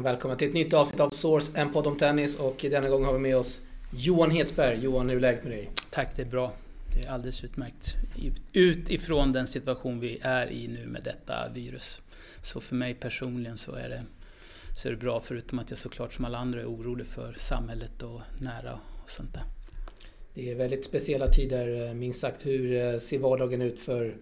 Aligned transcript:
de 0.00 0.04
välkomna 0.04 0.36
till 0.36 0.48
ett 0.48 0.54
nytt 0.54 0.72
avsnitt 0.72 1.00
av 1.00 1.10
Source, 1.10 1.52
en 1.54 1.72
podd 1.72 1.86
om 1.86 1.96
tennis. 1.96 2.36
Och 2.36 2.56
denna 2.70 2.88
gång 2.88 3.04
har 3.04 3.12
vi 3.12 3.18
med 3.18 3.36
oss 3.36 3.60
Johan 3.92 4.30
Hedsberg. 4.30 4.78
Johan, 4.82 5.08
hur 5.08 5.16
är 5.16 5.20
läget 5.20 5.42
med 5.42 5.52
dig? 5.52 5.70
Tack, 5.90 6.16
det 6.16 6.22
är 6.22 6.26
bra. 6.26 6.52
Det 6.94 7.06
är 7.06 7.10
alldeles 7.10 7.44
utmärkt. 7.44 7.94
Utifrån 8.52 9.32
den 9.32 9.46
situation 9.46 10.00
vi 10.00 10.18
är 10.22 10.52
i 10.52 10.68
nu 10.68 10.86
med 10.86 11.02
detta 11.02 11.48
virus. 11.54 12.00
Så 12.42 12.60
för 12.60 12.74
mig 12.74 12.94
personligen 12.94 13.58
så 13.58 13.74
är 13.74 13.88
det, 13.88 14.02
så 14.76 14.88
är 14.88 14.92
det 14.92 14.98
bra, 14.98 15.20
förutom 15.20 15.58
att 15.58 15.70
jag 15.70 15.78
såklart 15.78 16.12
som 16.12 16.24
alla 16.24 16.38
andra 16.38 16.60
är 16.60 16.66
orolig 16.66 17.06
för 17.06 17.34
samhället 17.38 18.02
och 18.02 18.20
nära 18.38 18.78
och 19.02 19.10
sånt 19.10 19.34
där. 19.34 19.42
Det 20.34 20.50
är 20.50 20.54
väldigt 20.54 20.84
speciella 20.84 21.28
tider, 21.28 21.88
eh, 21.88 21.94
minst 21.94 22.20
sagt. 22.20 22.46
Hur 22.46 22.94
eh, 22.94 22.98
ser 22.98 23.18
vardagen 23.18 23.62
ut 23.62 23.80
för, 23.80 24.16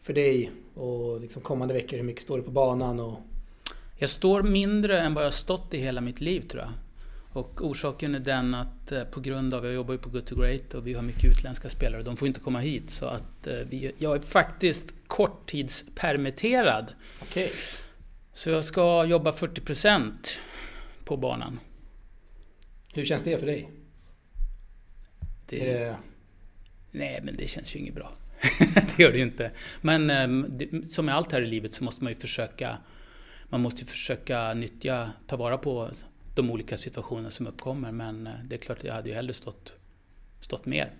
för 0.00 0.12
dig 0.12 0.50
och 0.74 1.20
liksom 1.20 1.42
kommande 1.42 1.74
veckor? 1.74 1.96
Hur 1.96 2.04
mycket 2.04 2.22
står 2.22 2.36
du 2.36 2.42
på 2.42 2.50
banan? 2.50 3.00
Och... 3.00 3.20
Jag 3.96 4.08
står 4.08 4.42
mindre 4.42 5.00
än 5.00 5.14
vad 5.14 5.24
jag 5.24 5.32
stått 5.32 5.74
i 5.74 5.78
hela 5.78 6.00
mitt 6.00 6.20
liv 6.20 6.40
tror 6.48 6.62
jag. 6.62 6.72
Och 7.32 7.66
orsaken 7.66 8.14
är 8.14 8.20
den 8.20 8.54
att 8.54 8.92
eh, 8.92 9.04
på 9.04 9.20
grund 9.20 9.54
av, 9.54 9.64
jag 9.64 9.74
jobbar 9.74 9.94
ju 9.94 9.98
på 9.98 10.08
Good 10.08 10.26
to 10.26 10.36
Great 10.40 10.74
och 10.74 10.86
vi 10.86 10.94
har 10.94 11.02
mycket 11.02 11.24
utländska 11.24 11.68
spelare 11.68 11.98
och 11.98 12.04
de 12.04 12.16
får 12.16 12.28
inte 12.28 12.40
komma 12.40 12.58
hit. 12.60 12.90
Så 12.90 13.06
att 13.06 13.48
vi, 13.70 13.92
jag 13.98 14.16
är 14.16 14.20
faktiskt 14.20 14.94
korttidspermitterad. 15.06 16.92
Okej. 17.22 17.44
Okay. 17.44 17.56
Så 18.32 18.50
jag 18.50 18.64
ska 18.64 19.04
jobba 19.04 19.30
40% 19.30 20.12
på 21.04 21.16
banan. 21.16 21.60
Hur 22.94 23.04
känns 23.04 23.22
det 23.22 23.38
för 23.38 23.46
dig? 23.46 23.70
Det, 25.46 25.58
det... 25.58 25.96
Nej, 26.90 27.20
men 27.22 27.36
det 27.36 27.46
känns 27.46 27.76
ju 27.76 27.78
inget 27.80 27.94
bra. 27.94 28.12
det 28.74 29.02
gör 29.02 29.12
det 29.12 29.18
ju 29.18 29.24
inte. 29.24 29.50
Men 29.80 30.10
ehm, 30.10 30.84
som 30.84 31.06
med 31.06 31.14
allt 31.14 31.32
här 31.32 31.42
i 31.42 31.46
livet 31.46 31.72
så 31.72 31.84
måste 31.84 32.04
man 32.04 32.12
ju 32.12 32.18
försöka 32.18 32.78
man 33.48 33.60
måste 33.60 33.84
försöka 33.84 34.54
nyttja, 34.54 35.10
ta 35.26 35.36
vara 35.36 35.58
på 35.58 35.90
de 36.34 36.50
olika 36.50 36.76
situationer 36.76 37.30
som 37.30 37.46
uppkommer. 37.46 37.92
Men 37.92 38.26
eh, 38.26 38.32
det 38.44 38.56
är 38.56 38.58
klart, 38.58 38.84
jag 38.84 38.94
hade 38.94 39.08
ju 39.08 39.14
hellre 39.14 39.32
stått, 39.32 39.74
stått 40.40 40.66
mer. 40.66 40.92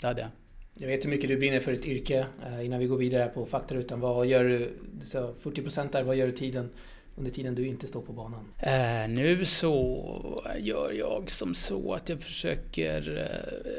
Det 0.00 0.06
hade 0.06 0.20
jag. 0.20 0.30
Jag 0.74 0.88
vet 0.88 1.04
hur 1.04 1.10
mycket 1.10 1.28
du 1.28 1.36
brinner 1.36 1.60
för 1.60 1.72
ditt 1.72 1.86
yrke. 1.86 2.26
Eh, 2.46 2.66
innan 2.66 2.78
vi 2.78 2.86
går 2.86 2.96
vidare 2.96 3.28
på 3.28 3.46
faktarutan, 3.46 4.00
vad 4.00 4.26
gör 4.26 4.44
du? 4.44 4.72
Sa 5.04 5.34
40% 5.42 5.92
där, 5.92 6.02
vad 6.02 6.16
gör 6.16 6.26
du 6.26 6.32
tiden? 6.32 6.70
under 7.16 7.30
tiden 7.30 7.54
du 7.54 7.66
inte 7.66 7.86
står 7.86 8.02
på 8.02 8.12
banan? 8.12 8.44
Eh, 8.58 9.08
nu 9.08 9.44
så 9.44 10.42
gör 10.58 10.92
jag 10.92 11.30
som 11.30 11.54
så 11.54 11.94
att 11.94 12.08
jag 12.08 12.20
försöker 12.20 13.28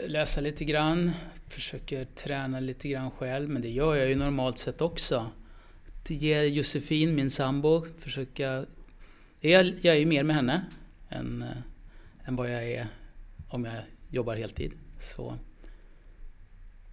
läsa 0.07 0.41
lite 0.41 0.65
grann, 0.65 1.11
försöker 1.47 2.05
träna 2.05 2.59
lite 2.59 2.87
grann 2.87 3.11
själv, 3.11 3.49
men 3.49 3.61
det 3.61 3.69
gör 3.69 3.95
jag 3.95 4.09
ju 4.09 4.15
normalt 4.15 4.57
sett 4.57 4.81
också. 4.81 5.25
Ge 6.13 6.45
Josefin, 6.45 7.15
min 7.15 7.29
sambo, 7.29 7.85
försöka... 7.97 8.65
Jag, 9.39 9.73
jag 9.81 9.95
är 9.95 9.99
ju 9.99 10.05
mer 10.05 10.23
med 10.23 10.35
henne 10.35 10.65
än, 11.09 11.41
äh, 11.41 12.27
än 12.27 12.35
vad 12.35 12.51
jag 12.51 12.63
är 12.63 12.87
om 13.47 13.65
jag 13.65 13.83
jobbar 14.09 14.35
heltid. 14.35 14.71
Så. 14.99 15.37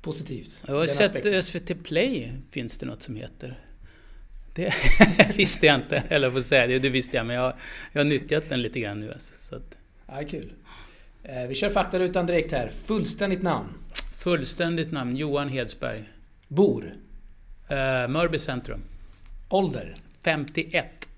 Positivt. 0.03 0.63
Jag 0.67 0.75
har 0.75 0.87
sett 0.87 1.17
aspekten. 1.17 1.43
SVT 1.43 1.85
Play 1.85 2.33
finns 2.51 2.79
det 2.79 2.87
något 2.87 3.03
som 3.03 3.17
heter. 3.17 3.59
Det 4.55 4.75
visste 5.37 5.67
jag 5.67 5.75
inte, 5.75 6.03
eller 6.09 6.31
får 6.31 6.43
säga 6.43 6.67
det, 6.67 6.79
det 6.79 6.89
visste 6.89 7.17
jag, 7.17 7.27
men 7.27 7.37
jag, 7.37 7.53
jag 7.93 8.01
har 8.01 8.05
nyttjat 8.05 8.45
den 8.49 8.63
lite 8.63 8.81
grann 8.81 9.01
nu. 9.01 9.13
Alltså, 9.13 9.35
så 9.39 9.57
att. 9.57 9.77
Ja, 10.07 10.23
kul. 10.31 10.53
Eh, 11.23 11.47
vi 11.47 11.55
kör 11.55 11.71
faktarutan 11.71 12.27
direkt 12.27 12.53
här. 12.53 12.69
Fullständigt 12.85 13.43
namn? 13.43 13.69
Fullständigt 14.15 14.93
namn, 14.93 15.17
Johan 15.17 15.49
Hedsberg. 15.49 16.05
Bor? 16.49 16.93
Eh, 17.69 18.09
Mörby 18.09 18.39
centrum. 18.39 18.83
Ålder? 19.49 19.95
51. 20.25 21.09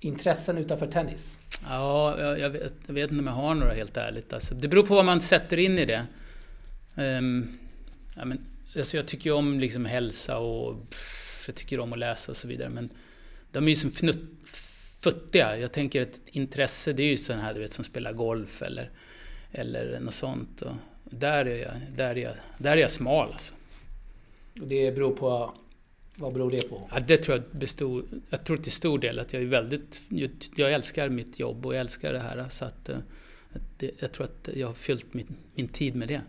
Intressen 0.00 0.58
utanför 0.58 0.86
tennis? 0.86 1.40
Ja, 1.64 2.20
jag, 2.20 2.38
jag, 2.38 2.50
vet, 2.50 2.72
jag, 2.86 2.94
vet, 2.94 3.10
inte 3.10 3.20
om 3.20 3.26
jag 3.26 3.34
har 3.34 3.54
några 3.54 3.72
helt 3.72 3.96
ärligt. 3.96 4.32
Alltså, 4.32 4.54
det 4.54 4.68
beror 4.68 4.86
på 4.86 4.94
vad 4.94 5.04
man 5.04 5.20
sätter 5.20 5.58
in 5.58 5.78
i 5.78 5.84
det. 5.84 6.06
Um, 6.94 7.58
ja, 8.16 8.24
men, 8.24 8.40
alltså 8.76 8.96
jag 8.96 9.06
tycker 9.06 9.30
ju 9.30 9.36
om 9.36 9.60
liksom 9.60 9.84
hälsa 9.84 10.38
och 10.38 10.90
pff, 10.90 11.44
jag 11.46 11.56
tycker 11.56 11.80
om 11.80 11.92
att 11.92 11.98
läsa 11.98 12.32
och 12.32 12.36
så 12.36 12.48
vidare. 12.48 12.68
Men 12.68 12.90
de 13.52 13.64
är 13.64 13.68
ju 13.68 13.76
som 13.76 13.90
fnutt, 13.90 14.48
futtiga. 15.00 15.58
Jag 15.58 15.72
tänker 15.72 16.02
att 16.02 16.20
intresse, 16.26 16.92
det 16.92 17.02
är 17.02 17.08
ju 17.08 17.16
sådana 17.16 17.42
här 17.42 17.54
du 17.54 17.60
vet 17.60 17.72
som 17.72 17.84
spelar 17.84 18.12
golf 18.12 18.62
eller, 18.62 18.90
eller 19.52 20.00
något 20.00 20.14
sånt. 20.14 20.62
Och 20.62 20.74
där, 21.04 21.46
är 21.46 21.56
jag, 21.56 21.72
där, 21.96 22.10
är 22.10 22.22
jag, 22.22 22.34
där 22.58 22.72
är 22.72 22.76
jag 22.76 22.90
smal 22.90 23.32
alltså. 23.32 23.54
Det 24.54 24.92
beror 24.94 25.16
på 25.16 25.54
vad 26.18 26.32
beror 26.32 26.50
det 26.50 26.68
på? 26.68 26.88
Ja, 26.90 27.00
det 27.00 27.16
tror 27.16 27.36
jag 27.36 27.58
bestod, 27.58 28.22
Jag 28.30 28.44
tror 28.44 28.56
till 28.56 28.72
stor 28.72 28.98
del 28.98 29.18
att 29.18 29.32
jag 29.32 29.42
är 29.42 29.46
väldigt... 29.46 30.02
Jag 30.54 30.72
älskar 30.72 31.08
mitt 31.08 31.38
jobb 31.38 31.66
och 31.66 31.74
jag 31.74 31.80
älskar 31.80 32.12
det 32.12 32.18
här. 32.18 32.46
Så 32.50 32.64
att, 32.64 32.88
att 32.88 33.62
det, 33.78 33.90
jag 33.98 34.12
tror 34.12 34.24
att 34.24 34.48
jag 34.54 34.66
har 34.66 34.74
fyllt 34.74 35.14
min, 35.14 35.26
min 35.54 35.68
tid 35.68 35.96
med 35.96 36.08
det. 36.08 36.20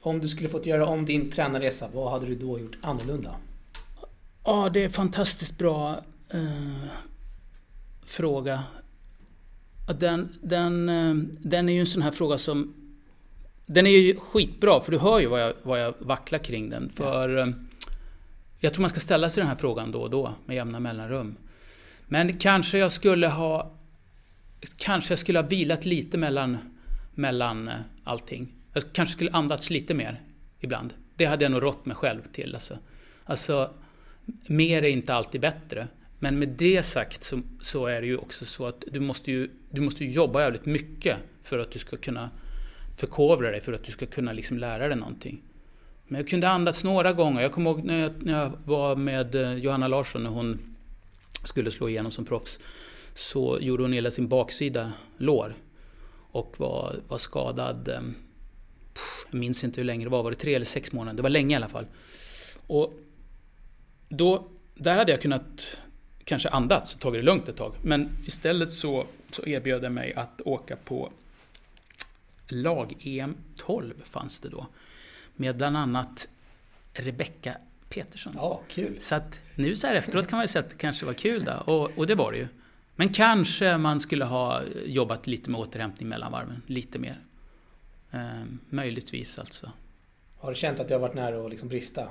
Om 0.00 0.20
du 0.20 0.28
skulle 0.28 0.48
fått 0.48 0.66
göra 0.66 0.86
om 0.86 1.04
din 1.04 1.30
tränarresa, 1.30 1.88
vad 1.94 2.10
hade 2.10 2.26
du 2.26 2.34
då 2.34 2.58
gjort 2.58 2.78
annorlunda? 2.80 3.36
Ja, 4.44 4.70
det 4.72 4.84
är 4.84 4.88
fantastiskt 4.88 5.58
bra 5.58 6.02
eh, 6.28 6.88
fråga. 8.04 8.64
Den, 9.98 10.28
den, 10.40 10.88
eh, 10.88 11.14
den 11.38 11.68
är 11.68 11.72
ju 11.72 11.80
en 11.80 11.86
sån 11.86 12.02
här 12.02 12.10
fråga 12.10 12.38
som... 12.38 12.74
Den 13.66 13.86
är 13.86 13.90
ju 13.90 14.16
skitbra, 14.16 14.80
för 14.80 14.92
du 14.92 14.98
hör 14.98 15.20
ju 15.20 15.26
vad 15.26 15.42
jag, 15.42 15.54
vad 15.62 15.80
jag 15.80 15.94
vacklar 15.98 16.38
kring 16.38 16.70
den. 16.70 16.88
För 16.88 17.28
ja. 17.28 17.46
Jag 18.64 18.74
tror 18.74 18.80
man 18.80 18.90
ska 18.90 19.00
ställa 19.00 19.28
sig 19.28 19.40
den 19.40 19.48
här 19.48 19.56
frågan 19.56 19.92
då 19.92 20.02
och 20.02 20.10
då, 20.10 20.34
med 20.46 20.56
jämna 20.56 20.80
mellanrum. 20.80 21.36
Men 22.06 22.38
kanske 22.38 22.78
jag 22.78 22.92
skulle 22.92 23.28
ha... 23.28 23.74
Kanske 24.76 25.12
jag 25.12 25.18
skulle 25.18 25.38
ha 25.38 25.46
vilat 25.46 25.84
lite 25.84 26.18
mellan, 26.18 26.58
mellan 27.14 27.68
eh, 27.68 27.74
allting. 28.04 28.52
Jag 28.72 28.82
kanske 28.92 29.12
skulle 29.12 29.30
andats 29.30 29.70
lite 29.70 29.94
mer 29.94 30.22
ibland. 30.60 30.94
Det 31.16 31.24
hade 31.24 31.44
jag 31.44 31.52
nog 31.52 31.62
rått 31.62 31.86
mig 31.86 31.96
själv 31.96 32.20
till. 32.32 32.54
Alltså, 32.54 32.78
alltså 33.24 33.70
mer 34.46 34.82
är 34.82 34.88
inte 34.88 35.14
alltid 35.14 35.40
bättre. 35.40 35.88
Men 36.18 36.38
med 36.38 36.48
det 36.48 36.82
sagt 36.82 37.22
så, 37.22 37.40
så, 37.60 37.86
är 37.86 38.00
det 38.00 38.06
ju 38.06 38.16
också 38.16 38.44
så 38.44 38.66
att 38.66 38.84
du 38.92 39.00
måste 39.00 39.32
ju 39.32 39.50
du 39.70 39.80
måste 39.80 40.04
jobba 40.04 40.40
jävligt 40.40 40.66
mycket 40.66 41.16
för 41.42 41.58
att 41.58 41.70
du 41.70 41.78
ska 41.78 41.96
kunna 41.96 42.30
förkovra 42.96 43.50
dig, 43.50 43.60
för 43.60 43.72
att 43.72 43.84
du 43.84 43.92
ska 43.92 44.06
kunna 44.06 44.32
liksom 44.32 44.58
lära 44.58 44.88
dig 44.88 44.96
någonting. 44.96 45.42
Men 46.06 46.20
jag 46.20 46.28
kunde 46.28 46.48
andas 46.48 46.84
några 46.84 47.12
gånger. 47.12 47.42
Jag 47.42 47.52
kommer 47.52 47.70
ihåg 47.70 47.84
när 47.84 47.98
jag, 47.98 48.12
när 48.18 48.42
jag 48.42 48.52
var 48.64 48.96
med 48.96 49.34
eh, 49.34 49.52
Johanna 49.52 49.88
Larsson 49.88 50.22
när 50.22 50.30
hon 50.30 50.76
skulle 51.44 51.70
slå 51.70 51.88
igenom 51.88 52.12
som 52.12 52.24
proffs. 52.24 52.58
Så 53.14 53.58
gjorde 53.60 53.82
hon 53.82 53.92
hela 53.92 54.10
sin 54.10 54.28
baksida 54.28 54.92
lår. 55.16 55.54
Och 56.30 56.54
var, 56.56 56.96
var 57.08 57.18
skadad. 57.18 57.88
Eh, 57.88 58.00
jag 59.30 59.38
minns 59.38 59.64
inte 59.64 59.80
hur 59.80 59.84
länge 59.84 60.04
det 60.04 60.10
var. 60.10 60.22
Var 60.22 60.30
det 60.30 60.36
tre 60.36 60.54
eller 60.54 60.66
sex 60.66 60.92
månader? 60.92 61.16
Det 61.16 61.22
var 61.22 61.30
länge 61.30 61.54
i 61.54 61.56
alla 61.56 61.68
fall. 61.68 61.86
Och 62.66 62.94
då, 64.08 64.48
där 64.74 64.96
hade 64.96 65.12
jag 65.12 65.22
kunnat 65.22 65.78
kanske 66.24 66.48
andats 66.48 66.94
och 66.94 67.00
tagit 67.00 67.20
det 67.20 67.24
lugnt 67.24 67.48
ett 67.48 67.56
tag. 67.56 67.74
Men 67.82 68.08
istället 68.26 68.72
så, 68.72 69.06
så 69.30 69.46
erbjöd 69.46 69.84
jag 69.84 69.92
mig 69.92 70.14
att 70.14 70.40
åka 70.44 70.76
på 70.76 71.12
lag-EM 72.48 73.36
12 73.56 73.94
fanns 74.04 74.40
det 74.40 74.48
då. 74.48 74.66
Med 75.36 75.56
bland 75.56 75.76
annat 75.76 76.28
Rebecca 76.92 77.56
Petersson. 77.88 78.32
Ja, 78.36 78.60
kul. 78.68 79.00
Så 79.00 79.14
att 79.14 79.40
nu 79.54 79.74
så 79.74 79.86
här 79.86 79.94
efteråt 79.94 80.28
kan 80.28 80.36
man 80.36 80.44
ju 80.44 80.48
säga 80.48 80.64
att 80.64 80.70
det 80.70 80.76
kanske 80.76 81.06
var 81.06 81.12
kul 81.12 81.44
då. 81.44 81.72
Och, 81.72 81.98
och 81.98 82.06
det 82.06 82.14
var 82.14 82.32
det 82.32 82.38
ju. 82.38 82.48
Men 82.96 83.08
kanske 83.08 83.76
man 83.76 84.00
skulle 84.00 84.24
ha 84.24 84.62
jobbat 84.86 85.26
lite 85.26 85.50
med 85.50 85.60
återhämtning 85.60 86.08
mellan 86.08 86.32
varven. 86.32 86.62
Lite 86.66 86.98
mer. 86.98 87.20
Ehm, 88.10 88.58
möjligtvis 88.70 89.38
alltså. 89.38 89.72
Har 90.38 90.50
du 90.50 90.54
känt 90.54 90.80
att 90.80 90.88
det 90.88 90.94
har 90.94 91.00
varit 91.00 91.14
nära 91.14 91.44
att 91.44 91.50
liksom 91.50 91.68
brista? 91.68 92.08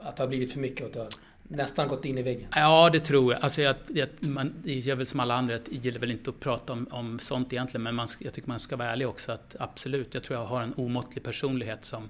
Att 0.00 0.16
det 0.16 0.22
har 0.22 0.28
blivit 0.28 0.52
för 0.52 0.60
mycket 0.60 0.92
du 0.92 0.98
har 0.98 1.08
nästan 1.56 1.88
gått 1.88 2.04
in 2.04 2.18
i 2.18 2.22
väggen? 2.22 2.48
Ja, 2.54 2.90
det 2.92 3.00
tror 3.00 3.32
jag. 3.32 3.42
Alltså 3.42 3.62
jag, 3.62 3.76
jag, 3.88 4.08
man, 4.20 4.54
jag 4.64 4.86
är 4.86 4.94
väl 4.94 5.06
som 5.06 5.20
alla 5.20 5.34
andra, 5.34 5.58
det 5.58 5.84
gäller 5.84 6.00
väl 6.00 6.10
inte 6.10 6.30
att 6.30 6.40
prata 6.40 6.72
om, 6.72 6.88
om 6.90 7.18
sånt 7.18 7.52
egentligen, 7.52 7.82
men 7.82 7.94
man, 7.94 8.08
jag 8.18 8.32
tycker 8.32 8.48
man 8.48 8.60
ska 8.60 8.76
vara 8.76 8.88
ärlig 8.88 9.08
också. 9.08 9.32
Att 9.32 9.56
absolut, 9.58 10.14
jag 10.14 10.22
tror 10.22 10.38
jag 10.38 10.46
har 10.46 10.62
en 10.62 10.74
omåttlig 10.74 11.24
personlighet 11.24 11.84
som, 11.84 12.08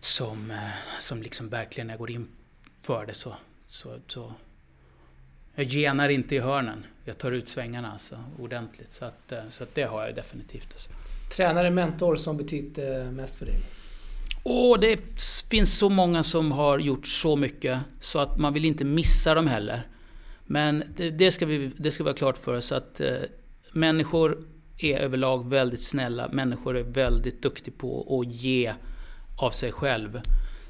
som, 0.00 0.50
eh, 0.50 0.56
som 1.00 1.22
liksom 1.22 1.48
verkligen, 1.48 1.86
när 1.86 1.94
jag 1.94 1.98
går 1.98 2.10
in 2.10 2.28
för 2.82 3.06
det 3.06 3.14
så, 3.14 3.34
så, 3.66 3.98
så 4.06 4.34
jag 5.54 5.66
genar 5.66 6.08
inte 6.08 6.34
i 6.34 6.38
hörnen. 6.38 6.86
Jag 7.04 7.18
tar 7.18 7.32
ut 7.32 7.48
svängarna 7.48 7.92
alltså, 7.92 8.24
ordentligt. 8.38 8.92
Så, 8.92 9.04
att, 9.04 9.32
eh, 9.32 9.38
så 9.48 9.64
att 9.64 9.74
det 9.74 9.82
har 9.82 10.06
jag 10.06 10.14
definitivt. 10.14 10.72
Alltså. 10.72 10.90
Tränare, 11.36 11.70
mentor 11.70 12.16
som 12.16 12.36
betytt 12.36 12.78
eh, 12.78 13.10
mest 13.10 13.34
för 13.34 13.46
dig? 13.46 13.56
Och 14.46 14.80
det 14.80 15.00
finns 15.50 15.78
så 15.78 15.88
många 15.88 16.22
som 16.22 16.52
har 16.52 16.78
gjort 16.78 17.06
så 17.06 17.36
mycket 17.36 17.80
så 18.00 18.18
att 18.18 18.38
man 18.38 18.54
vill 18.54 18.64
inte 18.64 18.84
missa 18.84 19.34
dem 19.34 19.46
heller. 19.46 19.86
Men 20.46 20.84
det, 20.96 21.10
det 21.10 21.30
ska, 21.30 21.46
vi, 21.46 21.70
det 21.76 21.90
ska 21.90 22.04
vara 22.04 22.14
klart 22.14 22.38
för 22.38 22.56
oss 22.56 22.72
att 22.72 23.00
eh, 23.00 23.16
människor 23.72 24.38
är 24.78 24.98
överlag 24.98 25.48
väldigt 25.48 25.82
snälla. 25.82 26.28
Människor 26.28 26.76
är 26.76 26.82
väldigt 26.82 27.42
duktiga 27.42 27.74
på 27.78 28.20
att 28.20 28.34
ge 28.34 28.74
av 29.40 29.50
sig 29.50 29.72
själv. 29.72 30.20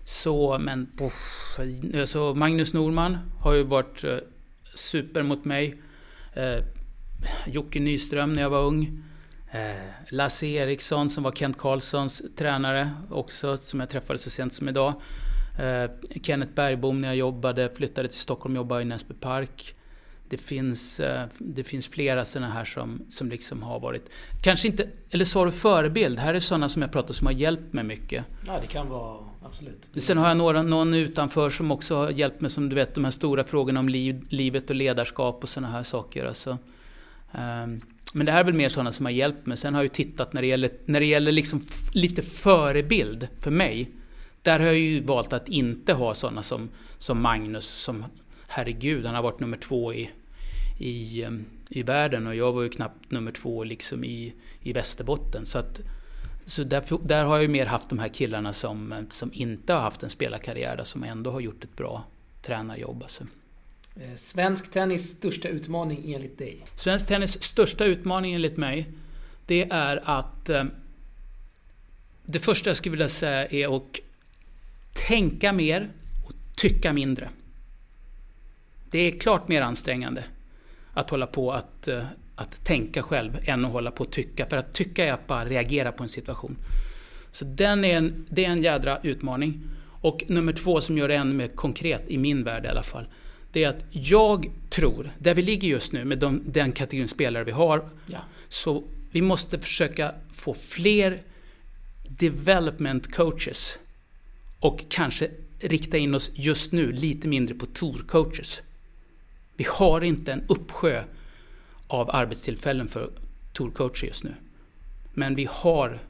Så, 0.05 0.59
men... 0.59 0.87
Poff, 0.97 1.59
alltså 1.95 2.35
Magnus 2.35 2.75
Norman 2.75 3.19
har 3.41 3.55
ju 3.55 3.63
varit 3.63 4.05
eh, 4.05 4.17
super 4.75 5.23
mot 5.23 5.45
mig. 5.45 5.83
Eh, 6.35 6.65
Jocke 7.47 7.81
Nyström 7.81 8.35
när 8.35 8.43
jag 8.43 8.51
var 8.51 8.65
ung. 8.65 9.04
Eh, 9.55 9.77
Lasse 10.09 10.47
Eriksson 10.47 11.09
som 11.09 11.23
var 11.23 11.33
Kent 11.33 11.59
Karlssons 11.59 12.23
tränare 12.37 12.91
också, 13.11 13.57
som 13.57 13.81
jag 13.81 13.89
träffade 13.89 14.19
så 14.19 14.31
sent 14.31 14.53
som 14.53 14.69
idag. 14.69 14.95
Eh, 15.59 15.91
Kenneth 16.23 16.53
Bergbom 16.53 17.01
när 17.01 17.09
jag 17.09 17.17
jobbade, 17.17 17.71
flyttade 17.75 18.09
till 18.09 18.21
Stockholm 18.21 18.55
och 18.55 18.57
jobbade 18.57 18.83
i 18.83 18.85
Näsby 18.85 19.15
Park. 19.15 19.75
Det 20.29 20.39
finns, 20.39 21.01
eh, 21.01 21.27
det 21.39 21.65
finns 21.65 21.89
flera 21.89 22.25
sådana 22.25 22.53
här 22.53 22.65
som, 22.65 23.05
som 23.09 23.29
liksom 23.29 23.63
har 23.63 23.81
varit... 23.81 24.11
Kanske 24.43 24.69
inte... 24.69 24.89
Eller 25.11 25.25
sa 25.25 25.45
du 25.45 25.53
förebild? 25.53 26.19
Här 26.19 26.35
är 26.35 26.41
sådana 26.41 26.69
som 26.69 26.83
jag 26.83 26.93
pratar 26.93 27.15
som 27.15 27.27
har 27.27 27.35
hjälpt 27.35 27.73
mig 27.73 27.85
mycket. 27.85 28.25
Ja, 28.47 28.59
det 28.61 28.67
kan 28.67 28.89
vara... 28.89 29.19
Absolut. 29.45 29.91
Sen 29.97 30.19
har 30.19 30.29
jag 30.29 30.37
några, 30.37 30.63
någon 30.63 30.95
utanför 30.95 31.51
som 31.51 31.71
också 31.71 31.97
har 31.97 32.11
hjälpt 32.11 32.41
mig, 32.41 32.51
som 32.51 32.69
du 32.69 32.75
vet, 32.75 32.95
de 32.95 33.05
här 33.05 33.11
stora 33.11 33.45
frågorna 33.45 33.81
om 33.81 33.89
liv, 33.89 34.27
livet 34.29 34.71
och 34.71 34.77
ledarskap 34.77 35.43
och 35.43 35.49
sådana 35.49 35.73
här 35.73 35.83
saker. 35.83 36.25
Alltså. 36.25 36.59
Um, 37.33 37.81
men 38.15 38.27
det 38.27 38.33
här 38.33 38.41
är 38.41 38.45
väl 38.45 38.55
mer 38.55 38.69
sådana 38.69 38.93
som 38.93 39.07
har 39.07 39.11
hjälpt 39.13 39.47
mig. 39.47 39.57
Sen 39.57 39.75
har 39.75 39.81
jag 39.81 39.85
ju 39.85 40.05
tittat 40.05 40.33
när 40.33 40.43
det 40.43 40.49
gäller, 40.49 40.71
när 40.85 41.01
det 41.01 41.07
gäller 41.07 41.33
liksom 41.33 41.61
lite 41.93 42.23
förebild 42.23 43.29
för 43.41 43.51
mig. 43.51 43.91
Där 44.43 44.61
har 44.61 44.67
jag 44.67 44.79
ju 44.79 45.01
valt 45.01 45.33
att 45.33 45.49
inte 45.49 45.93
ha 45.93 46.15
sådana 46.15 46.43
som, 46.43 46.69
som 46.99 47.23
Magnus, 47.23 47.67
som 47.67 48.05
herregud, 48.49 49.07
han 49.07 49.15
har 49.15 49.23
varit 49.23 49.41
nummer 49.41 49.57
två 49.57 49.95
i, 49.95 50.11
i, 50.79 51.23
ehm, 51.23 51.45
i 51.69 51.83
världen 51.83 52.27
och 52.27 52.35
jag 52.35 52.53
var 52.53 52.63
ju 52.63 52.69
knappt 52.69 53.11
nummer 53.11 53.31
två 53.31 53.65
liksom 53.65 54.05
i, 54.05 54.35
i 54.61 54.73
Västerbotten. 54.73 55.47
Så, 55.47 55.59
att, 55.59 55.81
så 56.47 56.65
där, 56.65 57.07
där 57.07 57.25
har 57.25 57.35
jag 57.35 57.43
ju 57.43 57.49
mer 57.49 57.67
haft 57.67 57.89
de 57.89 57.99
här 57.99 58.09
killarna 58.09 58.53
som, 58.53 58.93
eh, 58.93 59.03
som 59.13 59.31
inte 59.33 59.73
har 59.73 59.81
haft 59.81 60.03
en 60.03 60.11
spelarkarriär, 60.11 60.77
där, 60.77 60.85
som 60.85 61.05
ändå 61.05 61.31
har 61.31 61.41
gjort 61.41 61.65
ett 61.65 61.77
bra 61.77 62.05
tränarjobb. 62.43 63.03
Alltså. 63.03 63.25
Eh, 63.97 64.15
svensk 64.17 64.71
tennis 64.71 65.11
största 65.11 65.49
utmaning 65.49 66.13
enligt 66.15 66.39
dig? 66.39 66.65
Svensk 66.75 67.09
tennis 67.09 67.43
största 67.43 67.85
utmaning 67.85 68.35
enligt 68.35 68.57
mig, 68.57 68.89
det 69.47 69.71
är 69.71 70.03
att 70.05 70.49
eh, 70.49 70.65
det 72.25 72.39
första 72.39 72.71
jag 72.71 72.77
skulle 72.77 72.91
vilja 72.91 73.09
säga 73.09 73.47
är 73.47 73.77
att 73.77 73.83
tänka 75.09 75.53
mer 75.53 75.89
och 76.27 76.35
tycka 76.57 76.93
mindre. 76.93 77.29
Det 78.91 78.99
är 78.99 79.19
klart 79.19 79.49
mer 79.49 79.63
ansträngande 79.63 80.25
att 80.93 81.11
hålla 81.11 81.27
på 81.27 81.53
att, 81.53 81.89
eh, 81.89 82.05
att 82.35 82.65
tänka 82.65 83.03
själv 83.03 83.39
än 83.45 83.65
att 83.65 83.73
hålla 83.73 83.91
på 83.91 84.05
att 84.05 84.13
tycka. 84.13 84.47
För 84.47 84.57
att 84.57 84.73
tycka 84.73 85.05
är 85.05 85.13
att 85.13 85.27
bara 85.27 85.45
reagera 85.45 85.93
på 85.93 86.03
en 86.03 86.09
situation. 86.09 86.57
Så 87.33 87.45
den 87.45 87.85
är 87.85 87.97
en, 87.97 88.27
det 88.29 88.45
är 88.45 88.51
en 88.51 88.63
jädra 88.63 89.01
utmaning. 89.03 89.61
Och 90.01 90.25
nummer 90.29 90.53
två 90.53 90.81
som 90.81 90.99
gör 90.99 91.09
det 91.09 91.15
ännu 91.15 91.35
mer 91.35 91.49
konkret, 91.49 92.03
i 92.09 92.19
min 92.19 92.45
värld 92.45 92.65
i 92.65 92.69
alla 92.69 92.83
fall, 92.83 93.07
det 93.55 93.65
är 93.65 93.69
att 93.69 93.85
jag 93.91 94.51
tror, 94.71 95.11
där 95.19 95.35
vi 95.35 95.43
ligger 95.43 95.69
just 95.69 95.93
nu 95.93 96.05
med 96.05 96.19
de, 96.19 96.43
den 96.45 96.73
kategorin 96.73 97.09
spelare 97.09 97.45
vi 97.45 97.53
har, 97.53 97.89
ja. 98.07 98.19
så 98.49 98.85
vi 99.11 99.21
måste 99.21 99.59
försöka 99.59 100.15
få 100.33 100.55
fler 100.55 101.23
development 102.09 103.15
coaches 103.15 103.79
och 104.61 104.85
kanske 104.89 105.31
rikta 105.59 105.97
in 105.97 106.15
oss 106.15 106.31
just 106.35 106.73
nu 106.73 106.93
lite 106.93 107.29
mindre 107.29 107.55
på 107.55 107.67
tour 107.67 108.05
coaches. 108.09 108.63
Vi 109.57 109.67
har 109.69 110.01
inte 110.01 110.33
en 110.33 110.45
uppsjö 110.49 111.05
av 111.87 112.11
arbetstillfällen 112.11 112.89
för 112.89 113.11
tourcoacher 113.53 114.07
just 114.07 114.25
nu. 114.25 114.35
Men 115.13 115.35
vi 115.35 115.49
har 115.51 116.01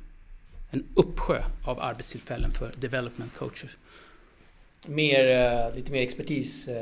en 0.71 0.85
uppsjö 0.95 1.43
av 1.65 1.81
arbetstillfällen 1.81 2.51
för 2.51 2.73
development 2.81 3.35
coaches. 3.35 3.71
Mer, 4.87 5.25
uh, 5.69 5.77
lite 5.77 5.93
mer 5.93 6.03
expertis 6.03 6.69
uh, 6.69 6.75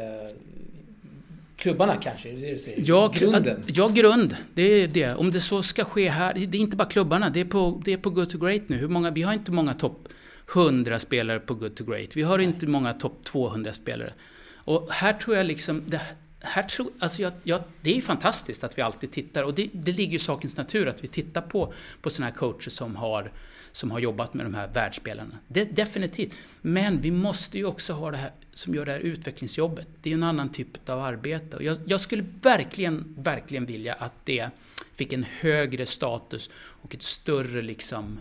klubbarna 1.57 1.97
kanske? 1.97 2.29
Är 2.29 2.33
det 2.33 2.41
det 2.41 2.53
du 2.53 2.59
säger? 2.59 2.85
Ja, 2.87 3.13
Grunden? 3.15 3.65
Ja, 3.67 3.89
grund. 3.89 4.37
Det 4.55 4.63
är 4.63 4.89
det. 4.89 5.15
Om 5.15 5.31
det 5.31 5.41
så 5.41 5.63
ska 5.63 5.85
ske 5.85 6.09
här. 6.09 6.35
Det 6.35 6.59
är 6.59 6.61
inte 6.61 6.77
bara 6.77 6.89
klubbarna. 6.89 7.31
Det 7.31 7.41
är 7.41 7.45
på, 7.45 7.83
det 7.85 7.93
är 7.93 7.97
på 7.97 8.11
Good 8.11 8.31
to 8.31 8.39
Great 8.39 8.63
nu. 8.67 8.77
Hur 8.77 8.89
många, 8.89 9.11
vi 9.11 9.23
har 9.23 9.33
inte 9.33 9.53
många 9.53 9.75
topp 9.75 10.09
100 10.55 10.99
spelare 10.99 11.41
på 11.41 11.55
Good 11.55 11.75
to 11.75 11.85
Great. 11.85 12.17
Vi 12.17 12.23
har 12.23 12.39
Nej. 12.39 12.47
inte 12.47 12.67
många 12.67 12.93
topp 12.93 13.25
200 13.25 13.73
spelare. 13.73 14.13
Och 14.55 14.89
här 14.93 15.13
tror 15.13 15.37
jag 15.37 15.47
liksom... 15.47 15.83
Det, 15.87 16.01
här 16.45 16.63
tror, 16.63 16.91
alltså 16.99 17.23
jag, 17.23 17.33
jag, 17.43 17.63
det 17.81 17.97
är 17.97 18.01
fantastiskt 18.01 18.65
att 18.65 18.79
vi 18.79 18.83
alltid 18.83 19.13
tittar 19.13 19.43
och 19.43 19.55
det, 19.55 19.69
det 19.73 19.93
ligger 19.93 20.17
i 20.17 20.19
sakens 20.19 20.57
natur 20.57 20.89
att 20.89 21.05
vi 21.05 21.09
tittar 21.09 21.41
på, 21.41 21.73
på 22.01 22.11
sådana 22.11 22.31
här 22.31 22.37
coacher 22.39 22.71
som 22.71 22.97
har, 22.97 23.33
som 23.73 23.91
har 23.91 23.99
jobbat 23.99 24.35
med 24.35 24.47
de 24.47 24.55
här 24.55 24.69
världsspelarna. 24.69 25.39
Det, 25.49 25.65
definitivt. 25.65 26.39
Men 26.61 27.01
vi 27.01 27.11
måste 27.11 27.59
ju 27.59 27.65
också 27.65 27.93
ha 27.93 28.11
det 28.11 28.17
här 28.17 28.31
som 28.55 28.75
gör 28.75 28.87
det 28.87 28.93
här 28.93 29.01
utvecklingsjobbet. 29.01 29.87
Det 30.03 30.09
är 30.09 30.11
ju 30.11 30.15
en 30.15 30.23
annan 30.23 30.49
typ 30.49 30.89
av 30.89 31.01
arbete. 31.01 31.57
Och 31.57 31.63
jag, 31.63 31.79
jag 31.87 32.01
skulle 32.01 32.25
verkligen, 32.43 33.15
verkligen 33.19 33.67
vilja 33.67 33.95
att 33.95 34.27
det 34.27 34.51
fick 34.95 35.13
en 35.13 35.27
högre 35.41 35.87
status 35.87 36.51
och 36.55 36.95
ett 36.95 37.03
större 37.03 37.63
liksom... 37.63 38.19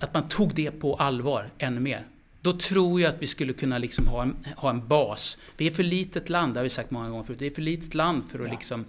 Att 0.00 0.14
man 0.14 0.28
tog 0.28 0.54
det 0.54 0.70
på 0.70 0.94
allvar 0.94 1.50
ännu 1.58 1.80
mer. 1.80 2.06
Då 2.40 2.52
tror 2.52 3.00
jag 3.00 3.14
att 3.14 3.22
vi 3.22 3.26
skulle 3.26 3.52
kunna 3.52 3.78
liksom 3.78 4.06
ha, 4.06 4.22
en, 4.22 4.36
ha 4.56 4.70
en 4.70 4.88
bas. 4.88 5.36
Vi 5.56 5.66
är 5.66 5.70
för 5.70 5.82
litet 5.82 6.28
land, 6.28 6.54
det 6.54 6.60
har 6.60 6.62
vi 6.62 6.70
sagt 6.70 6.90
många 6.90 7.08
gånger 7.08 7.24
förut. 7.24 7.42
Vi 7.42 7.46
är 7.46 7.54
för 7.54 7.62
litet 7.62 7.94
land 7.94 8.22
för 8.30 8.38
att 8.38 8.46
ja. 8.46 8.52
liksom... 8.52 8.84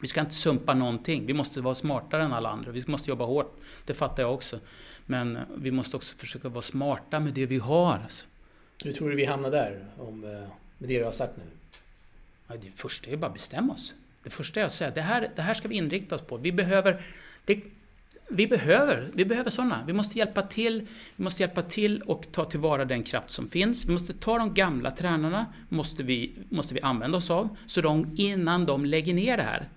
Vi 0.00 0.06
ska 0.06 0.20
inte 0.20 0.34
sumpa 0.34 0.74
någonting. 0.74 1.26
Vi 1.26 1.34
måste 1.34 1.60
vara 1.60 1.74
smartare 1.74 2.22
än 2.22 2.32
alla 2.32 2.48
andra. 2.48 2.72
Vi 2.72 2.84
måste 2.86 3.10
jobba 3.10 3.24
hårt. 3.24 3.56
Det 3.84 3.94
fattar 3.94 4.22
jag 4.22 4.34
också. 4.34 4.60
Men 5.06 5.38
vi 5.56 5.70
måste 5.70 5.96
också 5.96 6.16
försöka 6.16 6.48
vara 6.48 6.62
smarta 6.62 7.20
med 7.20 7.34
det 7.34 7.46
vi 7.46 7.58
har. 7.58 8.00
Alltså. 8.04 8.26
Hur 8.84 8.92
tror 8.92 9.10
du 9.10 9.16
vi 9.16 9.24
hamnar 9.24 9.50
där, 9.50 9.86
om, 9.96 10.24
eh, 10.24 10.30
med 10.78 10.88
det 10.88 10.98
du 10.98 11.04
har 11.04 11.12
sagt 11.12 11.36
nu? 11.36 11.42
Ja, 12.48 12.54
det 12.62 12.70
första 12.70 13.10
är 13.10 13.16
bara 13.16 13.26
att 13.26 13.32
bestämma 13.32 13.72
oss. 13.72 13.94
Det 14.22 14.30
första 14.30 14.60
är 14.60 14.64
att 14.64 14.72
säga, 14.72 14.90
det 14.90 15.00
här, 15.00 15.30
det 15.36 15.42
här 15.42 15.54
ska 15.54 15.68
vi 15.68 15.76
inrikta 15.76 16.14
oss 16.14 16.22
på. 16.22 16.36
Vi 16.36 16.52
behöver... 16.52 17.02
Det, 17.44 17.62
vi 18.30 18.46
behöver, 18.46 19.10
vi 19.14 19.24
behöver 19.24 19.50
sådana. 19.50 19.84
Vi 19.86 19.92
måste 19.92 20.18
hjälpa 20.18 20.42
till. 20.42 20.86
Vi 21.16 21.24
måste 21.24 21.42
hjälpa 21.42 21.62
till 21.62 22.02
och 22.02 22.32
ta 22.32 22.44
tillvara 22.44 22.84
den 22.84 23.02
kraft 23.02 23.30
som 23.30 23.48
finns. 23.48 23.86
Vi 23.86 23.92
måste 23.92 24.12
ta 24.12 24.38
de 24.38 24.54
gamla 24.54 24.90
tränarna, 24.90 25.46
måste 25.68 26.02
vi, 26.02 26.32
måste 26.48 26.74
vi 26.74 26.80
använda 26.80 27.18
oss 27.18 27.30
av. 27.30 27.56
Så 27.66 27.80
de, 27.80 28.14
innan 28.16 28.66
de 28.66 28.84
lägger 28.84 29.14
ner 29.14 29.36
det 29.36 29.42
här, 29.42 29.68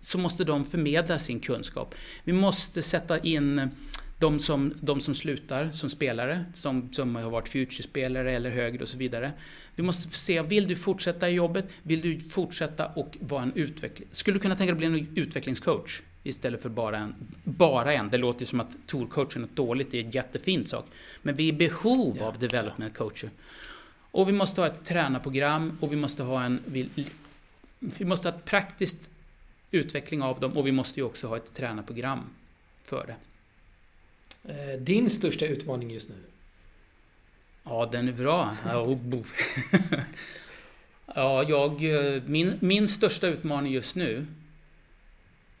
så 0.00 0.18
måste 0.18 0.44
de 0.44 0.64
förmedla 0.64 1.18
sin 1.18 1.40
kunskap. 1.40 1.94
Vi 2.24 2.32
måste 2.32 2.82
sätta 2.82 3.18
in 3.18 3.70
de 4.18 4.38
som, 4.38 4.74
de 4.80 5.00
som 5.00 5.14
slutar 5.14 5.70
som 5.72 5.90
spelare, 5.90 6.44
som, 6.54 6.92
som 6.92 7.16
har 7.16 7.30
varit 7.30 7.48
future-spelare 7.48 8.32
eller 8.32 8.50
högre 8.50 8.82
och 8.82 8.88
så 8.88 8.98
vidare. 8.98 9.32
Vi 9.74 9.82
måste 9.82 10.18
se, 10.18 10.42
vill 10.42 10.68
du 10.68 10.76
fortsätta 10.76 11.30
i 11.30 11.32
jobbet? 11.32 11.68
Vill 11.82 12.00
du 12.00 12.20
fortsätta 12.30 12.86
och 12.86 13.16
vara 13.20 13.42
en 13.42 13.52
utveckling? 13.54 14.08
Skulle 14.10 14.36
du 14.36 14.40
kunna 14.40 14.56
tänka 14.56 14.74
dig 14.74 14.86
att 14.86 14.92
bli 14.92 15.00
en 15.00 15.08
utvecklingscoach? 15.14 16.00
Istället 16.22 16.62
för 16.62 16.68
bara 16.68 16.98
en. 16.98 17.14
Bara 17.44 17.92
en. 17.94 18.10
Det 18.10 18.18
låter 18.18 18.46
som 18.46 18.60
att 18.60 18.76
tourcoach 18.86 19.36
är 19.36 19.40
något 19.40 19.56
dåligt, 19.56 19.90
det 19.90 19.98
är 20.00 20.04
en 20.04 20.10
jättefin 20.10 20.66
sak. 20.66 20.86
Men 21.22 21.34
vi 21.34 21.48
är 21.48 21.52
i 21.52 21.56
behov 21.56 22.16
ja, 22.20 22.26
av 22.26 22.38
development 22.38 22.96
coacher. 22.96 23.30
Och 24.10 24.28
vi 24.28 24.32
måste 24.32 24.60
ha 24.60 24.68
ett 24.68 24.84
tränarprogram 24.84 25.78
och 25.80 25.92
vi 25.92 25.96
måste 25.96 26.22
ha 26.22 26.42
en... 26.42 26.60
Vi, 26.66 26.88
vi 27.78 28.04
måste 28.04 28.28
ha 28.28 28.36
ett 28.36 28.44
praktiskt 28.44 29.10
utveckling 29.70 30.22
av 30.22 30.40
dem 30.40 30.56
och 30.56 30.66
vi 30.66 30.72
måste 30.72 31.00
ju 31.00 31.06
också 31.06 31.28
ha 31.28 31.36
ett 31.36 31.54
tränarprogram 31.54 32.24
för 32.82 33.06
det. 33.06 33.16
Eh, 34.52 34.80
din 34.80 35.10
största 35.10 35.46
utmaning 35.46 35.90
just 35.90 36.08
nu? 36.08 36.14
Ja, 37.64 37.88
den 37.92 38.08
är 38.08 38.12
bra. 38.12 38.56
ja, 41.14 41.42
jag, 41.48 41.84
eh, 41.84 42.22
min, 42.26 42.54
min 42.60 42.88
största 42.88 43.26
utmaning 43.26 43.72
just 43.72 43.96
nu 43.96 44.26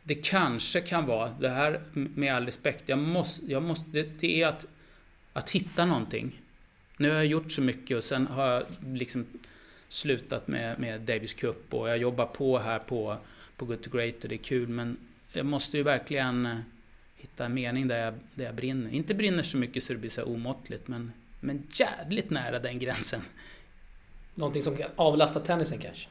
det 0.02 0.14
kanske 0.14 0.80
kan 0.80 1.06
vara, 1.06 1.30
det 1.40 1.48
här 1.48 1.80
med 1.92 2.34
all 2.34 2.44
respekt, 2.44 2.88
jag 2.88 2.98
måste, 2.98 3.52
jag 3.52 3.62
måste, 3.62 3.90
det, 3.90 4.20
det 4.20 4.42
är 4.42 4.46
att, 4.46 4.66
att 5.32 5.50
hitta 5.50 5.84
någonting. 5.84 6.40
Nu 6.96 7.08
har 7.08 7.16
jag 7.16 7.26
gjort 7.26 7.52
så 7.52 7.62
mycket 7.62 7.96
och 7.96 8.04
sen 8.04 8.26
har 8.26 8.46
jag 8.46 8.62
liksom 8.92 9.26
slutat 9.88 10.48
med, 10.48 10.78
med 10.78 11.00
Davis 11.00 11.34
Cup 11.34 11.74
och 11.74 11.88
jag 11.88 11.98
jobbar 11.98 12.26
på 12.26 12.58
här 12.58 12.78
på, 12.78 13.16
på 13.60 13.66
Good 13.66 13.82
to 13.82 13.90
Great 13.90 14.22
och 14.22 14.28
det 14.28 14.34
är 14.34 14.38
kul 14.38 14.68
men 14.68 14.96
jag 15.32 15.46
måste 15.46 15.76
ju 15.76 15.82
verkligen 15.82 16.46
eh, 16.46 16.56
hitta 17.16 17.44
en 17.44 17.54
mening 17.54 17.88
där 17.88 18.04
jag, 18.04 18.14
där 18.34 18.44
jag 18.44 18.54
brinner. 18.54 18.90
Inte 18.90 19.14
brinner 19.14 19.42
så 19.42 19.56
mycket 19.56 19.84
så 19.84 19.92
det 19.92 19.98
blir 19.98 20.10
så 20.10 20.24
omåttligt 20.24 20.88
men, 20.88 21.12
men 21.40 21.66
jävligt 21.72 22.30
nära 22.30 22.58
den 22.58 22.78
gränsen. 22.78 23.20
Någonting 24.34 24.62
som 24.62 24.76
kan 24.76 24.90
avlasta 24.96 25.40
tennisen 25.40 25.78
kanske? 25.78 26.08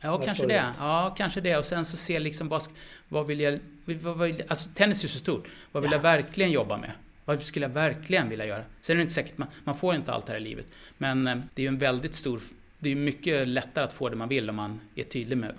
Ja, 0.00 0.18
kanske 0.18 0.46
det. 0.46 0.74
Ja, 0.78 1.14
kanske 1.18 1.40
det. 1.40 1.56
Och 1.56 1.64
sen 1.64 1.84
så 1.84 1.96
se 1.96 2.18
liksom 2.18 2.48
vad, 2.48 2.62
vad 3.08 3.26
vill 3.26 3.40
jag... 3.40 3.58
Vad 3.84 4.18
vill, 4.18 4.42
alltså 4.48 4.70
tennis 4.74 5.04
är 5.04 5.08
så 5.08 5.18
stort. 5.18 5.48
Vad 5.72 5.82
vill 5.82 5.92
ja. 5.92 5.96
jag 5.96 6.02
verkligen 6.02 6.50
jobba 6.50 6.76
med? 6.76 6.90
Vad 7.24 7.42
skulle 7.42 7.66
jag 7.66 7.70
verkligen 7.70 8.28
vilja 8.28 8.46
göra? 8.46 8.64
Sen 8.80 8.94
är 8.94 8.96
det 8.96 9.02
inte 9.02 9.14
säkert, 9.14 9.38
man, 9.38 9.48
man 9.64 9.74
får 9.74 9.94
inte 9.94 10.12
allt 10.12 10.28
här 10.28 10.36
i 10.36 10.40
livet. 10.40 10.66
Men 10.98 11.26
eh, 11.26 11.36
det 11.54 11.62
är 11.62 11.64
ju 11.64 11.68
en 11.68 11.78
väldigt 11.78 12.14
stor... 12.14 12.40
Det 12.78 12.90
är 12.90 12.96
mycket 12.96 13.48
lättare 13.48 13.84
att 13.84 13.92
få 13.92 14.08
det 14.08 14.16
man 14.16 14.28
vill 14.28 14.50
om 14.50 14.56
man 14.56 14.80
är 14.94 15.02
tydlig 15.02 15.38
med 15.38 15.54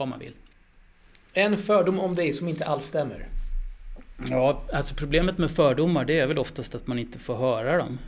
vad 0.00 0.08
man 0.08 0.18
vill. 0.18 0.32
En 1.32 1.58
fördom 1.58 2.00
om 2.00 2.14
dig 2.14 2.32
som 2.32 2.48
inte 2.48 2.64
alls 2.64 2.84
stämmer? 2.84 3.28
Ja, 4.28 4.62
alltså 4.72 4.94
problemet 4.94 5.38
med 5.38 5.50
fördomar 5.50 6.04
det 6.04 6.18
är 6.18 6.28
väl 6.28 6.38
oftast 6.38 6.74
att 6.74 6.86
man 6.86 6.98
inte 6.98 7.18
får 7.18 7.36
höra 7.36 7.76
dem. 7.76 7.98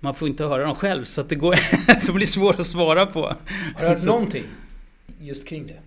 Man 0.00 0.14
får 0.14 0.28
inte 0.28 0.44
höra 0.44 0.64
dem 0.64 0.74
själv 0.74 1.04
så 1.04 1.20
att 1.20 1.28
det 1.28 1.34
går... 1.34 1.54
det 2.06 2.12
blir 2.12 2.26
svårt 2.26 2.60
att 2.60 2.66
svara 2.66 3.06
på. 3.06 3.20
Har 3.74 3.82
du 3.82 3.88
hört 3.88 4.04
någonting? 4.04 4.44
just 5.20 5.48
kring 5.48 5.66
det? 5.66 5.80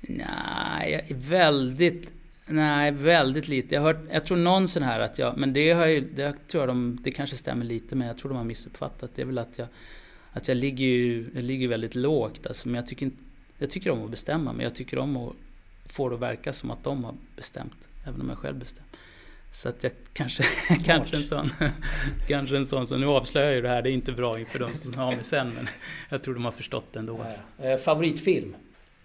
Nej, 0.00 1.06
väldigt... 1.08 2.10
Nej, 2.46 2.90
väldigt 2.90 3.48
lite. 3.48 3.74
Jag, 3.74 3.82
har 3.82 3.94
hört, 3.94 4.02
jag 4.12 4.24
tror 4.24 4.36
någon 4.36 4.68
sån 4.68 4.82
här 4.82 5.00
att 5.00 5.18
jag... 5.18 5.38
Men 5.38 5.52
det 5.52 5.72
har 5.72 5.86
ju... 5.86 6.00
Det 6.00 6.48
tror 6.48 6.62
jag 6.62 6.68
de... 6.68 6.98
Det 7.02 7.10
kanske 7.10 7.36
stämmer 7.36 7.64
lite 7.64 7.96
men 7.96 8.06
jag 8.08 8.16
tror 8.16 8.28
de 8.28 8.38
har 8.38 8.44
missuppfattat. 8.44 9.10
Det 9.14 9.22
är 9.22 9.26
väl 9.26 9.38
att 9.38 9.58
jag... 9.58 9.68
Att 10.32 10.48
jag 10.48 10.56
ligger 10.56 10.86
ju... 10.86 11.30
Jag 11.34 11.44
ligger 11.44 11.68
väldigt 11.68 11.94
lågt 11.94 12.46
alltså, 12.46 12.68
men 12.68 12.74
jag 12.74 12.86
tycker 12.86 13.06
inte... 13.06 13.22
Jag 13.62 13.70
tycker 13.70 13.90
om 13.90 14.04
att 14.04 14.10
bestämma 14.10 14.52
men 14.52 14.64
jag 14.64 14.74
tycker 14.74 14.98
om 14.98 15.16
att 15.16 15.32
få 15.86 16.08
det 16.08 16.14
att 16.14 16.20
verka 16.20 16.52
som 16.52 16.70
att 16.70 16.84
de 16.84 17.04
har 17.04 17.14
bestämt. 17.36 17.74
Även 18.06 18.20
om 18.20 18.28
jag 18.28 18.38
själv 18.38 18.58
bestämt. 18.58 18.96
Så 19.52 19.68
att 19.68 19.82
jag 19.82 19.92
kanske, 20.12 20.44
kanske 20.84 21.16
en 21.16 21.22
sån, 21.22 21.50
kanske 22.28 22.56
en 22.56 22.66
sån, 22.66 22.86
så 22.86 22.96
nu 22.96 23.06
avslöjar 23.06 23.46
jag 23.46 23.54
ju 23.54 23.62
det 23.62 23.68
här, 23.68 23.82
det 23.82 23.90
är 23.90 23.92
inte 23.92 24.12
bra 24.12 24.38
inför 24.38 24.58
de 24.58 24.74
som 24.74 24.94
har 24.94 25.12
mig 25.12 25.24
sen, 25.24 25.52
men 25.54 25.68
jag 26.10 26.22
tror 26.22 26.34
de 26.34 26.44
har 26.44 26.52
förstått 26.52 26.92
det 26.92 26.98
ändå. 26.98 27.22
Alltså. 27.22 27.40
Eh, 27.58 27.76
favoritfilm? 27.76 28.56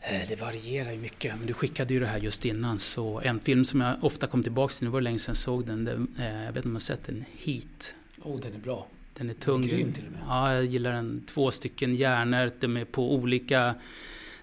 Eh, 0.01 0.27
det 0.27 0.41
varierar 0.41 0.91
ju 0.91 0.97
mycket, 0.97 1.37
men 1.37 1.47
du 1.47 1.53
skickade 1.53 1.93
ju 1.93 1.99
det 1.99 2.07
här 2.07 2.19
just 2.19 2.45
innan, 2.45 2.79
så 2.79 3.21
en 3.23 3.39
film 3.39 3.65
som 3.65 3.81
jag 3.81 4.03
ofta 4.03 4.27
kom 4.27 4.43
tillbaka 4.43 4.73
till, 4.73 4.85
nu 4.85 4.91
var 4.91 4.99
det 4.99 5.03
länge 5.03 5.19
sedan 5.19 5.31
jag 5.31 5.37
såg 5.37 5.65
den, 5.65 5.85
det, 5.85 6.23
eh, 6.23 6.43
jag 6.43 6.47
vet 6.47 6.55
inte 6.55 6.67
om 6.67 6.75
jag 6.75 6.81
sett 6.81 7.05
den, 7.05 7.25
Heat. 7.37 7.95
Oh, 8.21 8.39
den 8.39 8.53
är 8.53 8.59
bra. 8.59 8.87
Den 9.13 9.29
är 9.29 9.33
tung. 9.33 9.67
Grym 9.67 9.93
till 9.93 10.05
och 10.05 10.11
med. 10.11 10.21
Ja, 10.27 10.53
jag 10.53 10.65
gillar 10.65 10.91
den. 10.91 11.23
Två 11.27 11.51
stycken 11.51 11.95
hjärnor, 11.95 12.51
de 12.59 12.77
är 12.77 12.85
på 12.85 13.13
olika 13.13 13.75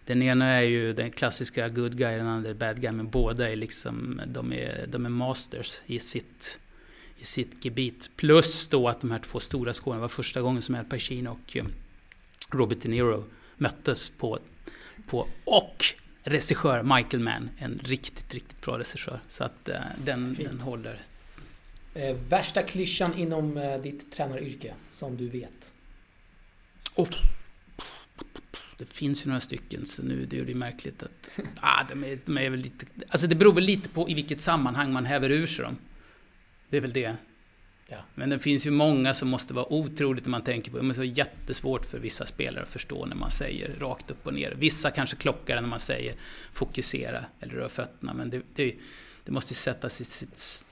den 0.06 0.22
ena 0.22 0.46
är 0.46 0.62
ju 0.62 0.92
den 0.92 1.10
klassiska 1.10 1.68
good 1.68 1.98
guy, 1.98 2.16
den 2.16 2.26
andra 2.26 2.50
är 2.50 2.54
bad 2.54 2.80
guy, 2.80 2.92
men 2.92 3.10
båda 3.10 3.50
är 3.50 3.56
liksom, 3.56 4.20
de 4.26 4.52
är, 4.52 4.84
de 4.88 5.06
är 5.06 5.10
masters 5.10 5.80
i 5.86 5.98
sitt, 5.98 6.58
i 7.18 7.24
sitt 7.24 7.64
gebit. 7.64 8.10
Plus 8.16 8.68
då 8.68 8.88
att 8.88 9.00
de 9.00 9.10
här 9.10 9.18
två 9.18 9.40
stora 9.40 9.72
skådespelarna 9.72 10.00
var 10.00 10.08
första 10.08 10.40
gången 10.40 10.62
som 10.62 10.74
Al 10.74 10.84
Pacino 10.84 11.30
och 11.30 11.56
eh, 11.56 11.64
Robert 12.50 12.78
De 12.82 12.88
Niro 12.88 13.24
möttes 13.56 14.10
på, 14.10 14.38
på 15.06 15.28
och 15.44 15.84
regissör 16.22 16.82
Michael 16.82 17.22
Mann, 17.22 17.50
en 17.58 17.80
riktigt, 17.82 18.34
riktigt 18.34 18.60
bra 18.60 18.78
regissör. 18.78 19.20
Så 19.28 19.44
att 19.44 19.68
uh, 19.68 19.74
den, 20.04 20.34
den 20.34 20.60
håller. 20.60 21.00
Eh, 21.94 22.16
värsta 22.28 22.62
klyschan 22.62 23.14
inom 23.14 23.56
eh, 23.56 23.80
ditt 23.80 24.12
tränaryrke, 24.12 24.74
som 24.92 25.16
du 25.16 25.28
vet? 25.28 25.72
Oh. 26.94 27.08
Det 28.78 28.84
finns 28.84 29.26
ju 29.26 29.28
några 29.28 29.40
stycken, 29.40 29.86
så 29.86 30.02
nu 30.02 30.26
det 30.26 30.38
är 30.38 30.44
det 30.44 30.54
märkligt 30.54 31.02
att... 31.02 31.30
Ah, 31.60 31.84
de 31.88 32.04
är, 32.04 32.18
de 32.24 32.38
är 32.38 32.50
väl 32.50 32.60
lite... 32.60 32.86
Alltså 33.08 33.26
det 33.26 33.34
beror 33.34 33.52
väl 33.52 33.64
lite 33.64 33.88
på 33.88 34.08
i 34.08 34.14
vilket 34.14 34.40
sammanhang 34.40 34.92
man 34.92 35.06
häver 35.06 35.30
ur 35.30 35.46
sig 35.46 35.64
dem. 35.64 35.76
Det 36.68 36.76
är 36.76 36.80
väl 36.80 36.92
det. 36.92 37.16
Ja. 37.88 37.96
Men 38.14 38.30
det 38.30 38.38
finns 38.38 38.66
ju 38.66 38.70
många 38.70 39.14
som 39.14 39.28
måste 39.28 39.54
vara 39.54 39.72
otroligt 39.72 40.24
när 40.24 40.30
man 40.30 40.42
tänker 40.42 40.70
på 40.70 40.78
det. 40.78 40.88
är 40.88 40.92
så 40.92 41.04
jättesvårt 41.04 41.86
för 41.86 41.98
vissa 41.98 42.26
spelare 42.26 42.62
att 42.62 42.68
förstå 42.68 43.06
när 43.06 43.16
man 43.16 43.30
säger 43.30 43.76
rakt 43.78 44.10
upp 44.10 44.26
och 44.26 44.34
ner. 44.34 44.54
Vissa 44.58 44.90
kanske 44.90 45.16
klockar 45.16 45.60
när 45.60 45.68
man 45.68 45.80
säger 45.80 46.14
fokusera 46.52 47.24
eller 47.40 47.52
rör 47.52 47.68
fötterna. 47.68 48.14
Men 48.14 48.30
det, 48.30 48.42
det, 48.54 48.74
det 49.24 49.32
måste 49.32 49.52
ju 49.52 49.56
sättas 49.56 50.00
i 50.00 50.04
sitt... 50.04 50.66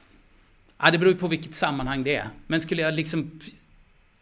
Ja, 0.78 0.90
det 0.90 0.98
beror 0.98 1.12
ju 1.12 1.18
på 1.18 1.28
vilket 1.28 1.54
sammanhang 1.54 2.04
det 2.04 2.16
är. 2.16 2.28
Men 2.46 2.60
skulle 2.60 2.82
jag 2.82 2.94
liksom... 2.94 3.40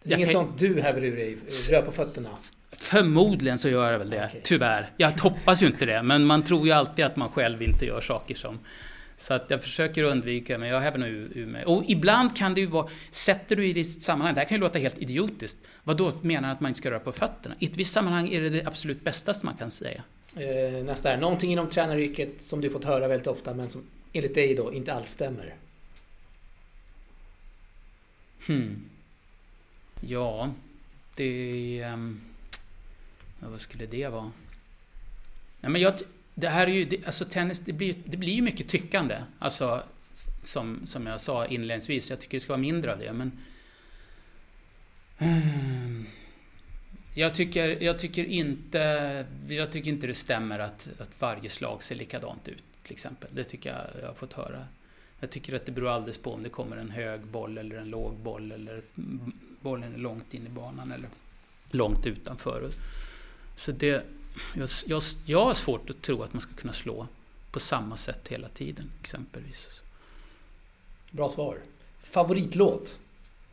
Det 0.02 0.12
är 0.12 0.16
inget 0.16 0.32
kan... 0.32 0.46
sånt 0.46 0.58
du 0.58 0.80
häver 0.80 1.04
ur 1.04 1.16
dig, 1.16 1.38
rör 1.70 1.82
på 1.82 1.92
fötterna? 1.92 2.30
Förmodligen 2.72 3.58
så 3.58 3.68
gör 3.68 3.92
jag 3.92 3.98
väl 3.98 4.10
det, 4.10 4.26
okay. 4.26 4.40
tyvärr. 4.44 4.90
Jag 4.96 5.10
hoppas 5.10 5.62
ju 5.62 5.66
inte 5.66 5.86
det, 5.86 6.02
men 6.02 6.24
man 6.24 6.42
tror 6.42 6.66
ju 6.66 6.72
alltid 6.72 7.04
att 7.04 7.16
man 7.16 7.28
själv 7.28 7.62
inte 7.62 7.86
gör 7.86 8.00
saker 8.00 8.34
som... 8.34 8.58
Så 9.16 9.34
att 9.34 9.46
jag 9.48 9.62
försöker 9.62 10.02
undvika, 10.02 10.58
men 10.58 10.68
jag 10.68 10.80
häver 10.80 10.98
nog 10.98 11.08
ur 11.08 11.46
mig. 11.46 11.64
Och 11.64 11.84
ibland 11.88 12.36
kan 12.36 12.54
det 12.54 12.60
ju 12.60 12.66
vara... 12.66 12.88
Sätter 13.10 13.56
du 13.56 13.66
i 13.66 13.72
ditt 13.72 14.02
sammanhang, 14.02 14.34
det 14.34 14.40
här 14.40 14.48
kan 14.48 14.56
ju 14.56 14.60
låta 14.60 14.78
helt 14.78 14.98
idiotiskt. 14.98 15.58
Vad 15.84 15.96
då 15.96 16.12
menar 16.22 16.52
att 16.52 16.60
man 16.60 16.68
inte 16.68 16.78
ska 16.78 16.90
röra 16.90 17.00
på 17.00 17.12
fötterna? 17.12 17.54
I 17.58 17.66
ett 17.66 17.76
visst 17.76 17.92
sammanhang 17.92 18.28
är 18.28 18.40
det 18.40 18.50
det 18.50 18.66
absolut 18.66 19.04
bästa 19.04 19.34
som 19.34 19.46
man 19.46 19.56
kan 19.56 19.70
säga. 19.70 20.02
Eh, 20.36 20.84
nästa 20.84 21.12
är 21.12 21.16
någonting 21.16 21.52
inom 21.52 21.70
tränaryrket 21.70 22.42
som 22.42 22.60
du 22.60 22.70
fått 22.70 22.84
höra 22.84 23.08
väldigt 23.08 23.26
ofta, 23.26 23.54
men 23.54 23.70
som 23.70 23.82
enligt 24.12 24.34
dig 24.34 24.54
då 24.54 24.72
inte 24.72 24.94
alls 24.94 25.10
stämmer. 25.10 25.54
Hmm. 28.46 28.84
Ja, 30.00 30.50
det... 31.14 31.84
Um... 31.94 32.20
Ja, 33.40 33.49
vad 33.49 33.61
skulle 33.61 33.87
det 33.87 34.09
vara? 34.09 34.32
Nej, 35.61 35.73
men 35.73 35.80
jag, 35.80 35.94
det 36.35 36.49
här 36.49 36.66
är 36.66 36.73
ju, 36.73 36.85
det, 36.85 37.06
alltså 37.06 37.25
tennis, 37.25 37.61
det 37.61 37.73
blir, 37.73 37.94
det 38.04 38.16
blir 38.16 38.32
ju 38.32 38.42
mycket 38.42 38.68
tyckande. 38.68 39.23
Alltså, 39.38 39.82
som, 40.42 40.87
som 40.87 41.06
jag 41.06 41.20
sa 41.20 41.47
inledningsvis, 41.47 42.11
jag 42.11 42.20
tycker 42.20 42.37
det 42.37 42.40
ska 42.40 42.52
vara 42.52 42.61
mindre 42.61 42.92
av 42.92 42.99
det, 42.99 43.12
men... 43.12 43.38
Jag 47.14 47.35
tycker, 47.35 47.82
jag 47.82 47.99
tycker 47.99 48.25
inte, 48.25 49.26
jag 49.49 49.73
tycker 49.73 49.90
inte 49.90 50.06
det 50.06 50.14
stämmer 50.14 50.59
att, 50.59 50.88
att 50.99 51.11
varje 51.20 51.49
slag 51.49 51.82
ser 51.82 51.94
likadant 51.94 52.49
ut, 52.49 52.62
till 52.82 52.92
exempel. 52.92 53.30
Det 53.32 53.44
tycker 53.44 53.70
jag 53.70 54.02
jag 54.02 54.09
har 54.09 54.14
fått 54.14 54.32
höra. 54.32 54.66
Jag 55.20 55.30
tycker 55.30 55.56
att 55.56 55.66
det 55.66 55.73
beror 55.73 55.88
alldeles 55.88 56.18
på 56.18 56.32
om 56.32 56.42
det 56.42 56.49
kommer 56.49 56.76
en 56.76 56.90
hög 56.90 57.20
boll 57.20 57.59
eller 57.59 57.76
en 57.76 57.88
låg 57.88 58.16
boll 58.16 58.52
eller 58.52 58.82
bollen 59.61 59.94
är 59.94 59.99
långt 59.99 60.35
in 60.35 60.47
i 60.47 60.49
banan 60.49 60.92
eller 60.92 61.09
långt 61.70 62.06
utanför. 62.06 62.70
Så 63.61 63.73
det, 63.73 64.05
jag, 64.55 64.69
jag, 64.87 65.02
jag 65.25 65.45
har 65.45 65.55
svårt 65.55 65.90
att 65.90 66.02
tro 66.02 66.23
att 66.23 66.33
man 66.33 66.40
ska 66.40 66.52
kunna 66.55 66.73
slå 66.73 67.07
på 67.50 67.61
samma 67.61 67.97
sätt 67.97 68.29
hela 68.29 68.49
tiden, 68.49 68.90
exempelvis. 69.00 69.81
Bra 71.11 71.31
svar. 71.31 71.59
Favoritlåt? 72.02 72.99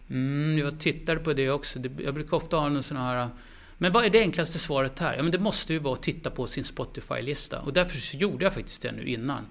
Mm, 0.10 0.58
jag 0.58 0.80
tittar 0.80 1.16
på 1.16 1.34
det 1.34 1.50
också. 1.50 1.80
Jag 2.04 2.14
brukar 2.14 2.38
ofta 2.38 2.58
ha 2.58 2.70
någon 2.70 2.84
sån 2.84 2.98
här... 2.98 3.30
Men 3.78 3.92
vad 3.92 4.06
är 4.06 4.10
det 4.10 4.20
enklaste 4.20 4.60
svaret 4.60 5.00
här? 5.00 5.16
Ja, 5.16 5.24
men 5.24 5.32
det 5.32 5.40
måste 5.40 5.74
ju 5.74 5.80
vara 5.80 5.94
att 5.94 6.04
titta 6.04 6.30
på 6.30 6.48
sin 6.48 6.66
Spotify-lista. 6.66 7.60
Och 7.60 7.74
därför 7.74 7.98
så 7.98 8.18
gjorde 8.18 8.46
jag 8.46 8.54
faktiskt 8.54 8.82
det 8.82 8.92
nu 8.92 9.06
innan. 9.06 9.46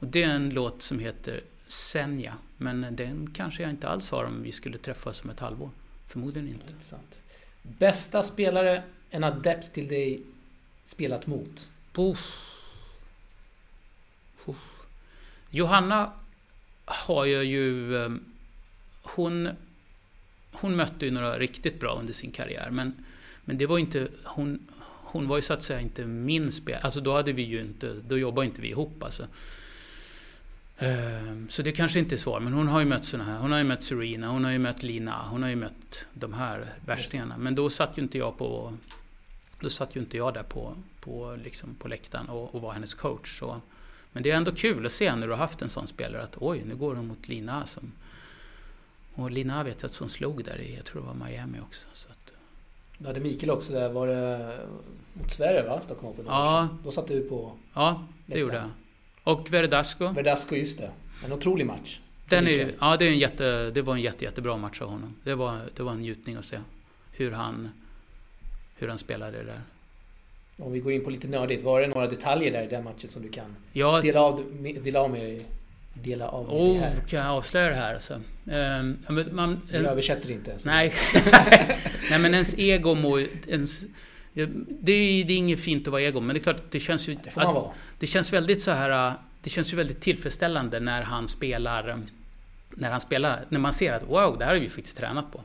Och 0.00 0.06
det 0.06 0.22
är 0.22 0.28
en 0.28 0.50
låt 0.50 0.82
som 0.82 0.98
heter 0.98 1.40
Senja. 1.66 2.34
Men 2.56 2.86
den 2.90 3.30
kanske 3.34 3.62
jag 3.62 3.70
inte 3.70 3.88
alls 3.88 4.10
har 4.10 4.24
om 4.24 4.42
vi 4.42 4.52
skulle 4.52 4.78
träffas 4.78 5.24
om 5.24 5.30
ett 5.30 5.40
halvår. 5.40 5.70
Förmodligen 6.06 6.48
inte. 6.48 6.96
Bästa 7.62 8.22
spelare 8.22 8.82
en 9.14 9.24
adept 9.24 9.72
till 9.72 9.88
dig 9.88 10.22
spelat 10.86 11.26
mot? 11.26 11.68
Puff. 11.92 12.18
Puff. 14.44 14.56
Johanna 15.50 16.12
har 16.84 17.26
jag 17.26 17.44
ju... 17.44 17.96
Ehm, 18.04 18.24
hon, 19.02 19.48
hon 20.52 20.76
mötte 20.76 21.04
ju 21.04 21.10
några 21.10 21.38
riktigt 21.38 21.80
bra 21.80 21.98
under 21.98 22.12
sin 22.12 22.30
karriär 22.30 22.70
men, 22.70 23.04
men 23.44 23.58
det 23.58 23.66
var 23.66 23.78
inte... 23.78 24.08
Hon, 24.24 24.66
hon 25.02 25.28
var 25.28 25.36
ju 25.36 25.42
så 25.42 25.52
att 25.52 25.62
säga 25.62 25.80
inte 25.80 26.04
min 26.04 26.52
spel. 26.52 26.78
Alltså 26.82 27.00
då 27.00 27.14
hade 27.14 27.32
vi 27.32 27.42
ju 27.42 27.60
inte... 27.60 27.94
Då 28.08 28.18
jobbade 28.18 28.46
inte 28.46 28.60
vi 28.60 28.68
ihop 28.68 29.02
alltså. 29.02 29.26
Ehm, 30.78 31.48
så 31.50 31.62
det 31.62 31.72
kanske 31.72 31.98
inte 31.98 32.14
är 32.14 32.16
svar, 32.16 32.40
men 32.40 32.52
hon 32.52 32.68
har 32.68 32.80
ju 32.80 32.86
mött 32.86 33.04
såna 33.04 33.24
här. 33.24 33.38
Hon 33.38 33.52
har 33.52 33.58
ju 33.58 33.64
mött 33.64 33.82
Serena, 33.82 34.28
hon 34.28 34.44
har 34.44 34.50
ju 34.50 34.58
mött 34.58 34.82
Lina, 34.82 35.28
hon 35.28 35.42
har 35.42 35.50
ju 35.50 35.56
mött 35.56 36.06
de 36.14 36.34
här 36.34 36.74
värstingarna. 36.86 37.38
Men 37.38 37.54
då 37.54 37.70
satt 37.70 37.98
ju 37.98 38.02
inte 38.02 38.18
jag 38.18 38.38
på 38.38 38.74
då 39.64 39.70
satt 39.70 39.96
ju 39.96 40.00
inte 40.00 40.16
jag 40.16 40.34
där 40.34 40.42
på, 40.42 40.74
på, 41.00 41.36
liksom 41.44 41.74
på 41.74 41.88
läktaren 41.88 42.28
och, 42.28 42.54
och 42.54 42.60
var 42.60 42.72
hennes 42.72 42.94
coach. 42.94 43.38
Så. 43.38 43.60
Men 44.12 44.22
det 44.22 44.30
är 44.30 44.36
ändå 44.36 44.52
kul 44.52 44.86
att 44.86 44.92
se 44.92 45.16
när 45.16 45.26
du 45.26 45.32
har 45.32 45.38
haft 45.38 45.62
en 45.62 45.70
sån 45.70 45.86
spelare 45.86 46.22
att 46.22 46.36
oj, 46.40 46.62
nu 46.66 46.76
går 46.76 46.94
hon 46.94 47.06
mot 47.06 47.28
Lina. 47.28 47.66
Som, 47.66 47.92
och 49.14 49.30
Lina 49.30 49.64
vet 49.64 49.82
jag 49.82 49.88
att 49.88 49.96
hon 49.96 50.08
slog 50.08 50.44
där 50.44 50.60
i, 50.60 50.74
jag 50.74 50.84
tror 50.84 51.02
det 51.02 51.08
var 51.08 51.26
Miami 51.26 51.60
också. 51.60 51.88
Så 51.92 52.08
att, 52.08 52.32
du 52.98 53.06
hade 53.06 53.20
Mikael 53.20 53.50
också 53.50 53.72
där, 53.72 53.88
var 53.88 54.06
det 54.06 54.58
mot 55.12 55.32
Sverige 55.32 55.62
va? 55.62 55.80
Stockholm 55.84 56.12
Open? 56.12 56.24
Ja. 56.26 56.68
Då 56.84 56.90
satt 56.90 57.08
du 57.08 57.20
på 57.20 57.52
Ja, 57.74 58.06
det 58.26 58.38
gjorde 58.38 58.54
jag. 58.54 58.70
Och 59.24 59.52
Verdasco. 59.52 60.08
Verdasco, 60.08 60.54
just 60.54 60.78
det. 60.78 60.90
En 61.24 61.32
otrolig 61.32 61.66
match. 61.66 62.00
Den 62.28 62.46
är, 62.46 62.74
ja, 62.80 62.96
det, 62.96 63.04
är 63.04 63.10
en 63.10 63.18
jätte, 63.18 63.70
det 63.70 63.82
var 63.82 63.94
en 63.94 64.00
jätte, 64.00 64.24
jättebra 64.24 64.56
match 64.56 64.80
av 64.80 64.88
honom. 64.88 65.14
Det 65.24 65.34
var, 65.34 65.60
det 65.76 65.82
var 65.82 65.92
en 65.92 66.00
njutning 66.00 66.36
att 66.36 66.44
se 66.44 66.58
hur 67.12 67.30
han 67.30 67.68
hur 68.74 68.88
han 68.88 68.98
spelade 68.98 69.38
det 69.38 69.44
där. 69.44 69.60
Om 70.56 70.72
vi 70.72 70.80
går 70.80 70.92
in 70.92 71.04
på 71.04 71.10
lite 71.10 71.28
nördigt, 71.28 71.62
var 71.62 71.80
det 71.80 71.86
några 71.86 72.06
detaljer 72.06 72.52
där 72.52 72.62
i 72.62 72.66
den 72.66 72.84
matchen 72.84 73.10
som 73.10 73.22
du 73.22 73.28
kan 73.28 73.56
ja, 73.72 74.00
dela, 74.00 74.20
av, 74.20 74.44
dela 74.82 75.00
av 75.00 75.10
med 75.10 75.20
dig? 75.20 75.46
Dela 75.94 76.28
av 76.28 76.46
med 76.46 76.54
oh, 76.54 76.80
här. 76.80 76.94
kan 77.08 77.18
jag 77.18 77.28
avslöja 77.28 77.68
det 77.68 77.74
här 77.74 77.94
alltså? 77.94 78.20
Um, 78.44 78.98
man, 79.32 79.60
vi 79.70 79.76
översätter 79.76 80.30
inte. 80.30 80.58
Så. 80.58 80.68
Nej. 80.68 80.92
nej, 82.10 82.18
men 82.18 82.34
ens 82.34 82.58
ego 82.58 82.94
må 82.94 83.18
ens, 83.48 83.84
det, 84.32 84.92
är, 84.92 85.24
det 85.24 85.32
är 85.32 85.36
inget 85.36 85.60
fint 85.60 85.86
att 85.86 85.92
vara 85.92 86.02
ego, 86.02 86.20
men 86.20 86.34
det 86.34 86.40
är 86.40 86.42
klart 86.42 86.62
det 86.70 86.80
känns 86.80 87.08
ju... 87.08 87.16
Det 87.24 87.30
får 87.30 87.40
man 87.40 87.54
vara. 87.54 87.70
Det 87.98 88.06
känns 88.06 88.32
väldigt 88.32 88.62
så 88.62 88.70
här... 88.70 89.12
Det 89.42 89.50
känns 89.50 89.72
ju 89.72 89.76
väldigt 89.76 90.00
tillfredsställande 90.00 90.80
när 90.80 91.02
han 91.02 91.28
spelar... 91.28 91.98
När 92.70 92.90
han 92.90 93.00
spelar, 93.00 93.44
när 93.48 93.58
man 93.58 93.72
ser 93.72 93.92
att 93.92 94.02
wow, 94.02 94.38
det 94.38 94.44
här 94.44 94.52
har 94.52 94.60
vi 94.60 94.68
faktiskt 94.68 94.96
tränat 94.96 95.32
på. 95.32 95.40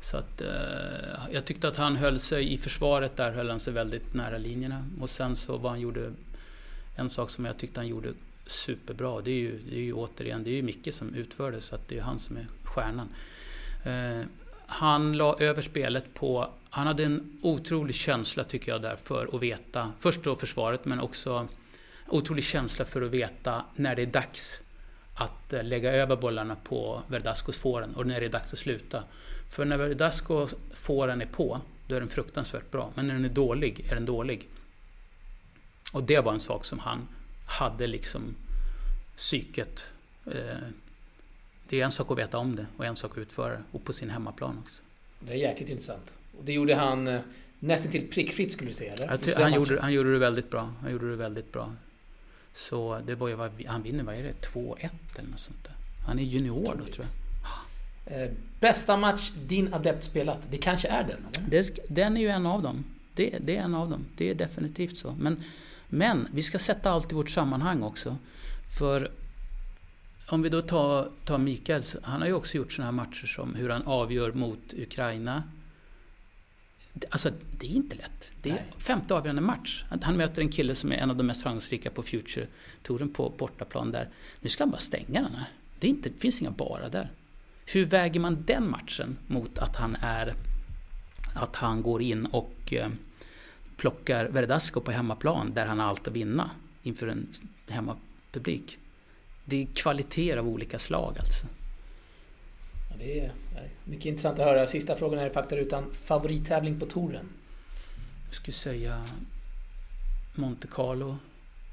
Så 0.00 0.16
att, 0.16 0.40
eh, 0.40 1.32
jag 1.32 1.44
tyckte 1.44 1.68
att 1.68 1.76
han 1.76 1.96
höll 1.96 2.20
sig 2.20 2.52
i 2.52 2.58
försvaret, 2.58 3.16
där 3.16 3.30
höll 3.30 3.50
han 3.50 3.60
sig 3.60 3.72
väldigt 3.72 4.14
nära 4.14 4.38
linjerna. 4.38 4.84
Och 5.00 5.10
sen 5.10 5.36
så 5.36 5.56
vad 5.56 5.72
han 5.72 5.80
gjorde, 5.80 6.12
en 6.96 7.10
sak 7.10 7.30
som 7.30 7.44
jag 7.44 7.58
tyckte 7.58 7.80
han 7.80 7.88
gjorde 7.88 8.08
superbra, 8.46 9.20
det 9.20 9.30
är 9.30 9.40
ju, 9.40 9.58
det 9.70 9.76
är 9.76 9.80
ju 9.80 9.92
återigen, 9.92 10.44
det 10.44 10.50
är 10.50 10.54
ju 10.54 10.62
Micke 10.62 10.94
som 10.94 11.14
utför 11.14 11.52
det, 11.52 11.60
så 11.60 11.74
att 11.74 11.88
det 11.88 11.98
är 11.98 12.02
han 12.02 12.18
som 12.18 12.36
är 12.36 12.46
stjärnan. 12.64 13.08
Eh, 13.84 14.26
han 14.66 15.16
la 15.16 15.36
över 15.38 15.62
spelet 15.62 16.14
på... 16.14 16.50
Han 16.70 16.86
hade 16.86 17.04
en 17.04 17.38
otrolig 17.42 17.94
känsla 17.94 18.44
tycker 18.44 18.72
jag 18.72 18.82
där 18.82 18.96
för 18.96 19.34
att 19.34 19.42
veta, 19.42 19.92
först 20.00 20.22
då 20.22 20.36
försvaret 20.36 20.84
men 20.84 21.00
också 21.00 21.48
otrolig 22.08 22.44
känsla 22.44 22.84
för 22.84 23.02
att 23.02 23.10
veta 23.10 23.64
när 23.74 23.96
det 23.96 24.02
är 24.02 24.06
dags 24.06 24.60
att 25.14 25.52
eh, 25.52 25.64
lägga 25.64 25.92
över 25.92 26.16
bollarna 26.16 26.56
på 26.64 27.02
Verdascos 27.06 27.58
fåren 27.58 27.94
och 27.94 28.06
när 28.06 28.20
det 28.20 28.26
är 28.26 28.30
dags 28.30 28.52
att 28.52 28.58
sluta. 28.58 29.02
För 29.50 29.64
när 29.64 29.76
Verdascos 29.76 30.54
fåren 30.70 31.20
är 31.20 31.26
på, 31.26 31.60
då 31.86 31.94
är 31.94 32.00
den 32.00 32.08
fruktansvärt 32.08 32.70
bra. 32.70 32.92
Men 32.94 33.06
när 33.06 33.14
den 33.14 33.24
är 33.24 33.28
dålig, 33.28 33.86
är 33.90 33.94
den 33.94 34.04
dålig. 34.04 34.48
Och 35.92 36.02
det 36.02 36.20
var 36.20 36.32
en 36.32 36.40
sak 36.40 36.64
som 36.64 36.78
han 36.78 37.08
hade 37.46 37.86
liksom 37.86 38.34
psyket. 39.16 39.86
Eh, 40.26 40.32
det 41.68 41.80
är 41.80 41.84
en 41.84 41.90
sak 41.90 42.10
att 42.10 42.18
veta 42.18 42.38
om 42.38 42.56
det 42.56 42.66
och 42.76 42.86
en 42.86 42.96
sak 42.96 43.12
att 43.12 43.18
utföra 43.18 43.52
det. 43.52 43.62
Och 43.72 43.84
på 43.84 43.92
sin 43.92 44.10
hemmaplan 44.10 44.58
också. 44.64 44.82
Det 45.20 45.32
är 45.32 45.36
jäkligt 45.36 45.68
intressant. 45.68 46.14
Och 46.38 46.44
det 46.44 46.52
gjorde 46.52 46.74
han 46.74 47.08
eh, 47.08 47.20
nästan 47.58 47.92
till 47.92 48.08
prickfritt 48.10 48.52
skulle 48.52 48.70
du 48.70 48.74
säga? 48.74 48.92
Eller? 48.92 49.40
Han, 49.42 49.52
gjorde, 49.52 49.80
han 49.80 49.92
gjorde 49.92 50.12
det 50.12 50.18
väldigt 50.18 50.50
bra. 50.50 50.72
Han 50.82 50.92
gjorde 50.92 51.10
det 51.10 51.16
väldigt 51.16 51.52
bra. 51.52 51.74
Så 52.52 53.00
det 53.06 53.14
var 53.14 53.28
ju, 53.28 53.66
han 53.66 53.82
vinner, 53.82 54.04
vad 54.04 54.14
är 54.14 54.22
det, 54.22 54.48
2-1 54.54 54.88
eller 55.18 55.30
något 55.30 55.38
sånt 55.38 55.64
där. 55.64 55.74
Han 56.06 56.18
är 56.18 56.22
junior 56.22 56.76
då 56.78 56.84
tror 56.84 57.06
jag. 57.06 57.19
Eh, 58.10 58.30
bästa 58.60 58.96
match 58.96 59.30
din 59.46 59.74
adept 59.74 60.04
spelat? 60.04 60.46
Det 60.50 60.58
kanske 60.58 60.88
är 60.88 61.02
den? 61.02 61.26
Eller? 61.38 61.50
Det, 61.50 61.78
den 61.88 62.16
är 62.16 62.20
ju 62.20 62.28
en 62.28 62.46
av 62.46 62.62
dem. 62.62 62.84
Det, 63.14 63.38
det, 63.40 63.56
är 63.56 63.62
en 63.62 63.74
av 63.74 63.90
dem. 63.90 64.04
Det 64.16 64.30
är 64.30 64.34
definitivt 64.34 64.96
så. 64.96 65.14
Men, 65.18 65.42
men 65.88 66.28
vi 66.32 66.42
ska 66.42 66.58
sätta 66.58 66.90
allt 66.90 67.12
i 67.12 67.14
vårt 67.14 67.30
sammanhang 67.30 67.82
också. 67.82 68.16
För 68.78 69.10
om 70.28 70.42
vi 70.42 70.48
då 70.48 70.62
tar, 70.62 71.08
tar 71.24 71.38
Mikael, 71.38 71.82
han 72.02 72.20
har 72.20 72.28
ju 72.28 72.34
också 72.34 72.56
gjort 72.56 72.72
sådana 72.72 72.90
här 72.90 72.96
matcher 72.96 73.26
som 73.26 73.54
hur 73.54 73.68
han 73.68 73.82
avgör 73.82 74.32
mot 74.32 74.74
Ukraina. 74.76 75.42
Alltså, 77.10 77.30
det 77.58 77.66
är 77.66 77.70
inte 77.70 77.96
lätt. 77.96 78.30
Det 78.42 78.50
är 78.50 78.54
Nej. 78.54 78.64
femte 78.78 79.14
avgörande 79.14 79.42
match. 79.42 79.84
Han 80.02 80.16
möter 80.16 80.42
en 80.42 80.48
kille 80.52 80.74
som 80.74 80.92
är 80.92 80.96
en 80.96 81.10
av 81.10 81.16
de 81.16 81.26
mest 81.26 81.42
framgångsrika 81.42 81.90
på 81.90 82.02
Future-touren 82.02 83.12
på 83.12 83.32
bortaplan 83.38 83.92
där. 83.92 84.08
Nu 84.40 84.48
ska 84.48 84.62
han 84.62 84.70
bara 84.70 84.78
stänga 84.78 85.22
den 85.22 85.34
här. 85.34 85.48
Det, 85.78 85.88
inte, 85.88 86.08
det 86.08 86.18
finns 86.18 86.40
inga 86.40 86.50
bara 86.50 86.88
där. 86.88 87.10
Hur 87.72 87.86
väger 87.86 88.20
man 88.20 88.44
den 88.46 88.70
matchen 88.70 89.16
mot 89.26 89.58
att 89.58 89.76
han 89.76 89.96
är... 90.00 90.34
Att 91.34 91.56
han 91.56 91.82
går 91.82 92.02
in 92.02 92.26
och 92.26 92.72
eh, 92.72 92.88
plockar 93.76 94.24
Verdasco 94.24 94.80
på 94.80 94.90
hemmaplan 94.90 95.54
där 95.54 95.66
han 95.66 95.78
har 95.78 95.86
allt 95.86 96.08
att 96.08 96.14
vinna 96.14 96.50
inför 96.82 97.06
en 97.06 97.26
hemmapublik. 97.68 98.78
Det 99.44 99.62
är 99.62 99.66
kvaliteter 99.66 100.36
av 100.36 100.48
olika 100.48 100.78
slag 100.78 101.16
alltså. 101.18 101.46
Ja, 102.90 102.96
det 102.98 103.20
är 103.20 103.32
mycket 103.84 104.06
intressant 104.06 104.38
att 104.38 104.44
höra. 104.44 104.66
Sista 104.66 104.96
frågan 104.96 105.18
är 105.18 105.30
faktarutan. 105.30 105.84
Favorittävling 105.92 106.80
på 106.80 106.86
touren? 106.86 107.28
Jag 108.26 108.34
skulle 108.34 108.54
säga 108.54 109.04
Monte 110.34 110.68
Carlo, 110.68 111.16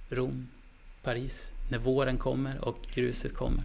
Rom, 0.10 0.48
Paris. 1.04 1.52
När 1.70 1.78
våren 1.78 2.18
kommer 2.18 2.66
och 2.66 2.78
gruset 2.94 3.34
kommer. 3.34 3.64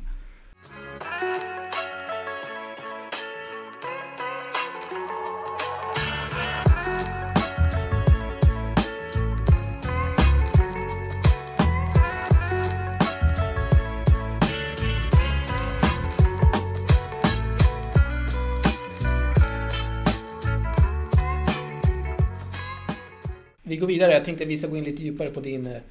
Vi 23.73 23.77
går 23.77 23.87
vidare. 23.87 24.13
Jag 24.13 24.25
tänkte 24.25 24.45
att 24.45 24.51
vi 24.51 24.59
ska 24.59 24.67
gå 24.67 24.77
in 24.77 24.85
lite 24.85 25.03
djupare 25.03 25.31
på 25.31 25.41
din, 25.41 25.67
eh, 25.67 25.83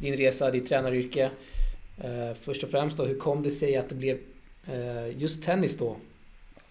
din 0.00 0.16
resa, 0.16 0.50
ditt 0.50 0.68
tränaryrke. 0.68 1.30
Uh, 2.04 2.34
först 2.40 2.64
och 2.64 2.70
främst 2.70 2.96
då, 2.96 3.04
hur 3.04 3.14
kom 3.14 3.42
det 3.42 3.50
sig 3.50 3.76
att 3.76 3.88
det 3.88 3.94
blev 3.94 4.18
uh, 4.68 5.18
just 5.18 5.44
tennis 5.44 5.76
då? 5.78 5.96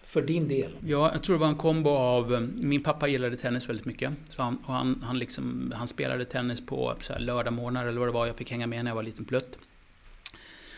För 0.02 0.22
din 0.22 0.48
del? 0.48 0.70
Ja, 0.86 1.12
jag 1.12 1.22
tror 1.22 1.36
det 1.36 1.40
var 1.40 1.48
en 1.48 1.56
kombo 1.56 1.90
av... 1.90 2.48
Min 2.54 2.82
pappa 2.82 3.08
gillade 3.08 3.36
tennis 3.36 3.68
väldigt 3.68 3.86
mycket. 3.86 4.12
Så 4.30 4.42
han, 4.42 4.56
och 4.66 4.74
han, 4.74 5.02
han, 5.06 5.18
liksom, 5.18 5.72
han 5.76 5.88
spelade 5.88 6.24
tennis 6.24 6.66
på 6.66 6.96
så 7.00 7.12
här 7.12 7.20
lördagmorgnar 7.20 7.86
eller 7.86 7.98
vad 7.98 8.08
det 8.08 8.12
var. 8.12 8.26
Jag 8.26 8.36
fick 8.36 8.50
hänga 8.50 8.66
med 8.66 8.84
när 8.84 8.90
jag 8.90 8.96
var 8.96 9.02
liten 9.02 9.24
plutt. 9.24 9.58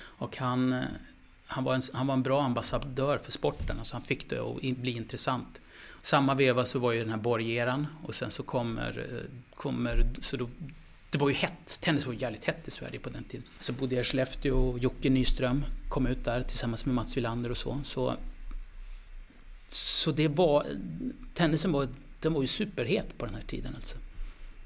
Och 0.00 0.36
han, 0.36 0.84
han, 1.46 1.64
var 1.64 1.74
en, 1.74 1.82
han 1.92 2.06
var 2.06 2.14
en 2.14 2.22
bra 2.22 2.42
ambassadör 2.42 3.18
för 3.18 3.32
sporten. 3.32 3.78
Alltså 3.78 3.94
han 3.94 4.02
fick 4.02 4.30
det 4.30 4.38
att 4.38 4.60
bli 4.60 4.96
intressant. 4.96 5.60
Samma 6.02 6.34
veva 6.34 6.64
så 6.64 6.78
var 6.78 6.92
ju 6.92 7.00
den 7.00 7.10
här 7.10 7.18
borgeran 7.18 7.86
och 8.06 8.14
sen 8.14 8.30
så 8.30 8.42
kommer, 8.42 8.98
eh, 8.98 9.54
kommer 9.54 10.06
så 10.20 10.36
då, 10.36 10.48
det 11.10 11.18
var 11.18 11.28
ju 11.28 11.34
hett, 11.34 11.78
tennis 11.80 12.06
var 12.06 12.12
ju 12.12 12.18
jävligt 12.18 12.44
hett 12.44 12.68
i 12.68 12.70
Sverige 12.70 12.98
på 12.98 13.10
den 13.10 13.24
tiden. 13.24 13.46
Så 13.60 13.72
bodde 13.72 13.94
jag 13.94 14.02
i 14.02 14.04
Skellefteå 14.04 14.70
och 14.70 14.78
Jocke 14.78 15.10
Nyström 15.10 15.64
kom 15.88 16.06
ut 16.06 16.24
där 16.24 16.42
tillsammans 16.42 16.86
med 16.86 16.94
Mats 16.94 17.16
Wilander 17.16 17.50
och 17.50 17.56
så. 17.56 17.80
Så, 17.84 18.16
så 19.68 20.12
det 20.12 20.28
var, 20.28 20.66
tennisen 21.34 21.72
var, 21.72 21.88
den 22.20 22.32
var 22.32 22.40
ju 22.40 22.46
superhet 22.46 23.18
på 23.18 23.26
den 23.26 23.34
här 23.34 23.42
tiden 23.42 23.74
alltså. 23.74 23.96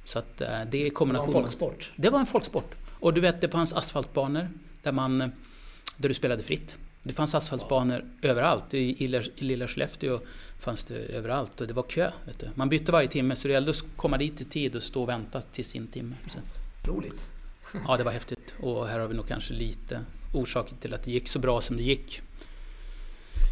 Så 0.04 0.18
att 0.18 0.40
eh, 0.40 0.60
det 0.70 0.86
är 0.86 0.90
kombinationen. 0.90 1.32
Det 1.32 1.34
var 1.34 1.40
en 1.40 1.50
folksport? 1.50 1.92
Det 1.96 2.10
var 2.10 2.20
en 2.20 2.26
folksport. 2.26 2.74
Och 3.00 3.14
du 3.14 3.20
vet, 3.20 3.40
det 3.40 3.48
fanns 3.48 3.74
asfaltbanor 3.74 4.48
där 4.82 4.92
man, 4.92 5.18
där 5.96 6.08
du 6.08 6.14
spelade 6.14 6.42
fritt. 6.42 6.76
Det 7.02 7.12
fanns 7.12 7.34
asfaltsbanor 7.34 7.98
wow. 7.98 8.30
överallt. 8.30 8.74
I, 8.74 8.78
i, 8.78 9.22
i 9.36 9.44
lilla 9.44 9.68
Skellefteå 9.68 10.20
fanns 10.64 10.84
det 10.84 10.94
överallt 10.94 11.60
och 11.60 11.66
det 11.66 11.74
var 11.74 11.82
kö. 11.82 12.10
Man 12.54 12.68
bytte 12.68 12.92
varje 12.92 13.08
timme 13.08 13.36
så 13.36 13.48
det 13.48 13.54
gällde 13.54 13.70
att 13.70 13.84
komma 13.96 14.18
dit 14.18 14.40
i 14.40 14.44
tid 14.44 14.76
och 14.76 14.82
stå 14.82 15.02
och 15.02 15.08
vänta 15.08 15.42
till 15.42 15.64
sin 15.64 15.86
timme. 15.86 16.16
Så. 16.28 16.38
Roligt! 16.90 17.30
Ja, 17.86 17.96
det 17.96 18.04
var 18.04 18.12
häftigt. 18.12 18.54
Och 18.60 18.86
här 18.86 18.98
har 18.98 19.06
vi 19.06 19.14
nog 19.14 19.28
kanske 19.28 19.54
lite 19.54 20.00
orsaken 20.32 20.76
till 20.76 20.94
att 20.94 21.02
det 21.02 21.10
gick 21.10 21.28
så 21.28 21.38
bra 21.38 21.60
som 21.60 21.76
det 21.76 21.82
gick 21.82 22.22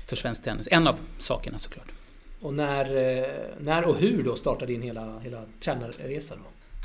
för 0.09 0.17
svensk 0.17 0.45
tennis. 0.45 0.69
En 0.71 0.87
av 0.87 1.01
sakerna 1.19 1.59
såklart. 1.59 1.93
Och 2.41 2.55
när, 2.55 2.85
eh, 2.97 3.27
när 3.61 3.85
och 3.85 3.97
hur 3.97 4.23
då 4.25 4.37
startade 4.37 4.73
din 4.73 4.83
hela, 4.83 5.19
hela 5.19 5.45
tränarresa 5.61 6.35
då? 6.37 6.43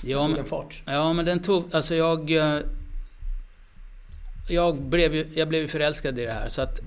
Ja, 0.10 0.26
tog 0.26 0.36
den 0.36 0.46
fart? 0.46 0.84
Ja, 0.86 1.14
men 1.14 1.26
den 1.26 1.40
tog... 1.40 1.76
Alltså 1.76 1.96
jag... 1.96 2.32
Eh, 2.32 2.60
jag 4.50 4.82
blev 4.82 5.16
ju 5.16 5.28
jag 5.34 5.48
blev 5.48 5.68
förälskad 5.68 6.20
i 6.20 6.26
det 6.26 6.32
här. 6.32 6.50
Så 6.50 6.62
att, 6.62 6.80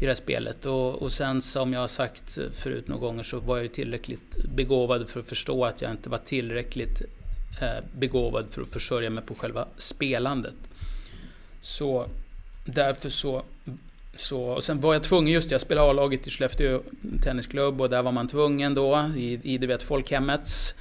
i 0.00 0.04
det 0.04 0.06
här 0.06 0.14
spelet. 0.14 0.66
Och, 0.66 1.02
och 1.02 1.12
sen 1.12 1.40
som 1.40 1.72
jag 1.72 1.80
har 1.80 1.88
sagt 1.88 2.38
förut 2.54 2.88
några 2.88 3.00
gånger 3.00 3.22
så 3.22 3.40
var 3.40 3.56
jag 3.56 3.62
ju 3.62 3.68
tillräckligt 3.68 4.36
begåvad 4.44 5.08
för 5.08 5.20
att 5.20 5.26
förstå 5.26 5.64
att 5.64 5.82
jag 5.82 5.90
inte 5.90 6.08
var 6.08 6.18
tillräckligt 6.18 7.02
eh, 7.62 7.84
begåvad 7.98 8.46
för 8.50 8.62
att 8.62 8.68
försörja 8.68 9.10
mig 9.10 9.24
på 9.24 9.34
själva 9.34 9.66
spelandet. 9.76 10.54
Så 11.60 12.06
därför 12.64 13.10
så 13.10 13.42
så, 14.16 14.42
och 14.42 14.64
sen 14.64 14.80
var 14.80 14.92
jag 14.92 15.02
tvungen, 15.02 15.32
just 15.32 15.48
det, 15.48 15.52
jag 15.52 15.60
spelade 15.60 15.90
A-laget 15.90 16.26
i 16.26 16.30
Skellefteå 16.30 16.82
Tennisklubb 17.22 17.80
och 17.80 17.90
där 17.90 18.02
var 18.02 18.12
man 18.12 18.28
tvungen 18.28 18.74
då 18.74 19.10
i, 19.16 19.40
i 19.54 19.58
du 19.58 19.66
vet 19.66 19.82
folkhemmets 19.82 20.74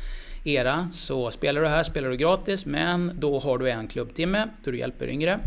era. 0.44 0.90
Så 0.92 1.32
spelar 1.32 1.62
du 1.62 1.68
här 1.68 1.84
spelar 1.84 2.10
du 2.10 2.18
gratis 2.18 2.66
men 2.66 3.12
då 3.20 3.40
har 3.40 3.58
du 3.58 3.70
en 3.70 3.88
klubbtimme 3.88 4.50
då 4.64 4.72
du 4.72 4.78
hjälper 4.78 5.08
yngre. 5.08 5.40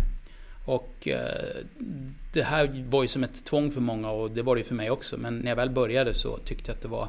Och 0.65 1.09
eh, 1.09 1.65
det 2.33 2.43
här 2.43 2.85
var 2.89 3.03
ju 3.03 3.09
som 3.09 3.25
ett 3.25 3.45
tvång 3.45 3.71
för 3.71 3.81
många 3.81 4.11
och 4.11 4.31
det 4.31 4.43
var 4.43 4.55
det 4.55 4.61
ju 4.61 4.65
för 4.65 4.75
mig 4.75 4.91
också. 4.91 5.17
Men 5.17 5.39
när 5.39 5.49
jag 5.49 5.57
väl 5.57 5.71
började 5.71 6.15
så 6.15 6.39
tyckte 6.39 6.71
jag 6.71 6.77
att 6.77 6.83
det 6.83 6.89
var 6.89 7.09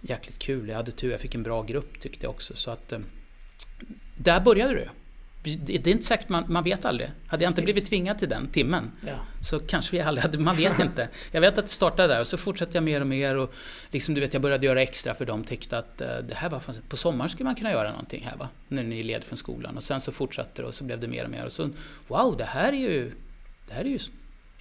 jäkligt 0.00 0.38
kul. 0.38 0.68
Jag 0.68 0.76
hade 0.76 0.92
tur, 0.92 1.10
jag 1.10 1.20
fick 1.20 1.34
en 1.34 1.42
bra 1.42 1.62
grupp 1.62 2.00
tyckte 2.00 2.26
jag 2.26 2.30
också. 2.30 2.56
Så 2.56 2.70
att, 2.70 2.92
eh, 2.92 2.98
där 4.16 4.40
började 4.40 4.74
det. 4.74 4.88
Det 5.44 5.86
är 5.86 5.88
inte 5.88 6.06
säkert, 6.06 6.28
man, 6.28 6.44
man 6.48 6.64
vet 6.64 6.84
aldrig. 6.84 7.10
Hade 7.26 7.44
jag 7.44 7.50
inte 7.50 7.62
blivit 7.62 7.86
tvingad 7.86 8.18
till 8.18 8.28
den 8.28 8.46
timmen 8.46 8.90
ja. 9.06 9.14
så 9.40 9.60
kanske 9.60 9.96
vi 9.96 10.02
aldrig 10.02 10.22
hade, 10.22 10.38
man 10.38 10.56
vet 10.56 10.80
inte. 10.80 11.08
Jag 11.30 11.40
vet 11.40 11.58
att 11.58 11.64
det 11.64 11.70
startade 11.70 12.14
där 12.14 12.20
och 12.20 12.26
så 12.26 12.36
fortsatte 12.36 12.76
jag 12.76 12.84
mer 12.84 13.00
och 13.00 13.06
mer 13.06 13.36
och 13.36 13.54
liksom 13.90 14.14
du 14.14 14.20
vet 14.20 14.32
jag 14.32 14.42
började 14.42 14.66
göra 14.66 14.82
extra 14.82 15.14
för 15.14 15.26
de 15.26 15.44
tyckte 15.44 15.78
att 15.78 16.00
uh, 16.00 16.06
det 16.28 16.34
här 16.34 16.50
var 16.50 16.62
på 16.88 16.96
sommaren 16.96 17.28
skulle 17.28 17.44
man 17.44 17.54
kunna 17.54 17.70
göra 17.70 17.90
någonting 17.90 18.24
här 18.24 18.36
va. 18.36 18.48
När 18.68 18.82
ni 18.82 19.00
är 19.00 19.04
led 19.04 19.24
från 19.24 19.38
skolan 19.38 19.76
och 19.76 19.82
sen 19.82 20.00
så 20.00 20.12
fortsatte 20.12 20.62
det 20.62 20.68
och 20.68 20.74
så 20.74 20.84
blev 20.84 21.00
det 21.00 21.08
mer 21.08 21.24
och 21.24 21.30
mer 21.30 21.44
och 21.44 21.52
så 21.52 21.70
wow 22.08 22.36
det 22.36 22.44
här 22.44 22.72
är 22.72 22.76
ju, 22.76 23.12
det 23.68 23.74
här 23.74 23.84
är 23.84 23.88
ju, 23.88 23.98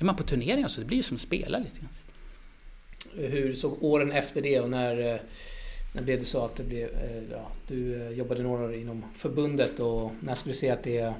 är 0.01 0.05
man 0.05 0.15
på 0.15 0.23
turneringar 0.23 0.67
så 0.67 0.81
det 0.81 0.87
blir 0.87 0.97
ju 0.97 1.03
som 1.03 1.15
att 1.15 1.21
spela 1.21 1.59
lite 1.59 1.79
grann. 1.79 1.89
Hur 3.31 3.53
såg 3.53 3.83
åren 3.83 4.11
efter 4.11 4.41
det 4.41 4.59
och 4.59 4.69
när 4.69 5.13
eh, 5.13 5.19
när 5.93 6.01
blev 6.01 6.19
det 6.19 6.25
så 6.25 6.45
att 6.45 6.55
det 6.55 6.63
blev, 6.63 6.89
eh, 6.89 7.23
ja, 7.31 7.51
du 7.67 8.01
eh, 8.01 8.09
jobbade 8.09 8.43
några 8.43 8.63
år 8.63 8.75
inom 8.75 9.05
förbundet 9.15 9.79
och 9.79 10.11
när 10.19 10.35
skulle 10.35 10.53
du 10.53 10.59
se 10.59 10.69
att 10.69 10.83
det 10.83 11.13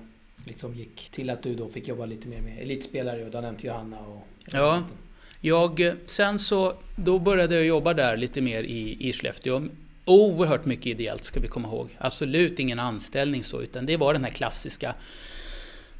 liksom 0.45 0.75
gick 0.75 1.09
till 1.11 1.29
att 1.29 1.43
du 1.43 1.55
då 1.55 1.67
fick 1.67 1.87
jobba 1.87 2.05
lite 2.05 2.27
mer 2.27 2.41
med 2.41 2.61
elitspelare 2.61 3.25
och 3.25 3.31
du 3.31 3.37
har 3.37 3.41
nämnt 3.41 3.63
Johanna 3.63 3.99
och... 3.99 4.27
Ja. 4.51 4.83
Jag, 5.41 5.93
sen 6.05 6.39
så, 6.39 6.73
då 6.95 7.19
började 7.19 7.55
jag 7.55 7.65
jobba 7.65 7.93
där 7.93 8.17
lite 8.17 8.41
mer 8.41 8.63
i, 8.63 9.07
i 9.07 9.13
Skellefteå. 9.13 9.67
Oerhört 10.05 10.65
mycket 10.65 10.85
ideellt 10.85 11.23
ska 11.23 11.39
vi 11.39 11.47
komma 11.47 11.67
ihåg. 11.67 11.89
Absolut 11.97 12.59
ingen 12.59 12.79
anställning 12.79 13.43
så, 13.43 13.61
utan 13.61 13.85
det 13.85 13.97
var 13.97 14.13
den 14.13 14.23
här 14.23 14.31
klassiska 14.31 14.95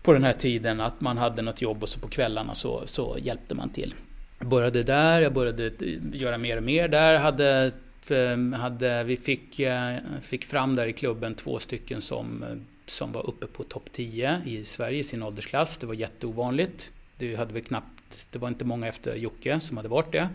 på 0.02 0.14
den 0.14 0.24
här 0.24 0.34
tiden 0.34 0.82
att 0.82 1.02
man 1.02 1.18
hade 1.18 1.42
något 1.42 1.62
jobb 1.62 1.84
och 1.84 1.90
så 1.90 2.00
på 2.00 2.08
kvällarna 2.08 2.56
så, 2.56 2.82
så 2.86 3.18
hjälpte 3.22 3.56
man 3.56 3.70
till. 3.70 3.94
Jag 4.40 4.48
började 4.48 4.84
där, 4.84 5.22
jag 5.22 5.34
började 5.34 5.72
göra 6.14 6.38
mer 6.38 6.58
och 6.58 6.64
mer 6.64 6.88
där. 6.88 7.20
Hade, 7.20 7.72
ehm, 8.10 8.54
hade, 8.54 9.04
vi 9.04 9.18
fick, 9.18 9.60
eh, 9.60 9.96
fick 10.22 10.46
fram 10.46 10.76
där 10.76 10.88
i 10.88 10.94
klubben 10.94 11.36
två 11.36 11.60
stycken 11.60 12.02
som, 12.02 12.44
eh, 12.44 12.58
som 12.86 13.12
var 13.12 13.30
uppe 13.30 13.48
på 13.48 13.64
topp 13.64 13.90
10 13.92 14.42
i 14.46 14.66
Sverige 14.66 15.00
i 15.00 15.04
sin 15.04 15.24
åldersklass. 15.24 15.78
Det 15.78 15.86
var 15.86 15.94
jätteovanligt. 15.94 16.92
Det, 17.18 17.36
hade 17.36 17.54
vi 17.54 17.62
knappt, 17.62 18.28
det 18.32 18.40
var 18.40 18.48
inte 18.48 18.66
många 18.66 18.88
efter 18.88 19.16
Jocke 19.16 19.60
som 19.60 19.78
hade 19.78 19.90
varit 19.90 20.12
det. 20.12 20.30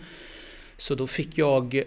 Så 0.76 0.94
då 0.94 1.06
fick 1.06 1.38
jag 1.38 1.84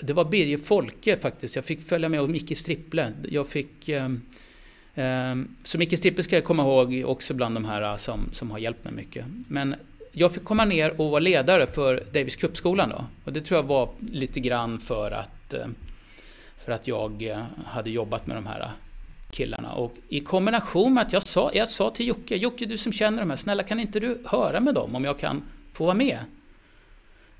det 0.00 0.12
var 0.12 0.24
Birger 0.24 0.58
Folke 0.58 1.16
faktiskt. 1.16 1.56
Jag 1.56 1.64
fick 1.64 1.82
följa 1.82 2.08
med 2.08 2.20
och 2.20 2.30
Micke 2.30 2.58
Stripple. 2.58 3.12
Jag 3.28 3.48
fick... 3.48 3.88
Ehm, 3.88 4.20
Eh, 4.94 5.30
eh, 5.30 5.36
så 5.62 5.78
Micke 5.78 5.98
Stripple 5.98 6.22
ska 6.22 6.36
jag 6.36 6.44
komma 6.44 6.62
ihåg 6.62 7.02
också 7.06 7.34
bland 7.34 7.56
de 7.56 7.64
här 7.64 7.96
som, 7.96 8.20
som 8.32 8.50
har 8.50 8.58
hjälpt 8.58 8.84
mig 8.84 8.92
mycket. 8.92 9.24
Men 9.48 9.74
jag 10.12 10.32
fick 10.32 10.44
komma 10.44 10.64
ner 10.64 11.00
och 11.00 11.10
vara 11.10 11.20
ledare 11.20 11.66
för 11.66 12.04
Davis 12.12 12.36
Cup-skolan 12.36 12.88
då. 12.88 13.04
Och 13.24 13.32
det 13.32 13.40
tror 13.40 13.58
jag 13.58 13.66
var 13.66 13.88
lite 14.10 14.40
grann 14.40 14.80
för 14.80 15.10
att, 15.10 15.54
eh, 15.54 15.66
för 16.56 16.72
att 16.72 16.88
jag 16.88 17.22
eh, 17.22 17.42
hade 17.64 17.90
jobbat 17.90 18.26
med 18.26 18.36
de 18.36 18.46
här 18.46 18.70
killarna. 19.30 19.72
Och 19.72 19.94
i 20.08 20.20
kombination 20.20 20.94
med 20.94 21.06
att 21.06 21.12
jag 21.12 21.22
sa, 21.22 21.50
jag 21.54 21.68
sa 21.68 21.90
till 21.90 22.06
Jocke, 22.06 22.36
Jocke 22.36 22.66
du 22.66 22.78
som 22.78 22.92
känner 22.92 23.18
de 23.18 23.30
här, 23.30 23.36
snälla 23.36 23.62
kan 23.62 23.80
inte 23.80 24.00
du 24.00 24.18
höra 24.24 24.60
med 24.60 24.74
dem 24.74 24.94
om 24.94 25.04
jag 25.04 25.18
kan 25.18 25.42
få 25.72 25.84
vara 25.84 25.94
med? 25.94 26.18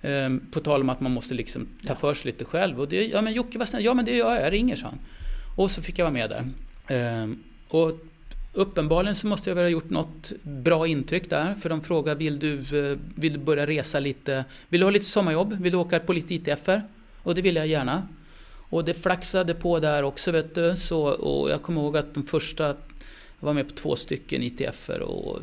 Ehm, 0.02 0.46
på 0.52 0.60
tal 0.60 0.80
om 0.80 0.88
att 0.88 1.00
man 1.00 1.12
måste 1.12 1.34
liksom 1.34 1.68
ta 1.86 1.94
för 1.94 2.14
sig 2.14 2.30
lite 2.32 2.44
själv. 2.44 2.80
Och 2.80 2.88
det, 2.88 3.06
ja 3.06 3.22
men 3.22 3.32
Jocke 3.32 3.58
var 3.58 3.66
snäll, 3.66 3.84
ja 3.84 3.94
men 3.94 4.04
det 4.04 4.16
gör 4.16 4.34
jag, 4.34 4.42
jag 4.42 4.52
ringer 4.52 4.76
sa 4.76 4.86
han. 4.86 4.98
Och 5.56 5.70
så 5.70 5.82
fick 5.82 5.98
jag 5.98 6.04
vara 6.04 6.12
med 6.12 6.30
där. 6.30 6.44
Ehm, 6.86 7.42
och 7.68 7.92
uppenbarligen 8.52 9.14
så 9.14 9.26
måste 9.26 9.50
jag 9.50 9.54
väl 9.54 9.64
ha 9.64 9.70
gjort 9.70 9.90
något 9.90 10.32
bra 10.42 10.86
intryck 10.86 11.30
där. 11.30 11.54
För 11.54 11.68
de 11.68 11.80
frågar, 11.80 12.14
vill 12.14 12.38
du, 12.38 12.58
eh, 12.58 12.98
vill 13.14 13.32
du 13.32 13.38
börja 13.38 13.66
resa 13.66 14.00
lite? 14.00 14.44
Vill 14.68 14.80
du 14.80 14.86
ha 14.86 14.90
lite 14.90 15.04
sommarjobb? 15.04 15.52
Vill 15.52 15.72
du 15.72 15.78
åka 15.78 16.00
på 16.00 16.12
lite 16.12 16.34
ITFer? 16.34 16.82
Och 17.22 17.34
det 17.34 17.42
ville 17.42 17.60
jag 17.60 17.66
gärna. 17.66 18.08
Och 18.72 18.84
det 18.84 18.94
flaxade 18.94 19.54
på 19.54 19.80
där 19.80 20.02
också 20.02 20.30
vet 20.30 20.54
du. 20.54 20.76
Så, 20.76 21.02
och 21.02 21.50
jag 21.50 21.62
kommer 21.62 21.80
ihåg 21.80 21.96
att 21.96 22.14
de 22.14 22.22
första 22.22 22.76
jag 23.42 23.46
var 23.46 23.54
med 23.54 23.68
på 23.68 23.74
två 23.74 23.96
stycken 23.96 24.42
ITFer 24.42 25.00
och 25.00 25.38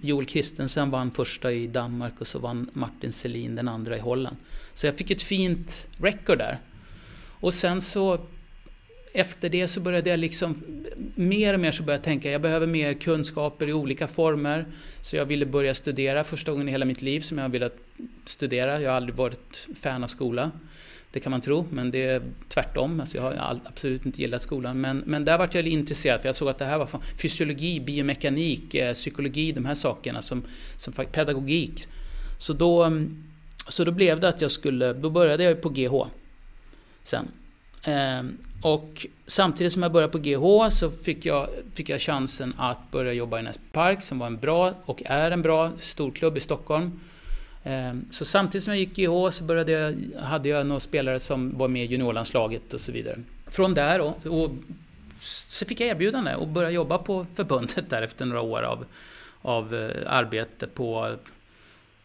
Joel 0.00 0.26
Christensen 0.26 0.90
vann 0.90 1.10
första 1.10 1.52
i 1.52 1.66
Danmark 1.66 2.12
och 2.18 2.26
så 2.26 2.38
vann 2.38 2.70
Martin 2.72 3.12
Selin 3.12 3.54
den 3.54 3.68
andra 3.68 3.96
i 3.96 4.00
Holland. 4.00 4.36
Så 4.74 4.86
jag 4.86 4.96
fick 4.96 5.10
ett 5.10 5.22
fint 5.22 5.86
record 5.98 6.38
där. 6.38 6.58
Och 7.40 7.54
sen 7.54 7.80
så 7.80 8.18
efter 9.12 9.48
det 9.48 9.68
så 9.68 9.80
började 9.80 10.10
jag 10.10 10.18
liksom 10.18 10.62
mer 11.14 11.54
och 11.54 11.60
mer 11.60 11.72
så 11.72 11.82
började 11.82 11.98
jag 11.98 12.04
tänka 12.04 12.30
jag 12.30 12.42
behöver 12.42 12.66
mer 12.66 12.94
kunskaper 12.94 13.68
i 13.68 13.72
olika 13.72 14.08
former. 14.08 14.66
Så 15.00 15.16
jag 15.16 15.24
ville 15.24 15.46
börja 15.46 15.74
studera 15.74 16.24
första 16.24 16.52
gången 16.52 16.68
i 16.68 16.70
hela 16.70 16.84
mitt 16.84 17.02
liv 17.02 17.20
som 17.20 17.38
jag 17.38 17.44
har 17.44 17.50
velat 17.50 17.76
studera. 18.24 18.80
Jag 18.80 18.90
har 18.90 18.96
aldrig 18.96 19.14
varit 19.14 19.68
fan 19.80 20.04
av 20.04 20.08
skola. 20.08 20.50
Det 21.12 21.20
kan 21.20 21.30
man 21.30 21.40
tro, 21.40 21.66
men 21.70 21.90
det 21.90 22.02
är 22.02 22.22
tvärtom. 22.48 23.00
Alltså 23.00 23.16
jag 23.16 23.22
har 23.22 23.60
absolut 23.64 24.06
inte 24.06 24.20
gillat 24.20 24.42
skolan. 24.42 24.80
Men, 24.80 25.02
men 25.06 25.24
där 25.24 25.38
vart 25.38 25.54
jag 25.54 25.66
intresserad, 25.66 26.20
för 26.20 26.28
jag 26.28 26.36
såg 26.36 26.48
att 26.48 26.58
det 26.58 26.64
här 26.64 26.78
var 26.78 26.88
fysiologi, 27.22 27.80
biomekanik, 27.80 28.74
eh, 28.74 28.94
psykologi, 28.94 29.52
de 29.52 29.64
här 29.64 29.74
sakerna, 29.74 30.22
som, 30.22 30.42
som 30.76 30.92
pedagogik. 30.92 31.86
Så 32.38 32.52
då, 32.52 32.82
mm, 32.82 33.24
så 33.68 33.84
då 33.84 33.92
blev 33.92 34.20
det 34.20 34.28
att 34.28 34.40
jag 34.40 34.50
skulle, 34.50 34.92
då 34.92 35.10
började 35.10 35.44
jag 35.44 35.62
på 35.62 35.68
GH 35.68 36.06
sen. 37.02 37.28
Ehm, 37.82 38.38
och 38.62 39.06
samtidigt 39.26 39.72
som 39.72 39.82
jag 39.82 39.92
började 39.92 40.12
på 40.12 40.18
GH 40.18 40.70
så 40.70 40.90
fick 40.90 41.26
jag, 41.26 41.48
fick 41.74 41.88
jag 41.88 42.00
chansen 42.00 42.54
att 42.58 42.90
börja 42.90 43.12
jobba 43.12 43.38
i 43.38 43.42
Näsby 43.42 43.64
Park 43.72 44.02
som 44.02 44.18
var 44.18 44.26
en 44.26 44.36
bra 44.36 44.74
och 44.84 45.02
är 45.04 45.30
en 45.30 45.42
bra 45.42 45.70
storklubb 45.78 46.36
i 46.36 46.40
Stockholm. 46.40 47.00
Ehm, 47.64 48.04
så 48.10 48.24
samtidigt 48.24 48.64
som 48.64 48.72
jag 48.72 48.80
gick 48.80 48.96
GH 48.96 49.30
så 49.30 49.44
började 49.44 49.72
jag, 49.72 49.94
hade 50.22 50.48
jag 50.48 50.66
några 50.66 50.80
spelare 50.80 51.20
som 51.20 51.58
var 51.58 51.68
med 51.68 51.84
i 51.84 51.86
juniorlandslaget 51.86 52.74
och 52.74 52.80
så 52.80 52.92
vidare. 52.92 53.18
Från 53.46 53.74
där 53.74 54.00
och, 54.00 54.26
och 54.26 54.50
så 55.20 55.66
fick 55.66 55.80
jag 55.80 55.88
erbjudande 55.88 56.30
att 56.30 56.48
börja 56.48 56.70
jobba 56.70 56.98
på 56.98 57.26
förbundet 57.34 57.90
där 57.90 58.02
efter 58.02 58.24
några 58.24 58.40
år 58.40 58.62
av, 58.62 58.84
av 59.42 59.74
eh, 59.74 59.90
arbete 60.06 60.66
på 60.66 61.14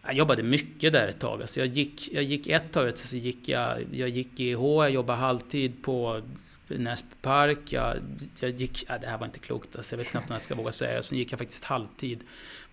jag 0.05 0.15
jobbade 0.15 0.43
mycket 0.43 0.93
där 0.93 1.07
ett 1.07 1.19
tag. 1.19 1.41
Alltså 1.41 1.59
jag, 1.59 1.67
gick, 1.67 2.13
jag 2.13 2.23
gick 2.23 2.47
ett 2.47 2.71
tag, 2.71 2.97
så 2.97 3.17
gick 3.17 3.49
jag, 3.49 3.85
jag 3.91 4.09
gick 4.09 4.39
i 4.39 4.49
IH, 4.49 4.59
jag 4.59 4.91
jobbade 4.91 5.19
halvtid 5.19 5.83
på 5.83 6.21
Näsby 6.67 7.15
Park. 7.21 7.59
Jag, 7.65 7.97
jag 8.39 8.51
gick, 8.51 8.85
ja, 8.87 8.97
det 8.97 9.07
här 9.07 9.17
var 9.17 9.25
inte 9.25 9.39
klokt, 9.39 9.75
alltså 9.75 9.95
jag 9.95 9.97
vet 9.97 10.07
knappt 10.07 10.29
om 10.29 10.33
jag 10.33 10.41
ska 10.41 10.55
våga 10.55 10.71
säga 10.71 10.95
det. 10.95 11.03
Sen 11.03 11.17
gick 11.17 11.31
jag 11.31 11.39
faktiskt 11.39 11.63
halvtid 11.63 12.23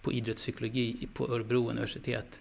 på 0.02 0.12
idrottspsykologi 0.12 1.08
på 1.14 1.34
Örebro 1.34 1.70
universitet. 1.70 2.38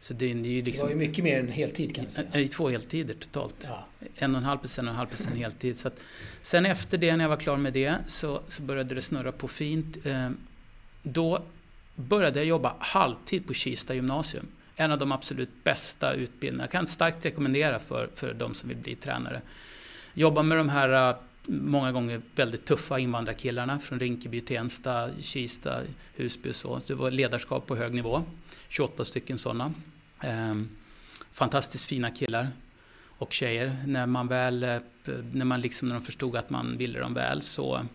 Så 0.00 0.14
det, 0.14 0.34
det, 0.34 0.48
är 0.48 0.52
ju 0.52 0.62
liksom, 0.62 0.88
det 0.88 0.94
var 0.94 1.02
ju 1.02 1.08
mycket 1.08 1.24
mer 1.24 1.40
än 1.40 1.48
heltid 1.48 1.94
kan 1.94 2.04
man 2.04 2.32
säga. 2.32 2.48
Två 2.48 2.68
heltider 2.68 3.14
totalt. 3.14 3.66
Ja. 3.68 3.86
En 4.16 4.30
och 4.30 4.38
en 4.38 4.44
halv 4.44 4.58
procent 4.58 4.86
och 4.86 4.90
en 4.90 4.96
halv 4.96 5.08
procent 5.08 5.36
heltid. 5.36 5.76
Så 5.76 5.88
att, 5.88 6.00
sen 6.42 6.66
efter 6.66 6.98
det, 6.98 7.16
när 7.16 7.24
jag 7.24 7.28
var 7.28 7.36
klar 7.36 7.56
med 7.56 7.72
det, 7.72 7.96
så, 8.06 8.40
så 8.48 8.62
började 8.62 8.94
det 8.94 9.02
snurra 9.02 9.32
på 9.32 9.48
fint. 9.48 10.06
Eh, 10.06 10.30
då 11.02 11.42
började 11.94 12.38
jag 12.38 12.46
jobba 12.46 12.76
halvtid 12.78 13.46
på 13.46 13.54
Kista 13.54 13.94
gymnasium. 13.94 14.46
En 14.76 14.90
av 14.90 14.98
de 14.98 15.12
absolut 15.12 15.64
bästa 15.64 16.12
utbildningarna. 16.12 16.62
Jag 16.62 16.70
kan 16.70 16.86
starkt 16.86 17.24
rekommendera 17.24 17.78
för, 17.78 18.10
för 18.14 18.34
de 18.34 18.54
som 18.54 18.68
vill 18.68 18.78
bli 18.78 18.94
tränare. 18.94 19.42
Jobba 20.14 20.42
med 20.42 20.58
de 20.58 20.68
här 20.68 21.10
äh, 21.10 21.16
många 21.46 21.92
gånger 21.92 22.22
väldigt 22.34 22.64
tuffa 22.64 22.98
invandrarkillarna 22.98 23.78
från 23.78 24.00
Rinkeby, 24.00 24.40
Tensta, 24.40 25.10
Kista, 25.20 25.80
Husby 26.16 26.50
och 26.50 26.56
så. 26.56 26.80
Det 26.86 26.94
var 26.94 27.10
ledarskap 27.10 27.66
på 27.66 27.76
hög 27.76 27.94
nivå. 27.94 28.22
28 28.68 29.04
stycken 29.04 29.38
sådana. 29.38 29.72
Ehm, 30.20 30.68
fantastiskt 31.32 31.86
fina 31.86 32.10
killar 32.10 32.48
och 33.18 33.32
tjejer. 33.32 33.76
När 33.86 34.06
man 34.06 34.28
väl, 34.28 34.62
äh, 34.62 34.78
när 35.32 35.44
man 35.44 35.60
liksom, 35.60 35.88
när 35.88 35.94
de 35.94 36.04
förstod 36.04 36.36
att 36.36 36.50
man 36.50 36.76
ville 36.76 36.98
dem 36.98 37.14
väl 37.14 37.42
så, 37.42 37.86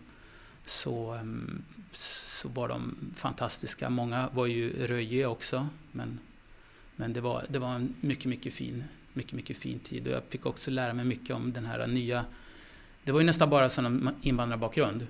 så, 0.64 1.10
ehm, 1.10 1.62
så 1.92 2.48
var 2.48 2.68
de 2.68 2.96
fantastiska. 3.16 3.90
Många 3.90 4.28
var 4.32 4.46
ju 4.46 4.86
röjiga 4.86 5.28
också, 5.28 5.68
men, 5.92 6.18
men 6.96 7.12
det, 7.12 7.20
var, 7.20 7.44
det 7.48 7.58
var 7.58 7.74
en 7.74 7.94
mycket, 8.00 8.26
mycket 8.26 8.54
fin, 8.54 8.84
mycket, 9.12 9.32
mycket 9.32 9.56
fin 9.56 9.78
tid. 9.78 10.06
Och 10.06 10.12
jag 10.12 10.22
fick 10.28 10.46
också 10.46 10.70
lära 10.70 10.92
mig 10.92 11.04
mycket 11.04 11.36
om 11.36 11.52
den 11.52 11.66
här 11.66 11.86
nya... 11.86 12.24
Det 13.04 13.12
var 13.12 13.20
ju 13.20 13.26
nästan 13.26 13.50
bara 13.50 13.68
sådana 13.68 14.14
invandrarbakgrund. 14.22 15.06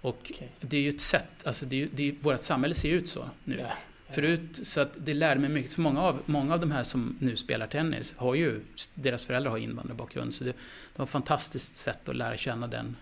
Och 0.00 0.30
okay. 0.30 0.48
det 0.60 0.76
är 0.76 0.80
ju 0.80 0.88
ett 0.88 1.00
sätt, 1.00 1.46
alltså 1.46 1.66
det 1.66 1.82
är, 1.82 1.88
det 1.92 2.08
är, 2.08 2.14
vårt 2.20 2.40
samhälle 2.40 2.74
ser 2.74 2.90
ut 2.90 3.08
så 3.08 3.30
nu. 3.44 3.54
Yeah. 3.54 3.72
Förut, 4.10 4.60
så 4.62 4.80
att 4.80 5.06
det 5.06 5.14
lärde 5.14 5.40
mig 5.40 5.50
mycket. 5.50 5.74
För 5.74 5.82
många 5.82 6.02
av, 6.02 6.22
många 6.26 6.54
av 6.54 6.60
de 6.60 6.70
här 6.70 6.82
som 6.82 7.16
nu 7.18 7.36
spelar 7.36 7.66
tennis 7.66 8.14
har 8.16 8.34
ju, 8.34 8.60
deras 8.94 9.26
föräldrar 9.26 9.50
har 9.50 9.58
invandrarbakgrund. 9.58 10.34
Så 10.34 10.44
det, 10.44 10.50
det 10.50 10.56
var 10.96 11.04
ett 11.04 11.10
fantastiskt 11.10 11.76
sätt 11.76 12.08
att 12.08 12.16
lära 12.16 12.36
känna 12.36 12.66
den, 12.66 12.96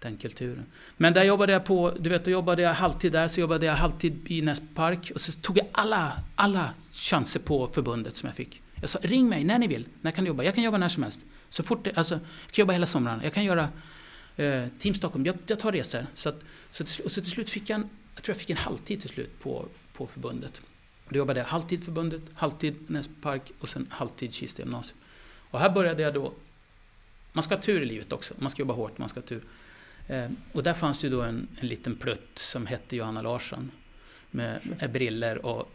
den 0.00 0.16
kulturen. 0.16 0.66
Men 0.96 1.12
där 1.12 1.24
jobbade 1.24 1.52
jag 1.52 1.64
på, 1.64 1.96
du 2.00 2.10
vet, 2.10 2.24
då 2.24 2.30
jobbade 2.30 2.62
jag 2.62 2.74
halvtid 2.74 3.12
där, 3.12 3.28
så 3.28 3.40
jobbade 3.40 3.66
jag 3.66 3.74
halvtid 3.74 4.26
i 4.26 4.42
Näsby 4.42 4.66
Park. 4.74 5.12
Och 5.14 5.20
så 5.20 5.32
tog 5.32 5.58
jag 5.58 5.66
alla, 5.72 6.22
alla 6.34 6.74
chanser 6.92 7.40
på 7.40 7.66
förbundet 7.66 8.16
som 8.16 8.26
jag 8.26 8.36
fick. 8.36 8.62
Jag 8.80 8.90
sa, 8.90 8.98
ring 9.02 9.28
mig 9.28 9.44
när 9.44 9.58
ni 9.58 9.66
vill. 9.66 9.88
När 10.00 10.10
kan 10.10 10.24
du 10.24 10.28
jobba? 10.28 10.42
Jag 10.42 10.54
kan 10.54 10.64
jobba 10.64 10.78
när 10.78 10.88
som 10.88 11.02
helst. 11.02 11.26
Så 11.48 11.62
fort 11.62 11.88
alltså, 11.94 12.14
jag 12.14 12.52
kan 12.52 12.62
jobba 12.62 12.72
hela 12.72 12.86
sommaren. 12.86 13.20
Jag 13.22 13.32
kan 13.32 13.44
göra 13.44 13.68
eh, 14.36 14.64
Team 14.78 14.94
Stockholm. 14.94 15.26
Jag, 15.26 15.36
jag 15.46 15.58
tar 15.58 15.72
resor. 15.72 16.06
Så, 16.14 16.28
att, 16.28 16.42
så, 16.70 16.84
till, 16.84 17.04
och 17.04 17.12
så 17.12 17.20
till 17.20 17.30
slut 17.30 17.50
fick 17.50 17.70
jag 17.70 17.80
en, 17.80 17.88
jag 18.14 18.24
tror 18.24 18.34
jag 18.34 18.40
fick 18.40 18.50
en 18.50 18.56
halvtid 18.56 19.00
till 19.00 19.10
slut 19.10 19.40
på, 19.40 19.66
på 19.92 20.06
förbundet. 20.06 20.60
Då 21.08 21.18
jobbade 21.18 21.40
jag 21.40 21.46
halvtid 21.46 21.84
förbundet, 21.84 22.22
halvtid 22.34 22.76
Näsby 22.86 23.14
Park 23.20 23.52
och 23.58 23.68
sen 23.68 23.86
halvtid 23.90 24.32
Kista 24.32 24.62
gymnasium. 24.62 24.98
Och 25.50 25.60
här 25.60 25.70
började 25.70 26.02
jag 26.02 26.14
då... 26.14 26.32
Man 27.32 27.42
ska 27.42 27.54
ha 27.54 27.62
tur 27.62 27.82
i 27.82 27.84
livet 27.84 28.12
också. 28.12 28.34
Man 28.38 28.50
ska 28.50 28.62
jobba 28.62 28.74
hårt, 28.74 28.98
man 28.98 29.08
ska 29.08 29.20
ha 29.20 29.26
tur. 29.26 29.42
Eh, 30.10 30.30
och 30.52 30.62
där 30.62 30.74
fanns 30.74 31.04
ju 31.04 31.08
då 31.08 31.22
en, 31.22 31.48
en 31.60 31.68
liten 31.68 31.96
plutt 31.96 32.38
som 32.38 32.66
hette 32.66 32.96
Johanna 32.96 33.22
Larsson. 33.22 33.70
Med, 34.30 34.60
med 34.80 34.92
briller 34.92 35.46
och 35.46 35.68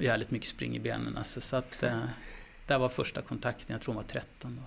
jävligt 0.00 0.30
mycket 0.30 0.48
spring 0.48 0.76
i 0.76 0.78
benen. 0.78 1.16
Alltså, 1.16 1.40
så 1.40 1.56
att, 1.56 1.82
eh, 1.82 2.02
där 2.66 2.78
var 2.78 2.88
första 2.88 3.22
kontakten, 3.22 3.66
jag 3.74 3.82
tror 3.82 3.94
hon 3.94 4.02
var 4.02 4.08
13 4.08 4.56
då. 4.56 4.62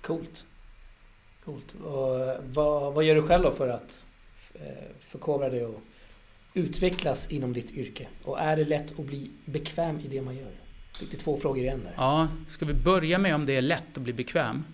Coolt. 0.00 0.46
Coolt. 1.44 1.74
Och 1.74 2.44
vad, 2.54 2.94
vad 2.94 3.04
gör 3.04 3.14
du 3.14 3.22
själv 3.22 3.42
då 3.42 3.50
för 3.50 3.68
att 3.68 4.06
eh, 4.54 4.60
förkovra 5.00 5.48
dig 5.48 5.64
och 5.64 5.82
utvecklas 6.54 7.30
inom 7.30 7.52
ditt 7.52 7.70
yrke? 7.70 8.08
Och 8.24 8.40
är 8.40 8.56
det 8.56 8.64
lätt 8.64 8.98
att 8.98 9.06
bli 9.06 9.30
bekväm 9.44 10.00
i 10.00 10.08
det 10.08 10.22
man 10.22 10.36
gör? 10.36 10.52
Det 11.00 11.16
är 11.16 11.18
två 11.18 11.36
frågor 11.36 11.62
igen 11.62 11.80
där. 11.84 11.94
Ja, 11.96 12.28
ska 12.48 12.64
vi 12.64 12.74
börja 12.74 13.18
med 13.18 13.34
om 13.34 13.46
det 13.46 13.56
är 13.56 13.62
lätt 13.62 13.96
att 13.96 14.02
bli 14.02 14.12
bekväm? 14.12 14.64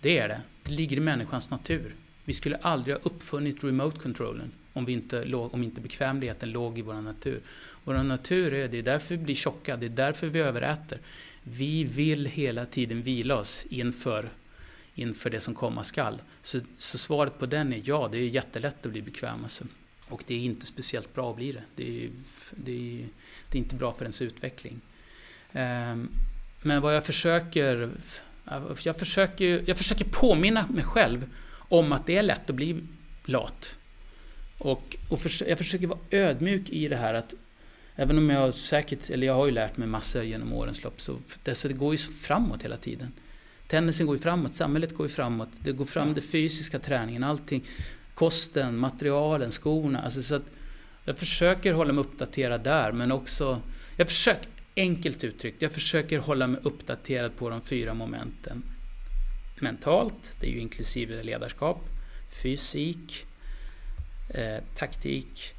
Det 0.00 0.18
är 0.18 0.28
det. 0.28 0.40
Det 0.62 0.72
ligger 0.72 0.96
i 0.96 1.00
människans 1.00 1.50
natur. 1.50 1.94
Vi 2.24 2.32
skulle 2.32 2.56
aldrig 2.56 2.96
ha 2.96 3.02
uppfunnit 3.02 3.64
remote-controllen 3.64 4.50
om, 4.72 4.84
vi 4.84 4.92
inte 4.92 5.24
låg, 5.24 5.54
om 5.54 5.62
inte 5.62 5.80
bekvämligheten 5.80 6.50
låg 6.50 6.78
i 6.78 6.82
vår 6.82 6.94
natur. 6.94 7.40
Vår 7.84 7.94
natur 7.94 8.54
är, 8.54 8.68
det 8.68 8.78
är 8.78 8.82
därför 8.82 9.16
vi 9.16 9.24
blir 9.24 9.34
tjocka, 9.34 9.76
det 9.76 9.86
är 9.86 9.90
därför 9.90 10.26
vi 10.26 10.38
överäter. 10.38 10.98
Vi 11.42 11.84
vill 11.84 12.26
hela 12.26 12.66
tiden 12.66 13.02
vila 13.02 13.36
oss 13.36 13.64
inför, 13.68 14.28
inför 14.94 15.30
det 15.30 15.40
som 15.40 15.54
komma 15.54 15.84
skall. 15.84 16.22
Så, 16.42 16.60
så 16.78 16.98
svaret 16.98 17.38
på 17.38 17.46
den 17.46 17.72
är 17.72 17.82
ja, 17.84 18.08
det 18.12 18.18
är 18.18 18.22
jättelätt 18.22 18.86
att 18.86 18.92
bli 18.92 19.02
bekväm. 19.02 19.42
Alltså. 19.42 19.64
Och 20.08 20.24
det 20.26 20.34
är 20.34 20.40
inte 20.40 20.66
speciellt 20.66 21.14
bra 21.14 21.30
att 21.30 21.36
bli 21.36 21.52
det. 21.52 21.62
Det 21.76 22.04
är, 22.04 22.10
det 22.50 22.72
är, 22.72 23.06
det 23.50 23.58
är 23.58 23.62
inte 23.62 23.74
bra 23.74 23.92
för 23.92 24.04
ens 24.04 24.22
utveckling. 24.22 24.80
Ehm, 25.52 26.08
men 26.62 26.82
vad 26.82 26.96
jag 26.96 27.06
försöker... 27.06 27.90
Jag 28.82 28.96
försöker, 28.96 29.62
jag 29.66 29.76
försöker 29.76 30.04
påminna 30.04 30.66
mig 30.66 30.84
själv 30.84 31.26
om 31.72 31.92
att 31.92 32.06
det 32.06 32.16
är 32.16 32.22
lätt 32.22 32.50
att 32.50 32.56
bli 32.56 32.82
lat. 33.24 33.78
Och, 34.58 34.96
och 35.08 35.20
för, 35.20 35.48
jag 35.48 35.58
försöker 35.58 35.86
vara 35.86 35.98
ödmjuk 36.10 36.68
i 36.68 36.88
det 36.88 36.96
här 36.96 37.14
att 37.14 37.34
Även 37.96 38.18
om 38.18 38.30
jag 38.30 38.54
säkert, 38.54 39.10
eller 39.10 39.26
jag 39.26 39.34
har 39.34 39.46
ju 39.46 39.52
lärt 39.52 39.76
mig 39.76 39.88
massor 39.88 40.22
genom 40.22 40.52
årens 40.52 40.84
lopp, 40.84 41.00
så 41.00 41.18
det, 41.42 41.62
det 41.62 41.72
går 41.72 41.92
ju 41.94 41.98
framåt 41.98 42.62
hela 42.62 42.76
tiden. 42.76 43.12
Tennisen 43.68 44.06
går 44.06 44.16
ju 44.16 44.22
framåt, 44.22 44.54
samhället 44.54 44.94
går 44.94 45.06
ju 45.06 45.12
framåt. 45.12 45.48
Det 45.58 45.72
går 45.72 45.84
fram, 45.84 46.14
den 46.14 46.22
fysiska 46.22 46.78
träningen, 46.78 47.24
allting. 47.24 47.64
Kosten, 48.14 48.78
materialen, 48.78 49.50
skorna. 49.50 50.02
Alltså 50.02 50.22
så 50.22 50.34
att 50.34 50.46
jag 51.04 51.18
försöker 51.18 51.72
hålla 51.72 51.92
mig 51.92 52.00
uppdaterad 52.00 52.64
där, 52.64 52.92
men 52.92 53.12
också... 53.12 53.60
Jag 53.96 54.08
försöker, 54.08 54.48
enkelt 54.76 55.24
uttryckt, 55.24 55.62
jag 55.62 55.72
försöker 55.72 56.18
hålla 56.18 56.46
mig 56.46 56.60
uppdaterad 56.62 57.36
på 57.36 57.50
de 57.50 57.60
fyra 57.60 57.94
momenten. 57.94 58.62
Mentalt, 59.60 60.36
det 60.40 60.46
är 60.46 60.50
ju 60.50 60.58
inklusive 60.58 61.22
ledarskap, 61.22 61.88
fysik, 62.42 63.26
eh, 64.28 64.58
taktik 64.74 65.54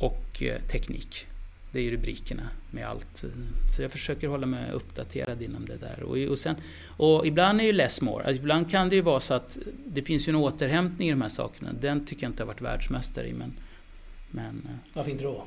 och 0.00 0.42
eh, 0.42 0.60
teknik. 0.60 1.26
Det 1.72 1.78
är 1.78 1.82
ju 1.82 1.90
rubrikerna 1.90 2.48
med 2.70 2.88
allt. 2.88 3.24
Så 3.76 3.82
jag 3.82 3.92
försöker 3.92 4.28
hålla 4.28 4.46
mig 4.46 4.70
uppdaterad 4.72 5.42
inom 5.42 5.66
det 5.66 5.76
där. 5.76 6.02
Och, 6.02 6.30
och, 6.30 6.38
sen, 6.38 6.56
och 6.86 7.26
ibland 7.26 7.60
är 7.60 7.64
ju 7.64 7.72
less 7.72 8.00
more. 8.00 8.24
Alltså 8.24 8.42
ibland 8.42 8.70
kan 8.70 8.88
det 8.88 8.96
ju 8.96 9.02
vara 9.02 9.20
så 9.20 9.34
att 9.34 9.58
det 9.86 10.02
finns 10.02 10.28
ju 10.28 10.30
en 10.30 10.36
återhämtning 10.36 11.08
i 11.08 11.10
de 11.10 11.22
här 11.22 11.28
sakerna. 11.28 11.72
Den 11.80 12.06
tycker 12.06 12.22
jag 12.22 12.30
inte 12.30 12.42
har 12.42 12.46
varit 12.46 12.60
världsmästare 12.60 13.28
i. 13.28 13.32
Men, 13.32 13.52
men, 14.30 14.66
eh. 14.68 14.94
Varför 14.94 15.10
inte 15.10 15.24
då? 15.24 15.44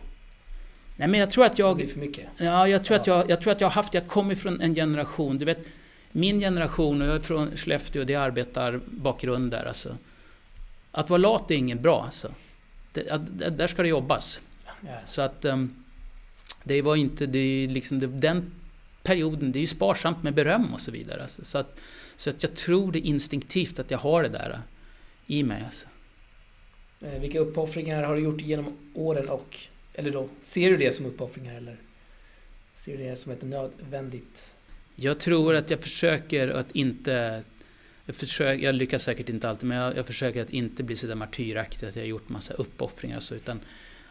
Nej 0.96 1.08
men 1.08 1.20
jag 1.20 1.32
tror 1.32 1.46
att 1.46 1.60
jag... 1.60 1.78
Det 1.78 1.84
blir 1.84 1.94
för 1.94 2.00
mycket. 2.00 2.26
Ja, 2.38 2.68
jag 2.68 2.86
tror, 2.86 2.96
ja. 2.96 3.02
Att 3.02 3.08
jag, 3.08 3.30
jag 3.30 3.42
tror 3.42 3.54
att 3.54 3.62
jag 3.62 3.68
har 3.68 3.74
haft... 3.74 3.94
Jag 3.94 4.08
kommer 4.08 4.36
från 4.36 4.62
en 4.62 4.76
generation, 4.76 5.38
du 5.38 5.46
vet 5.46 5.66
min 6.14 6.40
generation, 6.40 7.02
och 7.02 7.08
jag 7.08 7.16
är 7.16 7.20
från 7.20 7.58
Skellefteå, 7.58 8.02
och 8.02 8.06
det 8.06 8.14
är 8.14 8.20
arbetarbakgrund 8.20 9.52
där 9.52 9.66
alltså. 9.66 9.98
Att 10.92 11.10
vara 11.10 11.18
lat 11.18 11.52
är 11.52 11.56
inget 11.56 11.80
bra 11.80 12.04
alltså. 12.04 12.34
Det, 12.92 13.04
där 13.50 13.68
ska 13.68 13.82
det 13.82 13.90
jobbas. 13.90 14.42
Ja. 14.82 14.98
Så 15.06 15.22
att... 15.22 15.46
Um, 15.46 15.84
det 16.64 16.82
var 16.82 16.96
inte, 16.96 17.26
det 17.26 17.68
liksom, 17.68 18.00
det, 18.00 18.08
den 18.08 18.52
perioden, 19.04 19.52
det 19.52 19.60
är 19.60 19.62
ju 19.62 19.68
sparsamt 19.68 20.24
med 20.24 20.34
beröm 20.34 20.74
och 20.74 20.82
så 20.82 20.92
vidare. 20.92 21.22
Alltså. 21.22 21.46
Så, 21.46 21.58
att, 21.58 21.80
så 22.16 22.30
att 22.30 22.44
jag 22.44 22.56
tror 22.56 22.92
det 22.92 23.00
instinktivt 23.00 23.80
att 23.80 23.92
jag 23.92 23.98
har 23.98 24.24
det 24.24 24.30
där 24.30 24.62
i 25.28 25.44
mig. 25.44 25.64
Alltså. 25.66 25.88
Eh, 27.02 27.20
vilka 27.22 27.40
uppoffringar 27.40 28.04
har 28.04 28.16
du 28.16 28.22
gjort 28.22 28.42
genom 28.42 28.78
åren 28.94 29.30
och, 29.30 29.58
eller 29.94 30.12
då, 30.12 30.30
ser 30.42 30.70
du 30.70 30.78
det 30.78 30.96
som 30.96 31.06
uppoffringar 31.06 31.56
eller 31.56 31.78
ser 32.76 32.98
du 32.98 33.04
det 33.04 33.16
som 33.16 33.32
ett 33.32 33.42
nödvändigt? 33.42 34.53
Jag 34.96 35.20
tror 35.20 35.56
att 35.56 35.70
jag 35.70 35.80
försöker 35.80 36.48
att 36.48 36.72
inte 36.72 37.44
jag, 38.06 38.16
försöker, 38.16 38.64
jag 38.64 38.76
lyckas 38.76 39.04
säkert 39.04 39.30
inte 39.30 39.50
alltid, 39.50 39.70
men 39.70 39.78
jag, 39.78 39.98
jag 39.98 40.06
försöker 40.08 40.42
att 40.42 40.50
inte 40.50 40.84
bli 40.84 40.96
sådär 40.96 41.16
martyraktig 41.16 41.88
att 41.88 41.96
jag 41.96 42.04
har 42.04 42.08
gjort 42.08 42.30
massa 42.30 42.54
uppoffringar 42.54 43.18
och 43.18 43.24
så, 43.24 43.36
utan 43.36 43.60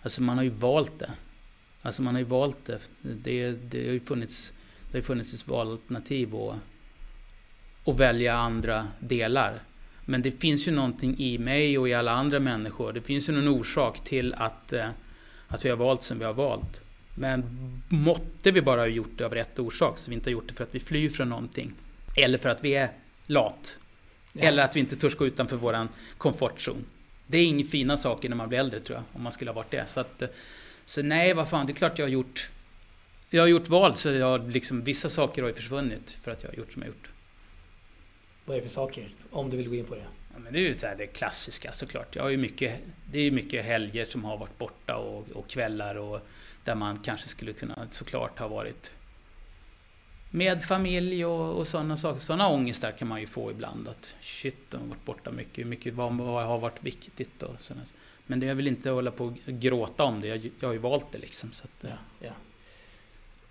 alltså 0.03 0.23
man 0.23 0.37
har 0.37 0.45
ju 0.45 0.51
valt 0.51 0.99
det. 0.99 1.11
Alltså 1.83 2.03
man 2.03 2.15
har 2.15 2.21
ju 2.21 2.27
valt 2.27 2.67
det. 2.67 2.79
Det, 3.01 3.53
det 3.53 3.87
har 3.87 3.93
ju 3.93 4.01
funnits, 4.01 4.53
det 4.91 4.99
har 4.99 5.03
funnits 5.03 5.35
ett 5.35 5.49
valalternativ 5.49 6.37
att, 6.37 6.57
att 7.85 8.01
välja 8.01 8.35
andra 8.35 8.89
delar. 9.01 9.63
Men 10.05 10.23
det 10.23 10.31
finns 10.31 10.69
ju 10.69 10.73
någonting 10.73 11.19
i 11.19 11.39
mig 11.39 11.79
och 11.79 11.89
i 11.89 11.95
alla 11.95 12.13
andra 12.13 12.41
människor. 12.41 12.93
Det 12.93 13.01
finns 13.01 13.29
ju 13.29 13.33
någon 13.33 13.49
orsak 13.49 14.05
till 14.05 14.35
att, 14.35 14.73
eh, 14.73 14.89
att 15.49 15.65
vi 15.65 15.69
har 15.69 15.77
valt 15.77 16.03
som 16.03 16.19
vi 16.19 16.25
har 16.25 16.35
valt. 16.35 16.82
Men 17.15 17.45
måtte 17.89 18.51
vi 18.51 18.63
bara 18.63 18.81
ha 18.81 18.87
gjort 18.87 19.19
det 19.19 19.25
av 19.25 19.35
rätt 19.35 19.59
orsak, 19.59 19.99
så 19.99 20.11
vi 20.11 20.15
inte 20.15 20.31
har 20.31 20.33
gjort 20.33 20.49
det 20.49 20.55
för 20.55 20.65
att 20.65 20.75
vi 20.75 20.81
flyr 20.81 21.09
från 21.09 21.29
någonting. 21.29 21.73
Eller 22.17 22.39
för 22.39 22.49
att 22.49 22.65
vi 22.65 22.75
är 22.75 22.91
lat. 23.27 23.79
Ja. 24.33 24.43
Eller 24.43 24.63
att 24.63 24.77
vi 24.77 24.81
inte 24.81 24.97
törs 24.97 25.17
gå 25.17 25.27
utanför 25.27 25.57
våran 25.57 25.89
komfortzon. 26.19 26.85
Det 27.27 27.39
är 27.39 27.47
inga 27.47 27.65
fina 27.65 27.97
saker 27.97 28.29
när 28.29 28.37
man 28.37 28.49
blir 28.49 28.59
äldre 28.59 28.81
tror 28.81 28.97
jag, 28.97 29.05
om 29.13 29.23
man 29.23 29.33
skulle 29.33 29.51
ha 29.51 29.55
varit 29.55 29.71
det. 29.71 29.87
Så 29.87 30.01
att, 30.01 30.23
så 30.85 31.03
nej, 31.03 31.35
vad 31.35 31.49
fan, 31.49 31.67
det 31.67 31.73
är 31.73 31.75
klart 31.75 31.99
jag 31.99 32.07
har 32.07 32.11
gjort... 32.11 32.51
Jag 33.31 33.43
har 33.43 33.49
gjort 33.49 33.69
val, 33.69 33.95
så 33.95 34.09
jag 34.09 34.27
har 34.27 34.39
liksom, 34.39 34.85
vissa 34.85 35.09
saker 35.09 35.43
har 35.43 35.49
ju 35.49 35.55
försvunnit 35.55 36.13
för 36.13 36.31
att 36.31 36.43
jag 36.43 36.51
har 36.51 36.57
gjort 36.57 36.73
som 36.73 36.83
jag 36.83 36.89
har 36.89 36.95
gjort. 36.95 37.11
Vad 38.45 38.57
är 38.57 38.61
det 38.61 38.67
för 38.69 38.75
saker? 38.75 39.15
Om 39.31 39.51
du 39.51 39.57
vill 39.57 39.69
gå 39.69 39.75
in 39.75 39.85
på 39.85 39.95
det. 39.95 40.07
Ja, 40.33 40.39
men 40.39 40.53
det 40.53 40.59
är 40.59 40.61
ju 40.61 40.75
så 40.75 40.87
här, 40.87 40.97
det 40.97 41.07
klassiska 41.07 41.73
såklart. 41.73 42.17
Jag 42.17 42.23
har 42.23 42.31
ju 42.31 42.37
mycket, 42.37 42.81
det 43.13 43.19
är 43.19 43.23
ju 43.23 43.31
mycket 43.31 43.65
helger 43.65 44.05
som 44.05 44.25
har 44.25 44.37
varit 44.37 44.59
borta 44.59 44.97
och, 44.97 45.31
och 45.31 45.49
kvällar 45.49 45.95
och 45.95 46.21
där 46.65 46.75
man 46.75 46.99
kanske 46.99 47.29
skulle 47.29 47.53
kunna 47.53 47.87
såklart 47.91 48.39
ha 48.39 48.49
varit 48.49 48.93
med 50.35 50.65
familj 50.65 51.25
och, 51.25 51.59
och 51.59 51.67
sådana 51.67 51.97
saker. 51.97 52.21
Sådana 52.21 52.49
ångestar 52.49 52.93
kan 52.93 53.09
man 53.09 53.21
ju 53.21 53.27
få 53.27 53.51
ibland. 53.51 53.89
Att 53.89 54.15
shit, 54.21 54.71
de 54.71 54.77
har 54.81 54.87
varit 54.87 55.05
borta 55.05 55.31
mycket. 55.31 55.67
mycket 55.67 55.95
vad, 55.95 56.15
vad 56.15 56.47
har 56.47 56.59
varit 56.59 56.85
viktigt 56.85 57.43
och 57.43 57.61
sådana. 57.61 57.85
Men 58.27 58.41
det 58.41 58.47
jag 58.47 58.55
vill 58.55 58.67
inte 58.67 58.91
hålla 58.91 59.11
på 59.11 59.25
och 59.25 59.37
gråta 59.45 60.05
om 60.05 60.21
det. 60.21 60.29
Jag, 60.29 60.51
jag 60.61 60.69
har 60.69 60.73
ju 60.73 60.79
valt 60.79 61.13
det 61.13 61.19
liksom. 61.19 61.53
Så 61.53 61.65
att, 61.65 61.91
ja, 61.91 61.97
ja. 62.27 62.33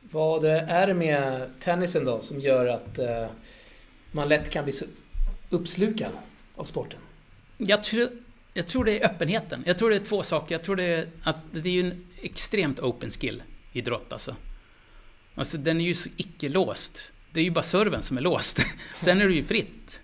Vad 0.01 0.45
är 0.45 0.87
det 0.87 0.93
med 0.93 1.49
tennisen 1.59 2.05
då 2.05 2.21
som 2.21 2.39
gör 2.39 2.67
att 2.67 2.99
uh, 2.99 3.27
man 4.11 4.29
lätt 4.29 4.49
kan 4.49 4.63
bli 4.63 4.73
så 4.73 4.85
uppslukad 5.49 6.11
av 6.55 6.65
sporten? 6.65 6.99
Jag 7.57 7.83
tror, 7.83 8.09
jag 8.53 8.67
tror 8.67 8.85
det 8.85 8.99
är 8.99 9.05
öppenheten. 9.05 9.63
Jag 9.65 9.77
tror 9.77 9.89
det 9.89 9.95
är 9.95 10.05
två 10.05 10.23
saker. 10.23 10.55
Jag 10.55 10.63
tror 10.63 10.75
det 10.75 10.83
är 10.83 11.07
att 11.23 11.47
det 11.51 11.69
är 11.69 11.73
ju 11.73 11.79
en 11.79 12.07
extremt 12.23 12.79
open 12.79 13.09
skill 13.09 13.43
idrott 13.73 14.13
alltså. 14.13 14.35
Alltså 15.35 15.57
den 15.57 15.81
är 15.81 15.85
ju 15.85 15.93
så 15.93 16.09
icke-låst. 16.17 17.11
Det 17.31 17.39
är 17.39 17.43
ju 17.43 17.51
bara 17.51 17.63
serven 17.63 18.03
som 18.03 18.17
är 18.17 18.21
låst. 18.21 18.59
Sen 18.95 19.21
är 19.21 19.27
det 19.27 19.33
ju 19.33 19.43
fritt. 19.43 20.01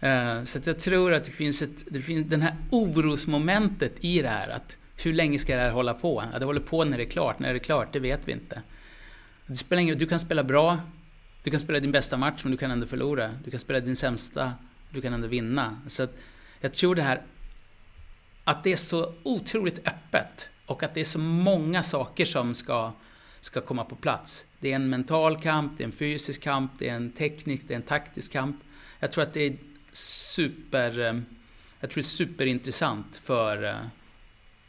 Eh, 0.00 0.44
så 0.44 0.58
att 0.58 0.66
jag 0.66 0.78
tror 0.78 1.12
att 1.12 1.24
det 1.24 1.30
finns, 1.30 1.62
ett, 1.62 1.84
det 1.90 2.00
finns 2.00 2.26
den 2.26 2.42
här 2.42 2.56
orosmomentet 2.70 3.92
i 4.00 4.22
det 4.22 4.28
här. 4.28 4.48
Att 4.48 4.76
hur 4.96 5.12
länge 5.12 5.38
ska 5.38 5.56
det 5.56 5.62
här 5.62 5.70
hålla 5.70 5.94
på? 5.94 6.24
Ja, 6.32 6.38
det 6.38 6.44
håller 6.44 6.60
på 6.60 6.84
när 6.84 6.96
det 6.96 7.04
är 7.04 7.08
klart. 7.08 7.38
När 7.38 7.48
det 7.48 7.56
är 7.56 7.64
klart, 7.64 7.92
det 7.92 7.98
vet 7.98 8.28
vi 8.28 8.32
inte. 8.32 8.62
Det 9.46 9.56
spelar 9.56 9.82
ingen 9.82 9.98
Du 9.98 10.06
kan 10.06 10.20
spela 10.20 10.44
bra. 10.44 10.78
Du 11.42 11.50
kan 11.50 11.60
spela 11.60 11.80
din 11.80 11.92
bästa 11.92 12.16
match, 12.16 12.40
men 12.42 12.52
du 12.52 12.58
kan 12.58 12.70
ändå 12.70 12.86
förlora. 12.86 13.30
Du 13.44 13.50
kan 13.50 13.60
spela 13.60 13.80
din 13.80 13.96
sämsta. 13.96 14.52
Du 14.90 15.00
kan 15.00 15.12
ändå 15.12 15.28
vinna. 15.28 15.80
Så 15.86 16.02
att 16.02 16.14
jag 16.60 16.72
tror 16.72 16.94
det 16.94 17.02
här 17.02 17.22
att 18.44 18.64
det 18.64 18.72
är 18.72 18.76
så 18.76 19.14
otroligt 19.22 19.88
öppet 19.88 20.48
och 20.66 20.82
att 20.82 20.94
det 20.94 21.00
är 21.00 21.04
så 21.04 21.18
många 21.18 21.82
saker 21.82 22.24
som 22.24 22.54
ska, 22.54 22.92
ska 23.40 23.60
komma 23.60 23.84
på 23.84 23.96
plats. 23.96 24.46
Det 24.60 24.72
är 24.72 24.76
en 24.76 24.90
mental 24.90 25.42
kamp, 25.42 25.72
det 25.78 25.84
är 25.84 25.86
en 25.86 25.92
fysisk 25.92 26.42
kamp, 26.42 26.72
det 26.78 26.88
är 26.88 26.94
en 26.94 27.12
teknisk, 27.12 27.68
det 27.68 27.74
är 27.74 27.76
en 27.76 27.82
taktisk 27.82 28.32
kamp. 28.32 28.56
Jag 29.00 29.12
tror 29.12 29.24
att 29.24 29.34
det 29.34 29.40
är 29.40 29.56
super... 29.92 30.98
Eh, 30.98 31.20
jag 31.80 31.90
tror 31.90 32.02
det 32.02 32.06
är 32.06 32.26
superintressant 32.26 33.16
för, 33.16 33.64
eh, 33.64 33.74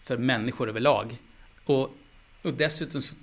för 0.04 0.18
människor 0.18 0.70
överlag. 0.70 1.18
Och, 1.66 1.98
och 2.42 2.54
dessutom, 2.54 3.02
så, 3.02 3.16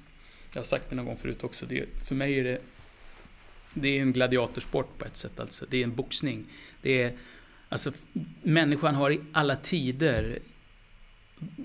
jag 0.53 0.59
har 0.59 0.65
sagt 0.65 0.91
det 0.91 0.97
någon 0.97 1.07
gång 1.07 1.17
förut 1.17 1.45
också, 1.45 1.67
det, 1.67 1.85
för 2.05 2.15
mig 2.15 2.39
är 2.39 2.45
det 2.45 2.61
det 3.75 3.99
är 3.99 4.03
en 4.03 4.13
gladiatorsport 4.13 4.99
på 4.99 5.05
ett 5.05 5.17
sätt. 5.17 5.41
Alltså. 5.41 5.67
Det 5.69 5.77
är 5.77 5.85
en 5.85 5.95
boxning. 5.95 6.47
Det 6.83 7.03
är, 7.03 7.13
alltså, 7.69 7.93
människan 8.43 8.95
har 8.95 9.11
i 9.11 9.21
alla 9.33 9.57
tider 9.57 10.39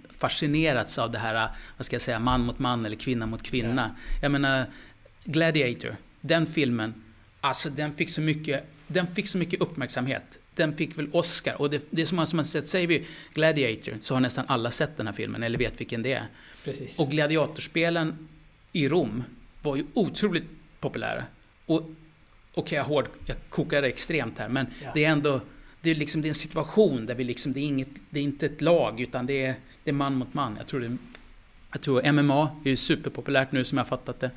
fascinerats 0.10 0.98
av 0.98 1.12
det 1.12 1.20
här, 1.20 1.50
vad 1.78 1.86
ska 1.86 1.94
jag 1.94 2.02
säga, 2.02 2.20
man 2.20 2.42
mot 2.42 2.60
man 2.60 2.86
eller 2.86 2.96
kvinna 2.96 3.26
mot 3.26 3.44
kvinna. 3.44 3.96
Ja. 3.96 4.20
Jag 4.22 4.32
menar, 4.32 4.65
Gladiator, 5.24 5.96
den 6.22 6.46
filmen, 6.46 6.94
alltså 7.42 7.70
den 7.70 7.96
fick 7.96 8.10
så 8.10 8.22
mycket 8.22 8.65
den 8.89 9.15
fick 9.15 9.28
så 9.28 9.38
mycket 9.38 9.62
uppmärksamhet. 9.62 10.24
Den 10.56 10.76
fick 10.76 10.98
väl 10.98 11.10
Oscar. 11.12 11.62
Och 11.62 11.70
det, 11.70 11.86
det 11.89 12.02
är 12.02 12.06
som 12.06 12.15
man 12.15 12.46
sett, 12.46 12.68
säger 12.68 12.88
vi 12.88 13.06
Gladiator, 13.34 13.98
så 14.02 14.13
har 14.13 14.22
nästan 14.22 14.46
alla 14.48 14.72
sett 14.72 14.98
den 14.98 15.08
här 15.08 15.13
filmen, 15.13 15.44
eller 15.44 15.58
vet 15.58 15.80
vilken 15.80 16.02
det 16.02 16.13
är. 16.13 16.28
Precis. 16.63 17.00
Och 17.00 17.12
gladiatorspelen 17.12 18.28
i 18.72 18.88
Rom 18.88 19.24
var 19.62 19.76
ju 19.76 19.86
otroligt 19.94 20.44
populära. 20.80 21.24
Och 21.65 21.82
okej, 21.82 21.96
okay, 22.54 22.78
jag, 22.78 22.86
hård, 22.86 23.08
jag 23.26 23.38
kokar 23.50 23.84
extremt 23.84 24.39
här, 24.39 24.50
men 24.50 24.68
ja. 24.84 24.92
det 24.94 25.06
är 25.06 25.10
ändå 25.10 25.42
det 25.82 25.89
är, 25.92 25.96
liksom, 25.96 26.22
det 26.22 26.28
är 26.28 26.30
en 26.30 26.36
situation 26.36 27.06
där 27.06 27.15
vi 27.15 27.24
liksom, 27.24 27.54
det 27.54 27.60
är, 27.60 27.63
inget, 27.63 27.89
det 28.10 28.20
är 28.20 28.24
inte 28.24 28.46
ett 28.46 28.62
lag, 28.62 29.02
utan 29.02 29.26
det 29.26 29.46
är, 29.46 29.56
det 29.84 29.89
är 29.89 29.94
man 29.94 30.15
mot 30.15 30.34
man. 30.34 30.56
Jag 30.58 30.68
tror, 30.68 30.80
det, 30.80 30.98
jag 31.72 31.82
tror 31.82 32.12
MMA 32.12 32.52
är 32.65 32.70
ju 32.70 32.76
superpopulärt 32.76 33.52
nu 33.52 33.63
som 33.63 33.78
jag 33.78 33.86
har 33.86 33.89
fattat 33.89 34.20
det. 34.20 34.32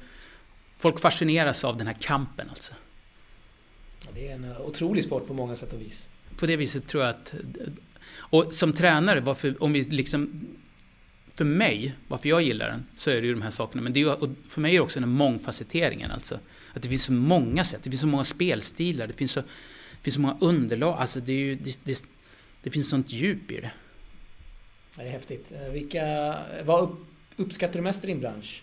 Folk 0.77 1.01
fascineras 1.01 1.65
av 1.65 1.77
den 1.77 1.87
här 1.87 1.97
kampen 2.01 2.49
alltså. 2.49 2.75
Det 4.15 4.29
är 4.29 4.35
en 4.35 4.45
eh, 4.45 4.61
otrolig 4.61 5.05
sport 5.05 5.27
på 5.27 5.35
många 5.35 5.57
sätt 5.57 5.73
och 5.73 5.81
vis. 5.81 6.09
På 6.37 6.47
det 6.47 6.57
viset 6.57 6.87
tror 6.87 7.05
jag 7.05 7.11
att... 7.11 7.35
Och 8.15 8.55
som 8.55 8.73
tränare, 8.73 9.21
varför, 9.21 9.63
om 9.63 9.73
vi 9.73 9.83
liksom... 9.83 10.47
För 11.35 11.45
mig, 11.45 11.95
varför 12.09 12.29
jag 12.29 12.43
gillar 12.43 12.69
den, 12.69 12.87
så 12.97 13.11
är 13.11 13.21
det 13.21 13.27
ju 13.27 13.33
de 13.33 13.43
här 13.43 13.51
sakerna. 13.51 13.83
Men 13.83 13.93
det 13.93 14.01
är, 14.01 14.23
och 14.23 14.31
för 14.49 14.61
mig 14.61 14.73
är 14.73 14.79
det 14.79 14.81
också 14.81 15.01
den 15.01 15.09
mångfacetteringen. 15.09 16.11
Alltså. 16.11 16.39
Att 16.73 16.83
det 16.83 16.89
finns 16.89 17.05
så 17.05 17.13
många 17.13 17.65
sätt, 17.65 17.81
det 17.83 17.91
finns 17.91 18.01
så 18.01 18.07
många 18.07 18.25
spelstilar, 18.25 19.07
det 19.07 19.13
finns 19.13 19.33
så, 19.33 19.43
finns 20.03 20.15
så 20.15 20.21
många 20.21 20.37
underlag. 20.41 20.99
Alltså 20.99 21.21
det, 21.21 21.33
är 21.33 21.37
ju, 21.37 21.55
det, 21.55 21.81
det, 21.85 22.05
det 22.62 22.71
finns 22.71 22.88
sånt 22.88 23.12
djup 23.12 23.51
i 23.51 23.61
det. 23.61 23.71
det 24.97 25.03
är 25.03 25.11
häftigt. 25.11 25.53
Eh, 25.53 25.73
vilka, 25.73 26.37
vad 26.65 26.97
uppskattar 27.37 27.75
du 27.75 27.83
mest 27.83 28.05
i 28.05 28.07
din 28.07 28.21
bransch? 28.21 28.62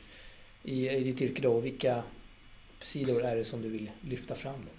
I, 0.64 0.90
i 0.90 1.04
ditt 1.04 1.22
yrke 1.22 1.42
då? 1.42 1.60
Vilka 1.60 2.04
sidor 2.82 3.26
är 3.26 3.36
det 3.36 3.46
som 3.46 3.62
du 3.62 3.70
vill 3.70 3.92
lyfta 4.02 4.36
fram 4.36 4.54
då? 4.66 4.72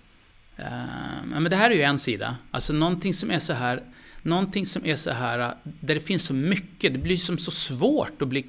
Uh, 0.62 1.40
men 1.40 1.44
det 1.44 1.56
här 1.56 1.70
är 1.70 1.74
ju 1.74 1.82
en 1.82 1.98
sida. 1.98 2.36
Alltså 2.50 2.72
någonting 2.72 3.14
som 3.14 3.30
är 3.30 3.38
så 3.38 3.52
här, 3.52 3.82
någonting 4.22 4.66
som 4.66 4.86
är 4.86 4.96
så 4.96 5.10
här, 5.10 5.54
där 5.62 5.94
det 5.94 6.00
finns 6.00 6.24
så 6.24 6.34
mycket, 6.34 6.92
det 6.92 6.98
blir 6.98 7.16
som 7.16 7.38
så 7.38 7.50
svårt 7.50 8.22
att 8.22 8.28
bli 8.28 8.46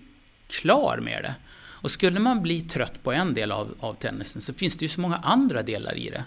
klar 0.47 0.97
med 0.97 1.23
det. 1.23 1.35
Och 1.81 1.91
skulle 1.91 2.19
man 2.19 2.41
bli 2.41 2.61
trött 2.61 3.03
på 3.03 3.11
en 3.11 3.33
del 3.33 3.51
av, 3.51 3.75
av 3.79 3.93
tennisen 3.93 4.41
så 4.41 4.53
finns 4.53 4.77
det 4.77 4.85
ju 4.85 4.89
så 4.89 5.01
många 5.01 5.15
andra 5.15 5.63
delar 5.63 5.97
i 5.97 6.09
det. 6.09 6.23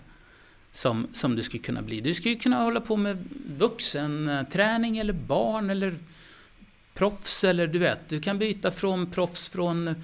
Som, 0.76 1.06
som 1.12 1.36
du 1.36 1.42
skulle 1.42 1.62
kunna 1.62 1.82
bli. 1.82 2.00
Du 2.00 2.14
skulle 2.14 2.34
kunna 2.34 2.62
hålla 2.62 2.80
på 2.80 2.96
med 2.96 3.24
vuxenträning 3.58 4.98
eller 4.98 5.12
barn 5.12 5.70
eller 5.70 5.94
proffs 6.94 7.44
eller 7.44 7.66
du 7.66 7.78
vet, 7.78 8.08
du 8.08 8.20
kan 8.20 8.38
byta 8.38 8.70
från 8.70 9.10
proffs 9.10 9.48
från 9.48 9.94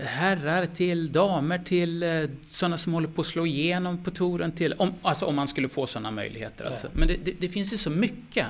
herrar 0.00 0.66
till 0.66 1.12
damer 1.12 1.58
till 1.58 2.02
eh, 2.02 2.22
sådana 2.48 2.76
som 2.76 2.92
håller 2.92 3.08
på 3.08 3.20
att 3.20 3.26
slå 3.26 3.46
igenom 3.46 4.04
på 4.04 4.10
touren 4.10 4.52
till, 4.52 4.72
om, 4.72 4.94
alltså 5.02 5.26
om 5.26 5.34
man 5.34 5.48
skulle 5.48 5.68
få 5.68 5.86
sådana 5.86 6.10
möjligheter. 6.10 6.64
Alltså. 6.64 6.88
Men 6.92 7.08
det, 7.08 7.16
det, 7.24 7.32
det, 7.40 7.48
finns 7.48 7.72
ju 7.72 7.76
så 7.76 7.90
mycket. 7.90 8.46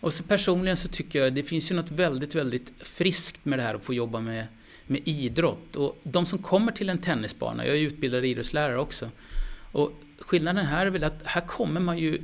Och 0.00 0.12
så 0.12 0.22
personligen 0.22 0.76
så 0.76 0.88
tycker 0.88 1.18
jag 1.24 1.34
det 1.34 1.42
finns 1.42 1.70
ju 1.70 1.74
något 1.74 1.90
väldigt, 1.90 2.34
väldigt 2.34 2.72
friskt 2.78 3.44
med 3.44 3.58
det 3.58 3.62
här 3.62 3.74
att 3.74 3.84
få 3.84 3.94
jobba 3.94 4.20
med, 4.20 4.46
med 4.86 5.00
idrott. 5.04 5.76
Och 5.76 5.98
de 6.02 6.26
som 6.26 6.38
kommer 6.38 6.72
till 6.72 6.88
en 6.88 6.98
tennisbana, 6.98 7.66
jag 7.66 7.76
är 7.76 7.80
utbildad 7.80 8.24
idrottslärare 8.24 8.78
också, 8.78 9.10
och 9.72 9.92
skillnaden 10.28 10.66
här 10.66 10.86
är 10.86 10.90
väl 10.90 11.04
att 11.04 11.22
här 11.24 11.40
kommer 11.40 11.80
man 11.80 11.98
ju 11.98 12.22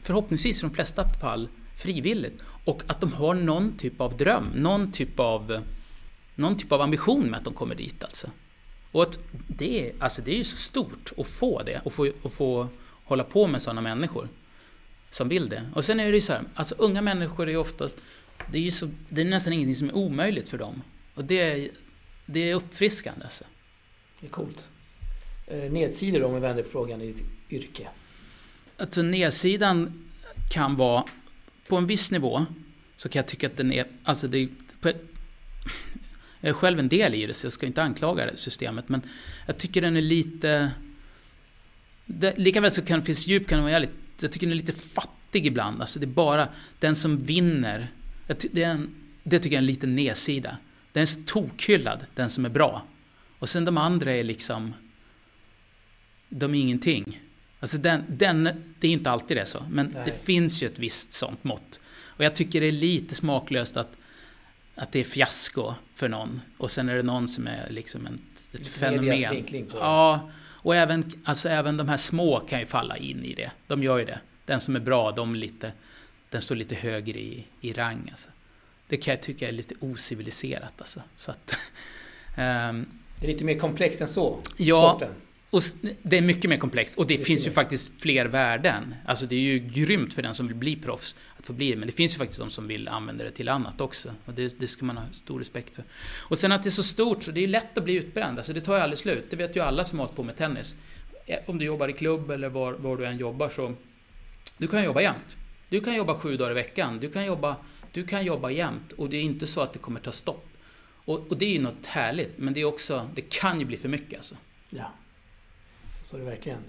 förhoppningsvis 0.00 0.58
i 0.58 0.60
de 0.62 0.74
flesta 0.74 1.08
fall 1.08 1.48
frivilligt. 1.76 2.42
Och 2.64 2.82
att 2.86 3.00
de 3.00 3.12
har 3.12 3.34
någon 3.34 3.76
typ 3.78 4.00
av 4.00 4.16
dröm, 4.16 4.46
någon 4.54 4.92
typ 4.92 5.20
av 5.20 5.62
någon 6.34 6.56
typ 6.56 6.72
av 6.72 6.80
ambition 6.80 7.30
med 7.30 7.38
att 7.38 7.44
de 7.44 7.54
kommer 7.54 7.74
dit 7.74 8.04
alltså. 8.04 8.30
Och 8.92 9.02
att 9.02 9.18
det, 9.48 9.88
är, 9.88 9.92
alltså 9.98 10.22
det 10.22 10.32
är 10.32 10.36
ju 10.36 10.44
så 10.44 10.56
stort 10.56 11.12
att 11.16 11.26
få 11.26 11.62
det 11.62 11.80
och 11.84 11.92
få, 11.92 12.12
få 12.30 12.68
hålla 13.04 13.24
på 13.24 13.46
med 13.46 13.62
sådana 13.62 13.80
människor 13.80 14.28
som 15.10 15.28
vill 15.28 15.48
det. 15.48 15.62
Och 15.74 15.84
sen 15.84 16.00
är 16.00 16.04
det 16.04 16.14
ju 16.14 16.20
så 16.20 16.32
här, 16.32 16.44
alltså 16.54 16.74
unga 16.78 17.02
människor 17.02 17.46
är 17.46 17.50
ju 17.50 17.56
oftast, 17.56 17.98
det 18.52 18.58
är 18.58 18.62
ju 18.62 18.70
så, 18.70 18.88
det 19.08 19.20
är 19.20 19.24
nästan 19.24 19.52
ingenting 19.52 19.76
som 19.76 19.88
är 19.88 19.96
omöjligt 19.96 20.48
för 20.48 20.58
dem. 20.58 20.82
Och 21.14 21.24
det 21.24 21.70
det 22.26 22.50
är 22.50 22.54
uppfriskande 22.54 23.24
alltså. 23.24 23.44
Det 24.20 24.26
är 24.26 24.30
coolt. 24.30 24.70
Eh, 25.46 25.72
nedsidor 25.72 26.22
om 26.22 26.34
vi 26.34 26.40
vänder 26.40 26.62
på 26.62 26.68
frågan 26.68 27.00
i 27.00 27.06
ditt 27.06 27.22
yrke? 27.50 27.88
Alltså 28.76 29.02
nedsidan 29.02 30.08
kan 30.50 30.76
vara, 30.76 31.04
på 31.68 31.76
en 31.76 31.86
viss 31.86 32.12
nivå, 32.12 32.46
så 32.96 33.08
kan 33.08 33.20
jag 33.20 33.26
tycka 33.26 33.46
att 33.46 33.56
den 33.56 33.72
är, 33.72 33.86
alltså 34.04 34.28
det, 34.28 34.48
på, 34.80 34.92
jag 36.40 36.48
är 36.48 36.52
själv 36.52 36.78
en 36.78 36.88
del 36.88 37.14
i 37.14 37.26
det, 37.26 37.34
så 37.34 37.46
jag 37.46 37.52
ska 37.52 37.66
inte 37.66 37.82
anklaga 37.82 38.26
det 38.26 38.36
systemet. 38.36 38.88
Men 38.88 39.02
jag 39.46 39.58
tycker 39.58 39.80
den 39.80 39.96
är 39.96 40.00
lite... 40.00 40.70
Det, 42.06 42.38
likaväl 42.38 42.70
så 42.70 42.82
kan 42.82 43.00
det 43.00 43.06
finnas 43.06 43.26
djup, 43.26 43.48
kan 43.48 43.58
det 43.58 43.62
vara 43.62 43.72
jävligt... 43.72 43.90
Jag 44.20 44.32
tycker 44.32 44.46
den 44.46 44.52
är 44.52 44.60
lite 44.60 44.72
fattig 44.72 45.46
ibland. 45.46 45.80
Alltså 45.80 45.98
det 45.98 46.04
är 46.04 46.08
bara 46.08 46.48
den 46.78 46.94
som 46.94 47.24
vinner. 47.24 47.90
Det, 48.26 48.62
är 48.62 48.70
en, 48.70 48.94
det 49.22 49.38
tycker 49.38 49.56
jag 49.56 49.58
är 49.58 49.62
en 49.62 49.66
liten 49.66 49.96
nedsida. 49.96 50.56
Den 50.92 51.00
är 51.00 51.06
så 51.06 51.20
tokhyllad, 51.26 52.06
den 52.14 52.30
som 52.30 52.44
är 52.44 52.48
bra. 52.48 52.82
Och 53.38 53.48
sen 53.48 53.64
de 53.64 53.78
andra 53.78 54.12
är 54.12 54.24
liksom... 54.24 54.74
De 56.32 56.54
är 56.54 56.60
ingenting. 56.60 57.20
Alltså 57.60 57.78
den, 57.78 58.04
den, 58.08 58.48
det 58.80 58.88
är 58.88 58.92
inte 58.92 59.10
alltid 59.10 59.36
det 59.36 59.46
så, 59.46 59.66
men 59.70 59.86
Nej. 59.86 60.02
det 60.04 60.24
finns 60.24 60.62
ju 60.62 60.66
ett 60.66 60.78
visst 60.78 61.12
sånt 61.12 61.44
mått. 61.44 61.80
Och 62.04 62.24
jag 62.24 62.34
tycker 62.34 62.60
det 62.60 62.66
är 62.66 62.72
lite 62.72 63.14
smaklöst 63.14 63.76
att 63.76 63.96
att 64.74 64.92
det 64.92 65.00
är 65.00 65.04
fiasko 65.04 65.74
för 65.94 66.08
någon. 66.08 66.40
Och 66.58 66.70
sen 66.70 66.88
är 66.88 66.96
det 66.96 67.02
någon 67.02 67.28
som 67.28 67.46
är 67.46 67.70
liksom 67.70 68.06
en, 68.06 68.20
ett 68.52 68.68
fenomen. 68.68 69.66
Ja, 69.72 70.30
och 70.38 70.76
även, 70.76 71.04
alltså 71.24 71.48
även 71.48 71.76
de 71.76 71.88
här 71.88 71.96
små 71.96 72.40
kan 72.40 72.60
ju 72.60 72.66
falla 72.66 72.96
in 72.96 73.24
i 73.24 73.34
det. 73.34 73.50
De 73.66 73.82
gör 73.82 73.98
ju 73.98 74.04
det. 74.04 74.20
Den 74.44 74.60
som 74.60 74.76
är 74.76 74.80
bra, 74.80 75.10
de 75.12 75.34
lite, 75.34 75.72
den 76.30 76.40
står 76.40 76.56
lite 76.56 76.74
högre 76.74 77.18
i, 77.18 77.46
i 77.60 77.72
rang. 77.72 78.08
Alltså. 78.10 78.28
Det 78.88 78.96
kan 78.96 79.12
jag 79.12 79.22
tycka 79.22 79.48
är 79.48 79.52
lite 79.52 79.74
ociviliserat. 79.80 80.72
Alltså. 80.78 81.02
Så 81.16 81.30
att, 81.30 81.58
um, 82.26 82.34
det 83.20 83.26
är 83.26 83.32
lite 83.32 83.44
mer 83.44 83.58
komplext 83.58 84.00
än 84.00 84.08
så? 84.08 84.38
Ja, 84.56 84.90
sporten. 84.90 85.14
Och 85.52 85.62
det 86.02 86.18
är 86.18 86.22
mycket 86.22 86.50
mer 86.50 86.56
komplext 86.56 86.98
och 86.98 87.06
det, 87.06 87.16
det 87.16 87.24
finns 87.24 87.46
ju 87.46 87.50
faktiskt 87.50 88.00
fler 88.02 88.26
värden. 88.26 88.94
Alltså 89.06 89.26
det 89.26 89.36
är 89.36 89.40
ju 89.40 89.58
grymt 89.58 90.14
för 90.14 90.22
den 90.22 90.34
som 90.34 90.46
vill 90.46 90.56
bli 90.56 90.76
proffs 90.76 91.16
att 91.38 91.46
få 91.46 91.52
bli 91.52 91.70
det. 91.70 91.76
Men 91.76 91.86
det 91.86 91.92
finns 91.92 92.14
ju 92.14 92.18
faktiskt 92.18 92.40
de 92.40 92.50
som 92.50 92.68
vill 92.68 92.88
använda 92.88 93.24
det 93.24 93.30
till 93.30 93.48
annat 93.48 93.80
också. 93.80 94.14
Och 94.24 94.34
det, 94.34 94.60
det 94.60 94.66
ska 94.66 94.84
man 94.84 94.96
ha 94.96 95.04
stor 95.12 95.38
respekt 95.38 95.74
för. 95.74 95.84
Och 96.18 96.38
sen 96.38 96.52
att 96.52 96.62
det 96.62 96.68
är 96.68 96.70
så 96.70 96.82
stort 96.82 97.22
så 97.22 97.30
det 97.30 97.44
är 97.44 97.48
lätt 97.48 97.78
att 97.78 97.84
bli 97.84 97.94
utbränd. 97.94 98.38
Alltså 98.38 98.52
det 98.52 98.60
tar 98.60 98.76
ju 98.76 98.82
aldrig 98.82 98.98
slut. 98.98 99.24
Det 99.30 99.36
vet 99.36 99.56
ju 99.56 99.60
alla 99.60 99.84
som 99.84 99.98
har 99.98 100.06
hållit 100.06 100.16
på 100.16 100.22
med 100.22 100.36
tennis. 100.36 100.74
Eh, 101.26 101.38
om 101.46 101.58
du 101.58 101.64
jobbar 101.64 101.88
i 101.88 101.92
klubb 101.92 102.30
eller 102.30 102.48
var, 102.48 102.72
var 102.72 102.96
du 102.96 103.06
än 103.06 103.18
jobbar 103.18 103.48
så... 103.48 103.74
Du 104.58 104.68
kan 104.68 104.84
jobba 104.84 105.00
jämt. 105.00 105.36
Du 105.68 105.80
kan 105.80 105.94
jobba 105.94 106.18
sju 106.18 106.36
dagar 106.36 106.50
i 106.50 106.54
veckan. 106.54 107.00
Du 107.00 107.10
kan 107.10 107.24
jobba, 107.24 107.56
du 107.92 108.06
kan 108.06 108.24
jobba 108.24 108.50
jämt. 108.50 108.92
Och 108.92 109.08
det 109.08 109.16
är 109.16 109.22
inte 109.22 109.46
så 109.46 109.60
att 109.60 109.72
det 109.72 109.78
kommer 109.78 110.00
ta 110.00 110.12
stopp. 110.12 110.48
Och, 111.04 111.30
och 111.30 111.36
det 111.38 111.44
är 111.44 111.52
ju 111.52 111.60
något 111.60 111.86
härligt. 111.86 112.38
Men 112.38 112.54
det 112.54 112.60
är 112.60 112.64
också... 112.64 113.10
Det 113.14 113.22
kan 113.22 113.60
ju 113.60 113.66
bli 113.66 113.76
för 113.76 113.88
mycket 113.88 114.18
alltså. 114.18 114.34
Ja. 114.70 114.92
Så 116.02 116.16
är 116.16 116.20
det 116.20 116.26
verkligen. 116.26 116.64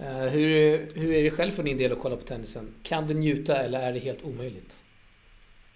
Uh, 0.00 0.06
hur, 0.06 0.48
hur 0.94 1.12
är 1.12 1.22
det 1.22 1.30
själv 1.30 1.50
för 1.50 1.62
din 1.62 1.78
del 1.78 1.92
att 1.92 1.98
kolla 1.98 2.16
på 2.16 2.22
tennisen? 2.22 2.74
Kan 2.82 3.06
du 3.06 3.14
njuta 3.14 3.56
eller 3.56 3.80
är 3.80 3.92
det 3.92 3.98
helt 3.98 4.24
omöjligt? 4.24 4.82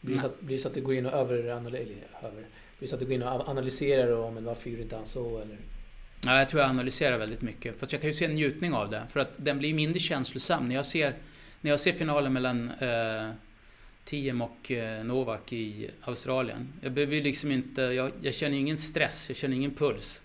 Blir 0.00 0.14
det 0.14 0.20
så 0.20 0.26
att, 0.26 0.40
blir 0.40 0.58
så 0.58 0.68
att 0.68 0.74
du 0.74 0.80
går 0.80 0.94
in 0.94 1.06
och 1.06 1.12
överanalyserar? 1.12 2.32
Blir 2.78 2.88
så 2.88 2.94
att 2.94 3.00
du 3.00 3.06
går 3.06 3.14
in 3.14 3.22
och 3.22 3.48
analyserar 3.48 4.12
och, 4.12 4.32
men 4.32 4.44
varför 4.44 4.70
gjorde 4.70 4.82
inte 4.82 4.96
han 4.96 5.06
så? 5.06 5.38
Eller? 5.38 5.58
Ja, 6.26 6.38
jag 6.38 6.48
tror 6.48 6.62
jag 6.62 6.70
analyserar 6.70 7.18
väldigt 7.18 7.42
mycket. 7.42 7.78
För 7.78 7.88
jag 7.90 8.00
kan 8.00 8.10
ju 8.10 8.14
se 8.14 8.24
en 8.24 8.34
njutning 8.34 8.74
av 8.74 8.90
det. 8.90 9.02
För 9.10 9.20
att 9.20 9.32
den 9.36 9.58
blir 9.58 9.74
mindre 9.74 9.98
känslosam. 9.98 10.68
När 10.68 10.74
jag 10.74 10.86
ser, 10.86 11.14
när 11.60 11.70
jag 11.70 11.80
ser 11.80 11.92
finalen 11.92 12.32
mellan 12.32 12.70
eh, 12.70 13.30
Tiem 14.04 14.42
och 14.42 14.70
eh, 14.70 15.04
Novak 15.04 15.52
i 15.52 15.90
Australien. 16.00 16.72
Jag 16.80 16.92
behöver 16.92 17.20
liksom 17.20 17.52
inte... 17.52 17.82
Jag, 17.82 18.12
jag 18.22 18.34
känner 18.34 18.56
ingen 18.56 18.78
stress, 18.78 19.28
jag 19.28 19.36
känner 19.36 19.56
ingen 19.56 19.74
puls. 19.74 20.22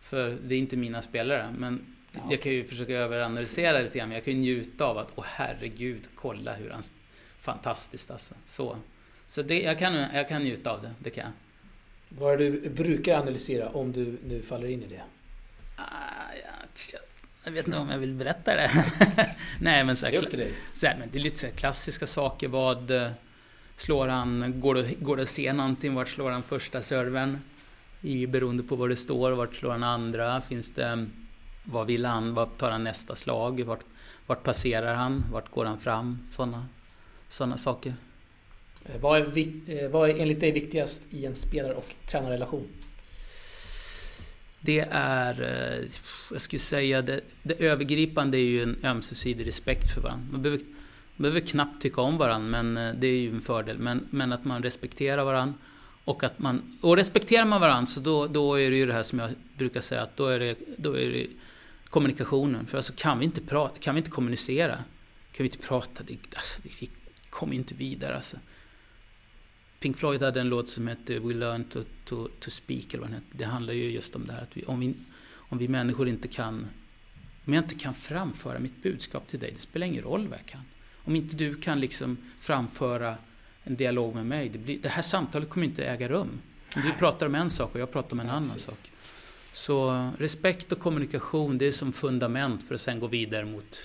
För 0.00 0.36
det 0.42 0.54
är 0.54 0.58
inte 0.58 0.76
mina 0.76 1.02
spelare. 1.02 1.54
Men. 1.58 1.93
Jag 2.30 2.42
kan 2.42 2.52
ju 2.52 2.64
försöka 2.64 2.92
överanalysera 2.92 3.80
lite 3.80 3.98
grann, 3.98 4.08
men 4.08 4.14
jag 4.16 4.24
kan 4.24 4.34
ju 4.34 4.40
njuta 4.40 4.84
av 4.84 4.98
att, 4.98 5.08
åh 5.14 5.24
herregud, 5.28 6.08
kolla 6.14 6.54
hur 6.54 6.70
han... 6.70 6.82
Fantastiskt 7.40 8.10
alltså. 8.10 8.34
Så, 8.46 8.76
så 9.26 9.42
det, 9.42 9.62
jag, 9.62 9.78
kan, 9.78 9.94
jag 9.94 10.28
kan 10.28 10.42
njuta 10.42 10.70
av 10.70 10.82
det, 10.82 10.94
det 10.98 11.10
kan 11.10 11.24
jag. 11.24 11.32
Vad 12.18 12.32
är 12.32 12.38
det 12.38 12.50
du 12.50 12.70
brukar 12.70 13.18
analysera 13.18 13.68
om 13.68 13.92
du 13.92 14.18
nu 14.28 14.42
faller 14.42 14.68
in 14.68 14.82
i 14.82 14.86
det? 14.86 15.02
Ah, 15.76 15.82
ja, 16.42 16.98
jag 17.44 17.52
vet 17.52 17.66
inte 17.66 17.78
om 17.78 17.90
jag 17.90 17.98
vill 17.98 18.12
berätta 18.12 18.54
det. 18.54 18.70
Nej 19.60 19.84
men 19.84 19.96
så, 19.96 20.06
här, 20.06 20.12
det, 20.30 20.50
så 20.72 20.86
här, 20.86 20.96
men 20.98 21.08
det 21.12 21.18
är 21.18 21.22
lite 21.22 21.38
så 21.38 21.46
klassiska 21.46 22.06
saker. 22.06 22.48
Vad 22.48 22.90
eh, 22.90 23.10
slår 23.76 24.08
han? 24.08 24.60
Går 24.60 24.74
det, 24.74 24.94
går 25.00 25.16
det 25.16 25.22
att 25.22 25.28
se 25.28 25.52
någonting? 25.52 25.94
Vart 25.94 26.08
slår 26.08 26.30
han 26.30 26.42
första 26.42 26.82
serven? 26.82 27.38
I, 28.00 28.26
beroende 28.26 28.62
på 28.62 28.76
vad 28.76 28.88
det 28.88 28.96
står. 28.96 29.32
Vart 29.32 29.54
slår 29.54 29.70
han 29.70 29.82
andra? 29.82 30.40
Finns 30.40 30.70
det 30.70 31.06
vad 31.64 31.86
vill 31.86 32.04
han? 32.04 32.34
Vad 32.34 32.56
tar 32.56 32.70
han 32.70 32.84
nästa 32.84 33.16
slag? 33.16 33.62
Vart, 33.62 33.84
vart 34.26 34.42
passerar 34.42 34.94
han? 34.94 35.24
Vart 35.32 35.50
går 35.50 35.64
han 35.64 35.78
fram? 35.78 36.18
Sådana 36.30 36.66
såna 37.34 37.56
saker. 37.56 37.94
Eh, 38.84 39.00
vad 39.00 39.20
är, 39.20 39.38
eh, 39.38 39.90
vad 39.90 40.10
är 40.10 40.18
enligt 40.18 40.40
dig 40.40 40.52
viktigast 40.52 41.02
i 41.10 41.26
en 41.26 41.34
spelar 41.34 41.70
och 41.70 41.94
tränarrelation? 42.06 42.68
Det 44.60 44.86
är, 44.90 45.42
eh, 45.42 45.88
jag 46.32 46.40
skulle 46.40 46.60
säga, 46.60 47.02
det, 47.02 47.20
det 47.42 47.54
övergripande 47.54 48.38
är 48.38 48.44
ju 48.44 48.62
en 48.62 48.76
ömsesidig 48.84 49.46
respekt 49.46 49.94
för 49.94 50.00
varandra. 50.00 50.26
Man 50.32 50.42
behöver, 50.42 50.64
man 51.16 51.22
behöver 51.22 51.40
knappt 51.40 51.82
tycka 51.82 52.00
om 52.00 52.18
varandra, 52.18 52.62
men 52.62 53.00
det 53.00 53.06
är 53.06 53.18
ju 53.18 53.30
en 53.30 53.40
fördel. 53.40 53.78
Men, 53.78 54.06
men 54.10 54.32
att 54.32 54.44
man 54.44 54.62
respekterar 54.62 55.24
varandra. 55.24 55.54
Och, 56.04 56.24
att 56.24 56.38
man, 56.38 56.78
och 56.80 56.96
respekterar 56.96 57.44
man 57.44 57.60
varandra 57.60 57.86
så 57.86 58.00
då, 58.00 58.26
då 58.26 58.60
är 58.60 58.70
det 58.70 58.76
ju 58.76 58.86
det 58.86 58.92
här 58.92 59.02
som 59.02 59.18
jag 59.18 59.30
brukar 59.56 59.80
säga 59.80 60.02
att 60.02 60.16
då 60.16 60.26
är 60.26 60.38
det, 60.38 60.58
då 60.76 60.98
är 60.98 61.10
det 61.10 61.26
kommunikationen. 61.94 62.66
För 62.66 62.78
alltså 62.78 62.92
kan 62.96 63.18
vi 63.18 63.24
inte 63.24 63.40
prata, 63.40 63.78
kan 63.80 63.94
vi 63.94 63.98
inte 63.98 64.10
kommunicera, 64.10 64.76
kan 65.32 65.44
vi 65.44 65.44
inte 65.44 65.58
prata, 65.58 66.02
det, 66.02 66.18
alltså, 66.34 66.60
vi 66.62 66.90
kommer 67.30 67.54
inte 67.54 67.74
vidare 67.74 68.16
alltså. 68.16 68.36
Pink 69.80 69.96
Floyd 69.96 70.22
hade 70.22 70.40
en 70.40 70.48
låt 70.48 70.68
som 70.68 70.86
hette 70.86 71.18
We 71.18 71.34
Learn 71.34 71.64
to, 71.64 71.82
to, 72.04 72.28
to 72.40 72.50
Speak, 72.50 72.84
eller 72.94 72.98
vad 72.98 73.08
den 73.08 73.14
hette. 73.14 73.26
Det 73.38 73.44
handlar 73.44 73.72
ju 73.72 73.90
just 73.90 74.16
om 74.16 74.26
det 74.26 74.32
här 74.32 74.42
att 74.42 74.56
vi, 74.56 74.64
om, 74.64 74.80
vi, 74.80 74.94
om 75.34 75.58
vi 75.58 75.68
människor 75.68 76.08
inte 76.08 76.28
kan, 76.28 76.66
om 77.44 77.54
jag 77.54 77.64
inte 77.64 77.74
kan 77.74 77.94
framföra 77.94 78.58
mitt 78.58 78.82
budskap 78.82 79.28
till 79.28 79.40
dig, 79.40 79.52
det 79.54 79.60
spelar 79.60 79.86
ingen 79.86 80.02
roll 80.02 80.28
vad 80.28 80.38
jag 80.38 80.46
kan. 80.46 80.62
Om 81.04 81.16
inte 81.16 81.36
du 81.36 81.54
kan 81.54 81.80
liksom 81.80 82.16
framföra 82.38 83.16
en 83.64 83.76
dialog 83.76 84.14
med 84.14 84.26
mig, 84.26 84.48
det, 84.48 84.58
blir, 84.58 84.78
det 84.78 84.88
här 84.88 85.02
samtalet 85.02 85.48
kommer 85.48 85.66
inte 85.66 85.84
äga 85.84 86.08
rum. 86.08 86.40
Du 86.74 86.92
pratar 86.98 87.26
om 87.26 87.34
en 87.34 87.50
sak 87.50 87.74
och 87.74 87.80
jag 87.80 87.92
pratar 87.92 88.12
om 88.12 88.20
en 88.20 88.26
ja, 88.26 88.32
annan 88.32 88.50
precis. 88.50 88.66
sak. 88.66 88.90
Så 89.54 90.08
respekt 90.18 90.72
och 90.72 90.78
kommunikation, 90.78 91.58
det 91.58 91.66
är 91.66 91.72
som 91.72 91.92
fundament 91.92 92.68
för 92.68 92.74
att 92.74 92.80
sen 92.80 93.00
gå 93.00 93.06
vidare 93.06 93.44
mot 93.44 93.78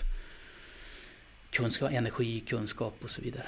kunskap, 1.49 1.91
energi, 1.91 2.39
kunskap 2.39 2.93
och 3.03 3.09
så 3.09 3.21
vidare. 3.21 3.45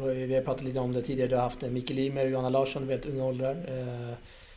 Har, 0.00 0.08
vi 0.08 0.34
har 0.34 0.42
pratat 0.42 0.64
lite 0.64 0.78
om 0.78 0.92
det 0.92 1.02
tidigare, 1.02 1.28
du 1.28 1.34
har 1.34 1.42
haft 1.42 1.62
Mikael 1.62 1.98
Ymer 1.98 2.24
och 2.24 2.30
Johanna 2.30 2.48
Larsson 2.48 2.82
i 2.82 2.86
väldigt 2.86 3.06
unga 3.06 3.24
åldrar. 3.24 3.54
Eh, 3.54 4.14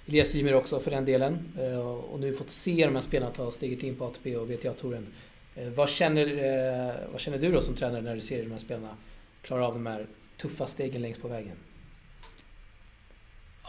Elias 0.08 0.36
Ymer 0.36 0.54
också 0.54 0.80
för 0.80 0.92
den 0.92 1.06
delen. 1.06 1.54
Eh, 1.60 1.80
och 1.88 2.20
nu 2.20 2.34
fått 2.34 2.50
se 2.50 2.86
de 2.86 2.96
här 2.96 3.02
spelarna 3.02 3.32
ta 3.32 3.52
steget 3.52 3.84
in 3.84 3.96
på 3.96 4.06
ATP 4.06 4.38
och 4.38 4.52
VTA-touren. 4.52 5.08
Eh, 5.56 5.70
vad, 5.70 5.90
känner, 5.90 6.28
eh, 6.28 6.96
vad 7.12 7.22
känner 7.22 7.38
du 7.38 7.52
då 7.52 7.62
som 7.62 7.76
tränare 7.76 8.02
när 8.02 8.16
du 8.16 8.22
ser 8.22 8.44
de 8.44 8.52
här 8.52 8.60
spelarna 8.60 8.98
klara 9.42 9.68
av 9.68 9.74
de 9.74 9.86
här 9.86 10.08
tuffa 10.38 10.68
stegen 10.68 11.02
längst 11.02 11.22
på 11.22 11.28
vägen? 11.28 11.58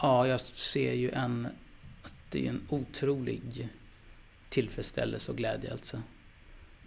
Ja, 0.01 0.27
jag 0.27 0.39
ser 0.39 0.93
ju 0.93 1.11
en, 1.11 1.47
det 2.29 2.45
är 2.45 2.49
en 2.49 2.61
otrolig 2.69 3.69
tillfredsställelse 4.49 5.31
och 5.31 5.37
glädje 5.37 5.71
alltså. 5.71 6.01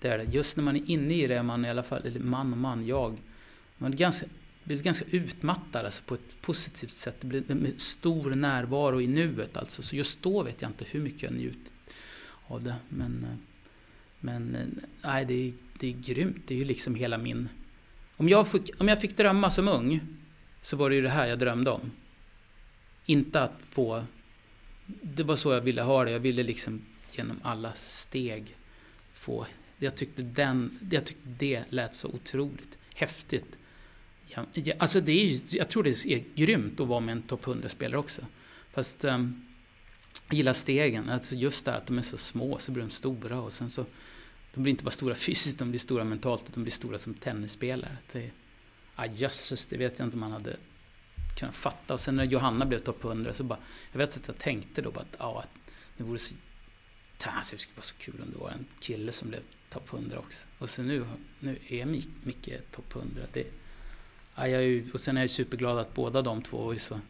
Det 0.01 0.09
är 0.09 0.18
det. 0.18 0.24
Just 0.24 0.57
när 0.57 0.64
man 0.64 0.76
är 0.76 0.91
inne 0.91 1.14
i 1.14 1.26
det 1.26 1.34
är 1.34 1.43
man 1.43 1.64
i 1.64 1.70
alla 1.70 1.82
fall, 1.82 2.07
eller 2.07 2.20
man 2.20 2.53
och 2.53 2.59
man, 2.59 2.86
jag, 2.86 3.16
man 3.78 3.93
är 3.93 3.97
ganska, 3.97 4.26
blir 4.64 4.82
ganska 4.82 5.05
utmattad 5.11 5.84
alltså 5.84 6.03
på 6.07 6.14
ett 6.14 6.43
positivt 6.43 6.93
sätt. 6.93 7.16
Det 7.20 7.26
blir 7.26 7.55
med 7.55 7.80
stor 7.80 8.34
närvaro 8.34 9.01
i 9.01 9.07
nuet 9.07 9.57
alltså. 9.57 9.82
Så 9.82 9.97
just 9.97 10.22
då 10.22 10.43
vet 10.43 10.62
jag 10.62 10.68
inte 10.68 10.84
hur 10.91 11.01
mycket 11.01 11.22
jag 11.22 11.32
njutit 11.32 11.72
av 12.47 12.62
det. 12.62 12.74
Men, 12.88 13.26
men 14.20 14.70
nej, 15.03 15.24
det 15.24 15.34
är, 15.34 15.53
det 15.78 15.88
är 15.88 15.93
grymt. 15.93 16.43
Det 16.47 16.55
är 16.55 16.59
ju 16.59 16.64
liksom 16.64 16.95
hela 16.95 17.18
min... 17.18 17.49
Om 18.16 18.28
jag, 18.28 18.49
fick, 18.49 18.80
om 18.80 18.88
jag 18.88 19.01
fick 19.01 19.16
drömma 19.16 19.51
som 19.51 19.68
ung 19.68 20.01
så 20.62 20.76
var 20.76 20.91
det 20.91 20.97
ju 20.97 21.03
det 21.03 21.09
här 21.09 21.26
jag 21.26 21.38
drömde 21.38 21.70
om. 21.70 21.91
Inte 23.07 23.43
att 23.43 23.64
få... 23.70 24.05
Det 25.03 25.22
var 25.22 25.36
så 25.36 25.53
jag 25.53 25.61
ville 25.61 25.82
ha 25.82 26.05
det. 26.05 26.11
Jag 26.11 26.20
ville 26.20 26.43
liksom 26.43 26.82
genom 27.12 27.41
alla 27.43 27.72
steg 27.72 28.57
få... 29.12 29.47
Jag 29.78 29.97
tyckte, 29.97 30.22
den, 30.22 30.78
jag 30.91 31.05
tyckte 31.05 31.28
det 31.38 31.64
lät 31.68 31.95
så 31.95 32.09
otroligt 32.09 32.78
häftigt. 32.95 33.57
Ja, 34.26 34.47
alltså 34.78 35.01
det 35.01 35.12
är, 35.12 35.41
jag 35.57 35.68
tror 35.68 35.82
det 35.82 36.07
är 36.07 36.24
grymt 36.34 36.80
att 36.80 36.86
vara 36.88 37.01
med 37.01 37.12
en 37.12 37.22
topp 37.22 37.45
100-spelare 37.45 37.97
också. 37.99 38.22
Fast 38.72 39.05
um, 39.05 39.47
jag 40.28 40.36
gillar 40.36 40.53
stegen. 40.53 41.09
Alltså 41.09 41.34
just 41.34 41.64
det 41.64 41.76
att 41.76 41.86
de 41.86 41.99
är 41.99 42.03
så 42.03 42.16
små 42.16 42.59
så 42.59 42.72
blir 42.72 42.82
de 42.82 42.91
stora 42.91 43.41
och 43.41 43.53
sen 43.53 43.70
så... 43.70 43.86
De 44.55 44.62
blir 44.62 44.70
inte 44.70 44.84
bara 44.84 44.91
stora 44.91 45.14
fysiskt, 45.26 45.59
de 45.59 45.70
blir 45.70 45.80
stora 45.80 46.05
mentalt, 46.05 46.55
de 46.55 46.62
blir 46.62 46.72
stora 46.72 46.99
som 46.99 47.14
tennisspelare. 47.14 47.97
Det, 48.12 48.30
ah, 48.95 49.07
jösses, 49.07 49.66
det 49.66 49.76
vet 49.76 49.99
jag 49.99 50.07
inte 50.07 50.14
om 50.14 50.20
man 50.20 50.32
hade 50.32 50.57
kunna 51.41 51.53
fatta. 51.53 51.95
Och 51.95 52.01
sen 52.01 52.16
när 52.16 52.24
Johanna 52.24 52.66
blev 52.66 52.78
topp 52.78 53.05
100 53.05 53.34
så 53.34 53.45
bara... 53.45 53.59
Jag 53.93 53.99
vet 53.99 54.16
att 54.16 54.28
jag 54.28 54.38
tänkte 54.38 54.82
då 54.82 54.91
bara 54.91 55.01
att, 55.01 55.16
ja, 55.18 55.41
att 55.43 55.72
det 55.97 56.05
vore 56.05 56.18
så... 56.18 56.34
Alltså, 57.24 57.57
det 57.57 57.61
skulle 57.61 57.76
vara 57.76 57.84
så 57.84 57.95
kul 57.95 58.20
om 58.22 58.30
det 58.32 58.38
var 58.38 58.51
en 58.51 58.66
kille 58.80 59.12
som 59.12 59.28
blev 59.28 59.41
topp 59.68 59.93
100 59.93 60.18
också. 60.18 60.47
Och 60.59 60.70
så 60.70 60.82
nu, 60.82 61.05
nu 61.41 61.59
är 61.68 61.86
Micke 62.24 62.51
topp 62.70 62.97
100. 62.97 63.22
Det, 63.32 63.47
ja, 64.34 64.49
jag 64.49 64.62
ju, 64.62 64.91
och 64.93 65.01
sen 65.01 65.16
är 65.16 65.20
jag 65.20 65.30
superglad 65.30 65.78
att 65.78 65.95
båda 65.95 66.22
de 66.22 66.43
två, 66.43 66.57
och 66.57 66.80
så, 66.80 67.01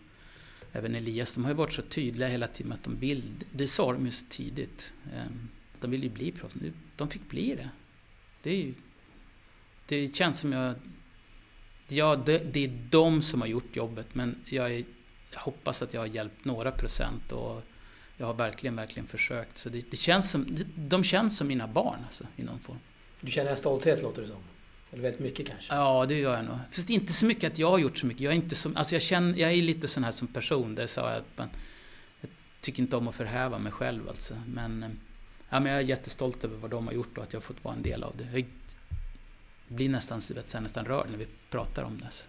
även 0.72 0.94
Elias, 0.94 1.34
de 1.34 1.44
har 1.44 1.50
ju 1.50 1.56
varit 1.56 1.72
så 1.72 1.82
tydliga 1.82 2.28
hela 2.28 2.46
tiden 2.46 2.72
att 2.72 2.84
de 2.84 2.96
vill, 2.96 3.22
det 3.52 3.68
sa 3.68 3.92
de 3.92 4.06
ju 4.06 4.12
så 4.12 4.24
tidigt, 4.28 4.92
ehm, 5.14 5.48
de 5.80 5.90
vill 5.90 6.02
ju 6.02 6.10
bli 6.10 6.32
proffs. 6.32 6.54
De 6.96 7.10
fick 7.10 7.28
bli 7.28 7.54
det. 7.54 7.70
Det 8.42 8.50
är 8.50 8.56
ju, 8.56 8.74
det 9.86 10.16
känns 10.16 10.40
som 10.40 10.52
jag, 10.52 10.74
ja 11.92 12.16
det, 12.16 12.38
det 12.38 12.64
är 12.64 12.78
de 12.90 13.22
som 13.22 13.40
har 13.40 13.48
gjort 13.48 13.76
jobbet 13.76 14.06
men 14.12 14.36
jag, 14.44 14.74
är, 14.74 14.84
jag 15.30 15.40
hoppas 15.40 15.82
att 15.82 15.94
jag 15.94 16.00
har 16.00 16.06
hjälpt 16.06 16.44
några 16.44 16.70
procent 16.70 17.32
och 17.32 17.62
jag 18.16 18.26
har 18.26 18.34
verkligen, 18.34 18.76
verkligen 18.76 19.06
försökt. 19.06 19.58
Så 19.58 19.68
det, 19.68 19.90
det 19.90 19.96
känns 19.96 20.30
som, 20.30 20.58
de 20.76 21.04
känns 21.04 21.36
som 21.36 21.46
mina 21.46 21.66
barn 21.66 21.98
alltså, 22.04 22.24
i 22.36 22.42
någon 22.42 22.58
form. 22.58 22.78
Du 23.20 23.30
känner 23.30 23.50
en 23.50 23.56
stolthet 23.56 24.02
låter 24.02 24.22
det 24.22 24.28
som? 24.28 24.42
Eller 24.92 25.02
väldigt 25.02 25.20
mycket 25.20 25.46
kanske? 25.46 25.74
Ja, 25.74 26.06
det 26.06 26.14
gör 26.14 26.36
jag 26.36 26.44
nog. 26.44 26.58
Fast 26.70 26.90
inte 26.90 27.12
så 27.12 27.26
mycket 27.26 27.52
att 27.52 27.58
jag 27.58 27.70
har 27.70 27.78
gjort 27.78 27.98
så 27.98 28.06
mycket. 28.06 28.20
Jag 28.22 28.32
är 28.32 28.36
inte 28.36 28.54
som, 28.54 28.76
alltså 28.76 28.94
jag 28.94 29.02
känner, 29.02 29.38
jag 29.38 29.52
är 29.52 29.62
lite 29.62 29.88
sån 29.88 30.04
här 30.04 30.10
som 30.10 30.28
person. 30.28 30.74
Det 30.74 30.88
sa 30.88 31.10
jag 31.10 31.18
att 31.18 31.38
man, 31.38 31.48
jag 32.20 32.30
tycker 32.60 32.82
inte 32.82 32.96
om 32.96 33.08
att 33.08 33.14
förhäva 33.14 33.58
mig 33.58 33.72
själv 33.72 34.08
alltså. 34.08 34.34
Men, 34.46 34.98
ja, 35.50 35.60
men 35.60 35.72
jag 35.72 35.80
är 35.80 35.84
jättestolt 35.84 36.44
över 36.44 36.56
vad 36.56 36.70
de 36.70 36.86
har 36.86 36.94
gjort 36.94 37.18
och 37.18 37.24
att 37.24 37.32
jag 37.32 37.40
har 37.40 37.44
fått 37.44 37.64
vara 37.64 37.74
en 37.74 37.82
del 37.82 38.02
av 38.02 38.16
det. 38.16 38.38
Jag 38.38 38.46
blir 39.68 39.88
nästan, 39.88 40.20
vet, 40.34 40.62
nästan 40.62 40.84
rörd 40.84 41.10
när 41.10 41.18
vi 41.18 41.26
pratar 41.50 41.82
om 41.82 41.98
det. 41.98 42.24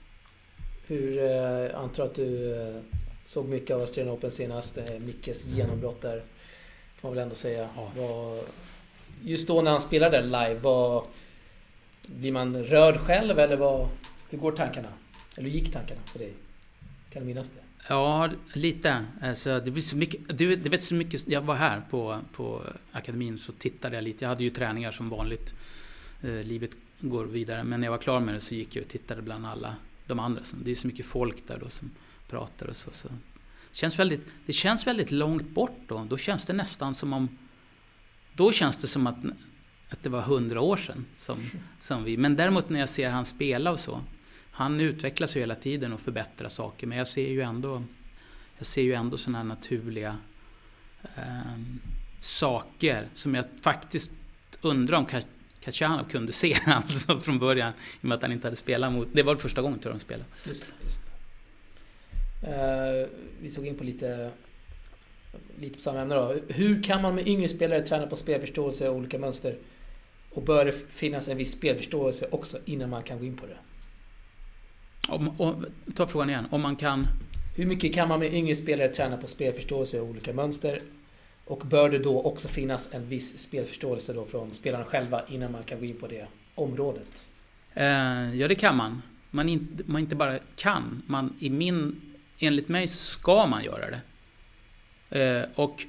Hur, 0.88 1.24
eh, 1.24 1.80
antar 1.80 2.04
att 2.04 2.16
du 2.16 2.62
eh, 2.62 2.82
såg 3.26 3.46
mycket 3.46 3.76
av 3.76 3.82
Australian 3.82 4.16
Open 4.16 4.32
senast. 4.32 4.78
Eh, 4.78 5.00
Mickes 5.00 5.46
genombrott 5.46 6.02
där. 6.02 6.24
Får 6.96 7.08
man 7.10 7.16
väl 7.16 7.24
ändå 7.24 7.36
säga. 7.36 7.70
Ja. 7.76 7.92
Var, 7.98 8.44
just 9.24 9.48
då 9.48 9.62
när 9.62 9.72
han 9.72 9.82
spelade 9.82 10.22
live, 10.22 10.60
var, 10.60 11.06
blir 12.06 12.32
man 12.32 12.64
rörd 12.64 12.98
själv 12.98 13.40
eller 13.40 13.58
vad, 13.58 13.90
hur 14.30 14.38
går 14.38 14.52
tankarna? 14.52 14.90
Eller 15.36 15.50
hur 15.50 15.56
gick 15.56 15.74
tankarna 15.74 16.02
för 16.06 16.20
dig? 16.20 16.34
Kan 17.14 17.22
du 17.22 17.26
minnas 17.28 17.50
det? 17.50 17.62
Ja, 17.90 18.30
lite. 18.54 19.06
Alltså, 19.22 19.60
det 19.60 19.72
blir 19.72 19.82
så 19.82 19.98
mycket, 19.98 20.38
du, 20.38 20.56
det 20.56 20.70
vet 20.70 20.82
så 20.82 20.96
mycket. 20.96 21.28
Jag 21.28 21.42
var 21.42 21.56
här 21.56 21.82
på, 21.90 22.20
på 22.34 22.62
akademin 22.92 23.38
så 23.38 23.52
tittade 23.52 23.96
jag 23.96 24.04
lite. 24.04 24.24
Jag 24.24 24.30
hade 24.30 24.44
ju 24.44 24.50
träningar 24.50 24.92
som 24.92 25.10
vanligt. 25.10 25.54
Eh, 26.24 26.30
livet 26.30 26.72
går 27.02 27.26
vidare. 27.26 27.64
Men 27.64 27.80
när 27.80 27.88
jag 27.88 27.92
var 27.92 27.98
klar 27.98 28.20
med 28.20 28.36
det 28.36 28.42
så 28.42 28.56
gick 28.56 28.76
jag 28.76 28.84
och 28.84 28.90
tittade 28.90 29.22
bland 29.22 29.46
alla 29.46 29.76
de 30.08 30.20
andra. 30.20 30.42
Det 30.64 30.72
är 30.72 30.76
så 30.76 30.88
mycket 30.88 31.06
folk 31.06 31.48
där 31.48 31.58
då 31.60 31.70
som 31.70 31.92
pratar 32.30 32.68
och 32.68 32.76
så. 32.76 32.92
så. 32.92 33.08
Det, 33.08 33.78
känns 33.78 34.00
väldigt, 34.00 34.28
det 34.46 34.54
känns 34.54 34.88
väldigt 34.88 35.12
långt 35.12 35.50
bort 35.50 35.80
då. 35.88 36.08
Då 36.10 36.18
känns 36.18 36.46
det 36.46 36.54
nästan 36.54 36.94
som 36.94 37.14
om... 37.14 37.38
Då 38.34 38.52
känns 38.52 38.82
det 38.82 38.88
som 38.88 39.08
att, 39.08 39.18
att 39.90 40.04
det 40.04 40.10
var 40.10 40.22
hundra 40.22 40.62
år 40.62 40.78
sedan. 40.78 41.06
Som, 41.16 41.40
som 41.80 42.04
vi, 42.04 42.18
men 42.18 42.36
däremot 42.36 42.70
när 42.70 42.80
jag 42.80 42.90
ser 42.90 43.10
han 43.10 43.26
spela 43.26 43.72
och 43.72 43.80
så. 43.80 44.02
Han 44.52 44.80
utvecklas 44.80 45.36
ju 45.36 45.40
hela 45.40 45.56
tiden 45.56 45.94
och 45.94 46.00
förbättrar 46.00 46.50
saker. 46.50 46.88
Men 46.88 46.98
jag 46.98 47.08
ser 47.08 47.30
ju 47.30 47.42
ändå, 47.42 47.84
jag 48.58 48.66
ser 48.66 48.82
ju 48.82 48.94
ändå 48.94 49.18
sådana 49.18 49.38
här 49.38 49.46
naturliga 49.46 50.18
eh, 51.16 51.60
saker 52.20 53.08
som 53.14 53.36
jag 53.36 53.46
faktiskt 53.62 54.12
undrar 54.62 54.98
om 54.98 55.06
Kachanov 55.64 56.04
kunde 56.10 56.32
se 56.32 56.58
alltså 56.66 57.20
från 57.20 57.40
början. 57.40 57.74
I 57.74 57.98
och 58.02 58.06
med 58.06 58.16
att 58.16 58.22
han 58.22 58.32
inte 58.32 58.48
hade 58.48 58.56
spelat 58.56 58.94
mot... 58.94 59.08
Det 59.12 59.24
var 59.24 59.36
första 59.36 59.62
gången 59.62 59.80
tror 59.80 59.94
jag 59.94 60.00
de 60.00 60.04
spelade. 60.04 60.26
Just, 60.48 60.74
just. 60.84 61.02
Uh, 62.44 63.10
vi 63.42 63.50
såg 63.50 63.68
in 63.68 63.76
på 63.76 63.84
lite, 63.84 64.32
lite 65.60 65.76
på 65.76 65.82
samma 65.82 66.02
ämne 66.02 66.16
då. 66.16 66.36
Hur 66.48 66.84
kan 66.84 67.02
man 67.02 67.16
med 67.16 67.28
yngre 67.28 67.48
spelare 67.48 67.82
träna 67.82 68.08
på 68.08 68.16
spelförståelse 68.16 68.90
och 68.90 68.96
olika 68.96 69.20
mönster? 69.20 69.58
Och 70.30 70.44
bör 70.44 70.66
det 70.66 70.72
finnas 70.72 71.28
en 71.28 71.38
viss 71.38 71.52
spelförståelse 71.52 72.28
också 72.32 72.58
innan 72.66 72.90
man 72.90 73.04
kan 73.04 73.20
gå 73.20 73.26
in 73.26 73.38
på 73.38 73.46
det? 73.46 73.58
Om, 75.10 75.42
om, 75.42 75.66
ta 75.96 76.08
frågan 76.08 76.30
igen. 76.30 76.48
Om 76.50 76.62
man 76.62 76.76
kan... 76.76 77.08
Hur 77.56 77.66
mycket 77.66 77.94
kan 77.94 78.08
man 78.08 78.20
med 78.20 78.34
yngre 78.34 78.56
spelare 78.56 78.90
träna 78.90 79.18
på 79.18 79.28
spelförståelse 79.28 80.00
och 80.00 80.08
olika 80.08 80.34
mönster? 80.34 80.82
Och 81.52 81.68
bör 81.68 81.90
det 81.90 82.00
då 82.00 82.22
också 82.22 82.48
finnas 82.48 82.90
en 82.92 83.10
viss 83.10 83.40
spelförståelse 83.40 84.14
då 84.14 84.26
från 84.26 84.54
spelarna 84.54 84.86
själva 84.86 85.24
innan 85.28 85.52
man 85.52 85.64
kan 85.64 85.80
gå 85.80 85.86
in 85.86 85.96
på 85.96 86.08
det 86.08 86.28
området? 86.56 87.28
Eh, 87.74 88.36
ja, 88.36 88.48
det 88.48 88.56
kan 88.56 88.76
man. 88.76 89.02
Man 89.32 89.50
inte, 89.50 89.84
man 89.86 90.02
inte 90.02 90.16
bara 90.16 90.40
kan. 90.56 91.02
Man, 91.08 91.36
i 91.40 91.50
min, 91.50 92.02
enligt 92.40 92.68
mig 92.68 92.88
så 92.88 93.00
ska 93.00 93.46
man 93.46 93.64
göra 93.64 93.86
det. 93.90 94.02
Eh, 95.20 95.46
och 95.56 95.86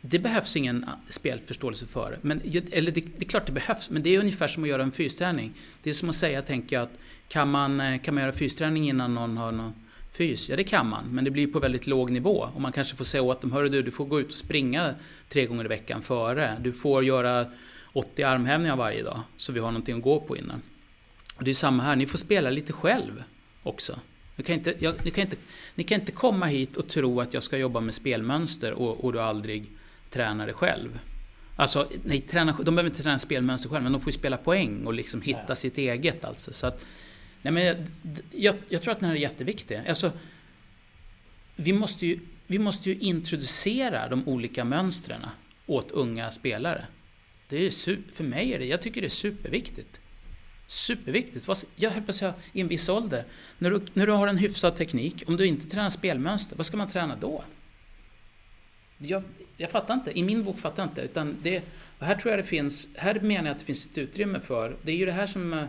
det 0.00 0.18
behövs 0.18 0.56
ingen 0.56 0.84
ah, 0.84 0.98
spelförståelse 1.08 1.86
för 1.86 2.18
men, 2.22 2.40
Eller 2.72 2.92
det, 2.92 3.00
det, 3.00 3.24
är 3.24 3.28
klart 3.28 3.46
det 3.46 3.52
behövs, 3.52 3.90
men 3.90 4.02
det 4.02 4.14
är 4.14 4.20
ungefär 4.20 4.48
som 4.48 4.62
att 4.62 4.68
göra 4.68 4.82
en 4.82 4.92
fysträning. 4.92 5.52
Det 5.82 5.90
är 5.90 5.94
som 5.94 6.08
att 6.08 6.16
säga, 6.16 6.42
tänker 6.42 6.76
jag, 6.76 6.82
att 6.82 6.98
kan 7.28 7.50
man, 7.50 7.80
eh, 7.80 8.00
kan 8.00 8.14
man 8.14 8.22
göra 8.22 8.32
fysträning 8.32 8.88
innan 8.88 9.14
någon 9.14 9.36
har 9.36 9.52
någon 9.52 9.72
fys? 10.16 10.48
Ja, 10.48 10.56
det 10.56 10.64
kan 10.64 10.88
man, 10.88 11.04
men 11.10 11.24
det 11.24 11.30
blir 11.30 11.46
på 11.46 11.58
väldigt 11.58 11.86
låg 11.86 12.10
nivå. 12.10 12.48
Och 12.54 12.60
man 12.60 12.72
kanske 12.72 12.96
får 12.96 13.04
säga 13.04 13.22
åt 13.22 13.40
dem, 13.40 13.52
hörru 13.52 13.68
du, 13.68 13.82
du 13.82 13.90
får 13.90 14.04
gå 14.04 14.20
ut 14.20 14.30
och 14.30 14.38
springa 14.38 14.94
tre 15.28 15.46
gånger 15.46 15.64
i 15.64 15.68
veckan 15.68 16.02
före. 16.02 16.56
Du 16.60 16.72
får 16.72 17.04
göra 17.04 17.50
80 17.92 18.22
armhävningar 18.22 18.76
varje 18.76 19.02
dag, 19.02 19.20
så 19.36 19.52
vi 19.52 19.60
har 19.60 19.70
någonting 19.70 19.96
att 19.96 20.02
gå 20.02 20.20
på 20.20 20.36
innan. 20.36 20.62
Och 21.36 21.44
det 21.44 21.50
är 21.50 21.54
samma 21.54 21.82
här, 21.82 21.96
ni 21.96 22.06
får 22.06 22.18
spela 22.18 22.50
lite 22.50 22.72
själv 22.72 23.22
också. 23.62 23.98
Ni 24.36 24.44
kan, 24.44 24.54
inte, 24.54 24.74
jag, 24.78 25.04
ni, 25.04 25.10
kan 25.10 25.24
inte, 25.24 25.36
ni 25.74 25.84
kan 25.84 26.00
inte 26.00 26.12
komma 26.12 26.46
hit 26.46 26.76
och 26.76 26.88
tro 26.88 27.20
att 27.20 27.34
jag 27.34 27.42
ska 27.42 27.56
jobba 27.56 27.80
med 27.80 27.94
spelmönster 27.94 28.72
och, 28.72 29.04
och 29.04 29.12
du 29.12 29.20
aldrig 29.20 29.66
tränar 30.10 30.46
det 30.46 30.52
själv. 30.52 30.98
Alltså, 31.56 31.88
nej, 32.04 32.20
träna, 32.20 32.52
de 32.52 32.74
behöver 32.74 32.90
inte 32.90 33.02
träna 33.02 33.18
spelmönster 33.18 33.68
själv, 33.68 33.82
men 33.82 33.92
de 33.92 34.00
får 34.00 34.08
ju 34.08 34.18
spela 34.18 34.36
poäng 34.36 34.86
och 34.86 34.94
liksom 34.94 35.22
hitta 35.22 35.44
ja. 35.48 35.54
sitt 35.54 35.78
eget. 35.78 36.24
Alltså. 36.24 36.52
Så 36.52 36.66
att, 36.66 36.84
nej, 37.42 37.52
men 37.52 37.64
jag, 37.64 37.76
jag, 38.30 38.54
jag, 38.68 38.82
tror 38.82 38.92
att 38.92 39.00
den 39.00 39.08
här 39.08 39.16
är 39.16 39.20
jätteviktig. 39.20 39.80
Alltså, 39.88 40.12
vi, 41.56 41.72
måste 41.72 42.06
ju, 42.06 42.18
vi 42.46 42.58
måste 42.58 42.90
ju 42.90 42.98
introducera 42.98 44.08
de 44.08 44.28
olika 44.28 44.64
mönstren 44.64 45.26
åt 45.66 45.90
unga 45.90 46.30
spelare. 46.30 46.84
Det 47.48 47.66
är, 47.66 48.12
för 48.12 48.24
mig 48.24 48.54
är 48.54 48.58
det, 48.58 48.64
jag 48.64 48.82
tycker 48.82 49.00
det 49.00 49.06
är 49.06 49.08
superviktigt. 49.08 50.00
Superviktigt. 50.66 51.48
Jag 51.76 51.90
höll 51.90 52.02
på 52.02 52.10
att 52.10 52.16
säga, 52.16 52.34
i 52.52 52.60
en 52.60 52.68
viss 52.68 52.88
ålder. 52.88 53.24
När 53.58 53.70
du, 53.70 53.80
när 53.92 54.06
du 54.06 54.12
har 54.12 54.26
en 54.26 54.38
hyfsad 54.38 54.76
teknik, 54.76 55.22
om 55.26 55.36
du 55.36 55.46
inte 55.46 55.66
tränar 55.66 55.90
spelmönster, 55.90 56.56
vad 56.56 56.66
ska 56.66 56.76
man 56.76 56.90
träna 56.90 57.16
då? 57.16 57.44
Jag, 58.98 59.22
jag 59.56 59.70
fattar 59.70 59.94
inte. 59.94 60.18
I 60.18 60.22
min 60.22 60.44
bok 60.44 60.58
fattar 60.58 60.82
jag 60.82 60.90
inte. 60.90 61.00
Utan 61.00 61.36
det, 61.42 61.62
här 61.98 62.14
tror 62.14 62.32
jag 62.32 62.38
det 62.38 62.48
finns, 62.48 62.88
här 62.96 63.20
menar 63.20 63.44
jag 63.44 63.52
att 63.54 63.58
det 63.58 63.64
finns 63.64 63.86
ett 63.86 63.98
utrymme 63.98 64.40
för, 64.40 64.76
det 64.82 64.92
är 64.92 64.96
ju 64.96 65.06
det 65.06 65.12
här 65.12 65.26
som 65.26 65.52
eh, 65.52 65.64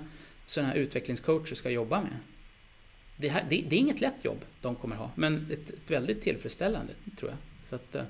sådana 0.47 0.73
här 0.73 0.79
utvecklingscoacher 0.79 1.55
ska 1.55 1.69
jobba 1.69 2.01
med. 2.01 2.17
det, 3.17 3.27
här, 3.29 3.45
det, 3.49 3.61
det, 3.69 3.75
är 3.75 3.79
inget 3.79 4.01
lätt 4.01 4.25
jobb 4.25 4.45
de 4.61 4.75
kommer 4.75 4.95
ha, 4.95 5.11
men 5.15 5.47
ett, 5.51 5.69
ett 5.69 5.91
väldigt 5.91 6.21
tillfredsställande 6.21 6.93
tror 7.19 7.31
jag. 7.31 7.37
Så 7.69 7.75
att, 7.75 7.95
uh, 7.95 8.07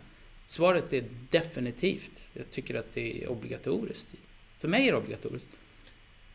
svaret 0.47 0.93
är 0.93 1.03
definitivt. 1.29 2.27
Jag 2.33 2.49
tycker 2.49 2.75
att 2.75 2.93
det 2.93 3.23
är 3.23 3.29
obligatoriskt. 3.29 4.09
För 4.59 4.67
mig 4.67 4.87
är 4.87 4.91
det 4.91 4.97
obligatoriskt. 4.97 5.49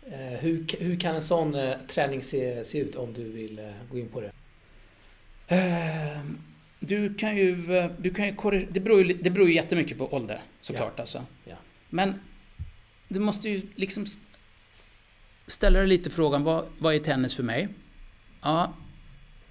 Uh, 0.07 0.14
hur, 0.16 0.66
hur 0.78 1.00
kan 1.00 1.14
en 1.14 1.22
sån 1.22 1.55
uh, 1.55 1.76
träning 1.88 2.22
se, 2.22 2.64
se 2.64 2.78
ut 2.78 2.96
om 2.96 3.12
du 3.12 3.24
vill 3.24 3.72
gå 3.90 3.98
in 3.98 4.09
på 4.09 4.20
det? 4.20 4.32
Ehm, 5.48 6.38
du 6.80 7.14
kan 7.14 7.36
ju... 7.36 7.57
Du 7.98 8.11
kan 8.14 8.26
ju 8.26 8.66
det, 8.70 8.80
beror 8.80 9.03
ju, 9.03 9.14
det 9.14 9.30
beror 9.30 9.48
ju 9.48 9.55
jättemycket 9.55 9.98
på 9.98 10.14
ålder 10.14 10.42
såklart. 10.61 10.92
Ja. 10.96 11.00
Alltså. 11.00 11.26
Ja. 11.44 11.57
Men 11.90 12.14
du 13.09 13.20
måste 13.20 13.48
ju 13.48 13.62
liksom 13.74 14.07
ställa 15.53 15.78
dig 15.78 15.88
lite 15.88 16.11
frågan, 16.11 16.44
vad, 16.44 16.66
vad 16.78 16.94
är 16.94 16.98
tennis 16.98 17.34
för 17.34 17.42
mig? 17.42 17.68
Ja, 18.42 18.72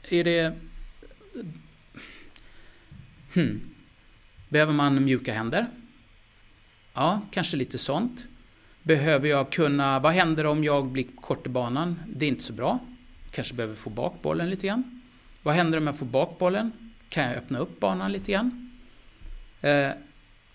är 0.09 0.23
det... 0.23 0.55
Hmm. 3.33 3.61
Behöver 4.49 4.73
man 4.73 5.05
mjuka 5.05 5.33
händer? 5.33 5.67
Ja, 6.93 7.21
kanske 7.31 7.57
lite 7.57 7.77
sånt. 7.77 8.25
Behöver 8.83 9.27
jag 9.27 9.51
kunna... 9.51 9.99
Vad 9.99 10.13
händer 10.13 10.45
om 10.45 10.63
jag 10.63 10.85
blir 10.85 11.05
kort 11.21 11.45
i 11.45 11.49
banan? 11.49 11.99
Det 12.07 12.25
är 12.25 12.29
inte 12.29 12.43
så 12.43 12.53
bra. 12.53 12.79
Kanske 13.31 13.53
behöver 13.53 13.75
få 13.75 13.89
bak 13.89 14.21
bollen 14.21 14.49
lite 14.49 14.67
grann. 14.67 15.01
Vad 15.43 15.55
händer 15.55 15.77
om 15.77 15.87
jag 15.87 15.97
får 15.97 16.05
bak 16.05 16.39
bollen? 16.39 16.71
Kan 17.09 17.23
jag 17.23 17.35
öppna 17.35 17.59
upp 17.59 17.79
banan 17.79 18.11
lite 18.11 18.31
grann? 18.31 18.71
Eh, 19.61 19.89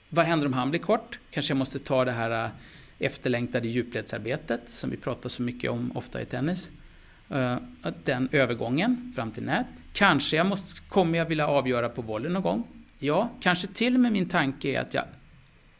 vad 0.08 0.26
händer 0.26 0.46
om 0.46 0.52
han 0.52 0.70
blir 0.70 0.80
kort? 0.80 1.18
Kanske 1.30 1.50
jag 1.50 1.58
måste 1.58 1.78
ta 1.78 2.04
det 2.04 2.12
här 2.12 2.44
eh, 2.44 2.50
efterlängtade 2.98 3.68
djupledsarbetet 3.68 4.60
som 4.66 4.90
vi 4.90 4.96
pratar 4.96 5.28
så 5.28 5.42
mycket 5.42 5.70
om 5.70 5.96
ofta 5.96 6.22
i 6.22 6.24
tennis. 6.24 6.70
Eh, 7.28 7.56
den 8.04 8.28
övergången 8.32 9.12
fram 9.16 9.30
till 9.30 9.42
nät. 9.42 9.66
Kanske 9.92 10.36
jag 10.36 10.46
måste, 10.46 10.82
kommer 10.82 11.18
jag 11.18 11.26
vilja 11.26 11.46
avgöra 11.46 11.88
på 11.88 12.02
volley 12.02 12.32
någon 12.32 12.42
gång. 12.42 12.64
Ja, 12.98 13.30
kanske 13.40 13.66
till 13.66 13.94
och 13.94 14.00
med 14.00 14.12
min 14.12 14.28
tanke 14.28 14.68
är 14.68 14.80
att 14.80 14.94
jag 14.94 15.04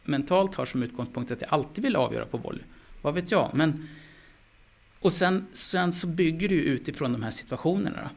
mentalt 0.05 0.55
har 0.55 0.67
som 0.67 0.83
utgångspunkt 0.83 1.31
att 1.31 1.41
jag 1.41 1.53
alltid 1.53 1.85
vill 1.85 1.97
avgöra 1.97 2.27
på 2.27 2.39
volley. 2.39 2.63
Vad 3.03 3.15
vet 3.15 3.31
jag? 3.31 3.51
Men, 3.55 3.89
och 5.01 5.13
sen, 5.13 5.47
sen 5.53 5.93
så 5.93 6.07
bygger 6.07 6.49
du 6.49 6.55
utifrån 6.55 7.13
de 7.13 7.23
här 7.23 7.31
situationerna. 7.31 8.03
Då. 8.03 8.09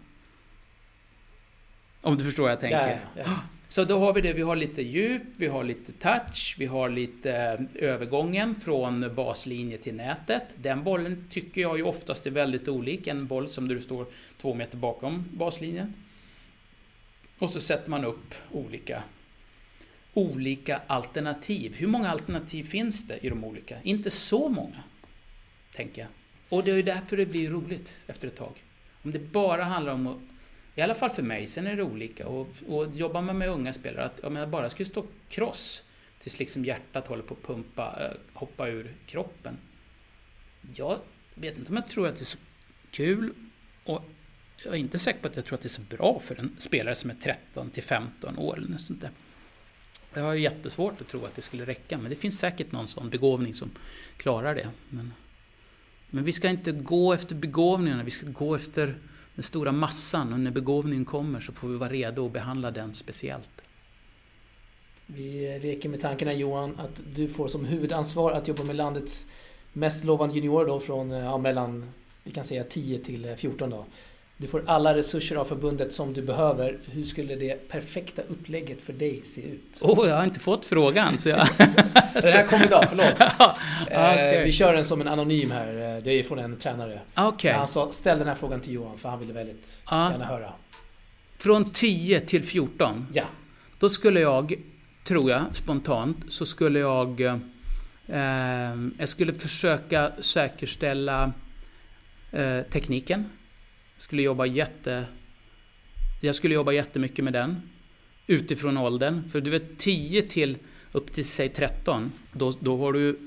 Om 2.10 2.18
du 2.18 2.24
förstår 2.24 2.44
vad 2.44 2.52
jag 2.52 2.60
tänker. 2.60 3.02
Ja, 3.16 3.22
ja. 3.26 3.40
Så 3.72 3.84
då 3.84 4.00
har 4.00 4.14
vi 4.14 4.22
det, 4.22 4.34
vi 4.34 4.42
har 4.42 4.56
lite 4.56 4.82
djup, 4.82 5.24
vi 5.38 5.48
har 5.48 5.64
lite 5.64 5.92
touch, 5.92 6.56
vi 6.60 6.66
har 6.66 6.90
lite 6.90 7.34
eh, 7.34 7.60
övergången 7.90 8.56
från 8.56 9.16
baslinje 9.16 9.78
till 9.78 9.96
nätet. 9.96 10.44
Den 10.56 10.84
bollen 10.84 11.28
tycker 11.30 11.62
jag 11.62 11.78
ju 11.78 11.84
oftast 11.84 12.28
är 12.28 12.32
väldigt 12.32 12.68
olik 12.68 13.08
en 13.08 13.28
boll 13.28 13.48
som 13.48 13.68
du 13.68 13.80
står 13.80 14.06
två 14.38 14.54
meter 14.54 14.78
bakom 14.78 15.26
baslinjen. 15.32 15.94
Och 17.40 17.50
så 17.50 17.60
sätter 17.60 17.90
man 17.90 18.06
upp 18.06 18.36
olika, 18.52 19.04
olika 20.14 20.82
alternativ. 20.88 21.76
Hur 21.76 21.88
många 21.88 22.10
alternativ 22.10 22.64
finns 22.64 23.08
det 23.08 23.18
i 23.26 23.30
de 23.30 23.44
olika? 23.44 23.82
Inte 23.84 24.12
så 24.12 24.50
många, 24.50 24.84
tänker 25.76 26.02
jag. 26.02 26.10
Och 26.50 26.64
det 26.64 26.72
är 26.72 26.76
ju 26.76 26.82
därför 26.82 27.18
det 27.18 27.26
blir 27.26 27.50
roligt 27.50 27.98
efter 28.08 28.28
ett 28.28 28.36
tag. 28.36 28.64
Om 29.04 29.12
det 29.12 29.20
bara 29.20 29.64
handlar 29.64 29.94
om 29.94 30.08
att 30.08 30.18
i 30.80 30.82
alla 30.82 30.96
fall 30.96 31.10
för 31.10 31.24
mig, 31.24 31.48
sen 31.48 31.68
är 31.68 31.76
det 31.76 31.84
olika. 31.84 32.28
Och, 32.28 32.48
och 32.68 32.88
jobbar 32.96 33.22
man 33.22 33.38
med 33.38 33.50
unga 33.50 33.74
spelare, 33.74 34.06
att 34.06 34.20
om 34.20 34.36
jag 34.36 34.50
bara 34.50 34.70
skulle 34.70 34.90
stå 34.90 35.06
cross 35.30 35.84
tills 36.20 36.40
liksom 36.40 36.66
hjärtat 36.66 37.08
håller 37.08 37.24
på 37.24 37.34
att 37.34 37.48
pumpa, 37.48 37.98
äh, 38.06 38.18
hoppa 38.34 38.68
ur 38.68 38.96
kroppen. 39.06 39.58
Jag 40.76 41.00
vet 41.36 41.58
inte 41.58 41.70
om 41.70 41.76
jag 41.76 41.88
tror 41.88 42.08
att 42.08 42.16
det 42.16 42.22
är 42.22 42.26
så 42.26 42.38
kul 42.92 43.34
och 43.84 44.04
jag 44.64 44.74
är 44.74 44.78
inte 44.78 45.00
säker 45.00 45.20
på 45.20 45.28
att 45.28 45.36
jag 45.36 45.46
tror 45.46 45.56
att 45.56 45.62
det 45.62 45.68
är 45.68 45.70
så 45.70 45.82
bra 45.82 46.20
för 46.20 46.36
en 46.36 46.56
spelare 46.58 46.96
som 46.96 47.10
är 47.10 47.16
13 47.16 47.70
till 47.70 47.84
15 47.84 48.38
år 48.38 48.58
eller 48.58 48.68
något 48.68 48.82
sånt 48.82 49.02
där. 49.02 49.12
Jag 50.14 50.24
har 50.24 50.34
jättesvårt 50.34 51.02
att 51.02 51.08
tro 51.08 51.26
att 51.26 51.36
det 51.36 51.42
skulle 51.42 51.66
räcka, 51.66 51.98
men 51.98 52.10
det 52.10 52.16
finns 52.16 52.40
säkert 52.40 52.72
någon 52.72 52.88
sån 52.88 53.10
begåvning 53.10 53.54
som 53.54 53.72
klarar 54.18 54.56
det. 54.56 54.70
Men, 54.90 55.14
men 56.10 56.24
vi 56.24 56.32
ska 56.32 56.50
inte 56.50 56.72
gå 56.72 57.14
efter 57.14 57.36
begåvningarna, 57.36 58.04
vi 58.04 58.12
ska 58.12 58.26
gå 58.26 58.56
efter 58.56 58.96
den 59.40 59.44
stora 59.44 59.72
massan 59.72 60.34
och 60.34 60.40
när 60.40 60.52
begåvningen 60.52 61.06
kommer 61.06 61.40
så 61.40 61.52
får 61.52 61.68
vi 61.68 61.78
vara 61.78 61.90
redo 61.90 62.26
att 62.26 62.32
behandla 62.32 62.72
den 62.72 62.94
speciellt. 62.94 63.62
Vi 65.06 65.60
leker 65.60 65.90
med 65.90 66.02
tanken 66.02 66.28
här 66.28 66.36
Johan 66.36 66.80
att 66.80 67.02
du 67.16 67.28
får 67.28 67.48
som 67.48 67.66
huvudansvar 67.66 68.32
att 68.32 68.48
jobba 68.48 68.64
med 68.64 68.76
landets 68.76 69.26
mest 69.74 70.04
lovande 70.04 70.36
juniorer 70.36 70.68
då 70.68 70.80
från 70.80 71.10
ja, 71.10 71.38
mellan 71.38 71.90
vi 72.24 72.32
kan 72.32 72.46
säga 72.46 72.64
10 72.64 73.00
till 73.00 73.26
eh, 73.26 73.36
14 73.36 73.70
då. 73.70 73.86
Du 74.42 74.48
får 74.48 74.64
alla 74.66 74.96
resurser 74.96 75.36
av 75.36 75.46
förbundet 75.46 75.94
som 75.94 76.14
du 76.14 76.22
behöver. 76.22 76.78
Hur 76.86 77.04
skulle 77.04 77.36
det 77.36 77.70
perfekta 77.70 78.22
upplägget 78.22 78.82
för 78.82 78.94
dig 78.94 79.22
se 79.26 79.42
ut? 79.42 79.80
Oh, 79.82 80.08
jag 80.08 80.16
har 80.16 80.24
inte 80.24 80.40
fått 80.40 80.66
frågan. 80.66 81.18
Så 81.18 81.30
jag... 81.30 81.48
det 82.14 82.32
här 82.32 82.48
kom 82.48 82.62
idag, 82.62 82.86
förlåt. 82.90 83.14
okay. 83.82 84.36
eh, 84.36 84.44
vi 84.44 84.52
kör 84.52 84.74
den 84.74 84.86
som 84.86 85.02
en 85.02 85.08
anonym 85.08 85.52
här. 85.52 85.96
Eh, 85.98 86.04
det 86.04 86.12
är 86.12 86.24
från 86.24 86.40
en 86.40 86.56
tränare. 86.56 87.00
Okay. 87.18 87.54
Han 87.54 87.68
sa, 87.68 87.92
ställ 87.92 88.20
den 88.20 88.28
här 88.28 88.36
frågan 88.36 88.60
till 88.60 88.74
Johan, 88.74 88.98
för 88.98 89.10
han 89.10 89.20
ville 89.20 89.34
väldigt 89.34 89.82
ah. 89.86 90.12
gärna 90.12 90.26
höra. 90.26 90.54
Från 91.38 91.72
10 91.72 92.20
till 92.20 92.44
14? 92.44 93.08
Ja. 93.14 93.24
Då 93.80 93.90
skulle 93.90 94.20
jag, 94.20 94.54
tror 95.04 95.32
jag, 95.32 95.42
spontant, 95.54 96.18
så 96.28 96.46
skulle 96.46 96.80
jag... 96.80 97.22
Eh, 97.22 98.20
jag 99.00 99.10
skulle 99.10 99.34
försöka 99.34 100.12
säkerställa 100.20 101.32
eh, 102.32 102.62
tekniken 102.62 103.30
skulle 104.02 104.22
jobba 104.22 104.46
jätte... 104.46 105.06
Jag 106.22 106.36
skulle 106.36 106.56
jobba 106.56 106.72
jättemycket 106.72 107.26
med 107.26 107.34
den. 107.34 107.62
Utifrån 108.28 108.78
åldern. 108.78 109.30
För 109.30 109.42
du 109.42 109.52
vet 109.52 109.78
10 109.78 110.22
till 110.22 110.58
upp 110.92 111.14
till 111.14 111.26
säg 111.26 111.50
13. 111.50 112.12
Då, 112.32 112.54
då, 112.60 112.78
har 112.78 112.94
du, 112.94 113.20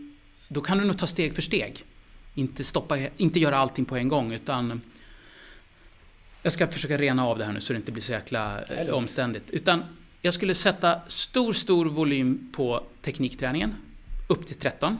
då 0.48 0.60
kan 0.60 0.78
du 0.78 0.84
nog 0.84 0.98
ta 0.98 1.06
steg 1.06 1.34
för 1.34 1.42
steg. 1.42 1.84
Inte, 2.34 2.64
stoppa, 2.64 2.98
inte 3.16 3.40
göra 3.40 3.58
allting 3.58 3.84
på 3.84 3.96
en 3.96 4.08
gång 4.08 4.32
utan... 4.32 4.80
Jag 6.42 6.52
ska 6.52 6.66
försöka 6.66 6.96
rena 6.96 7.26
av 7.26 7.38
det 7.38 7.44
här 7.44 7.52
nu 7.52 7.60
så 7.60 7.72
det 7.72 7.76
inte 7.76 7.92
blir 7.92 8.02
så 8.02 8.12
jäkla 8.12 8.62
eh, 8.62 8.88
omständigt. 8.88 9.50
Utan 9.50 9.82
jag 10.22 10.34
skulle 10.34 10.54
sätta 10.54 11.00
stor, 11.08 11.52
stor 11.52 11.86
volym 11.86 12.52
på 12.56 12.86
teknikträningen. 13.02 13.74
Upp 14.28 14.46
till 14.46 14.56
13. 14.56 14.98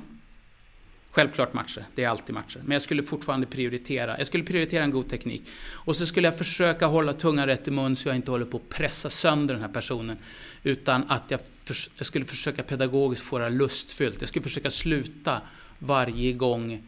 Självklart 1.15 1.53
matcher, 1.55 1.85
det 1.95 2.05
är 2.05 2.09
alltid 2.09 2.35
matcher. 2.35 2.61
Men 2.65 2.73
jag 2.73 2.83
skulle 2.83 3.03
fortfarande 3.03 3.47
prioritera. 3.47 4.19
Jag 4.19 4.27
skulle 4.27 4.45
prioritera 4.45 4.85
en 4.85 4.91
god 4.91 5.09
teknik. 5.09 5.43
Och 5.71 5.97
så 5.97 6.07
skulle 6.07 6.27
jag 6.27 6.39
försöka 6.39 6.87
hålla 6.87 7.13
tungan 7.13 7.47
rätt 7.47 7.69
i 7.69 7.71
mun 7.71 7.97
så 7.97 8.09
jag 8.09 8.17
inte 8.17 8.31
håller 8.31 8.45
på 8.45 8.57
att 8.57 8.69
pressa 8.69 9.11
sönder 9.11 9.55
den 9.55 9.63
här 9.63 9.73
personen. 9.73 10.17
Utan 10.63 11.05
att 11.09 11.31
jag, 11.31 11.41
för, 11.65 11.77
jag 11.97 12.07
skulle 12.07 12.25
försöka 12.25 12.63
pedagogiskt 12.63 13.25
få 13.25 13.39
det 13.39 13.51
lustfyllt. 13.51 14.17
Jag 14.19 14.29
skulle 14.29 14.43
försöka 14.43 14.71
sluta 14.71 15.41
varje 15.79 16.33
gång 16.33 16.83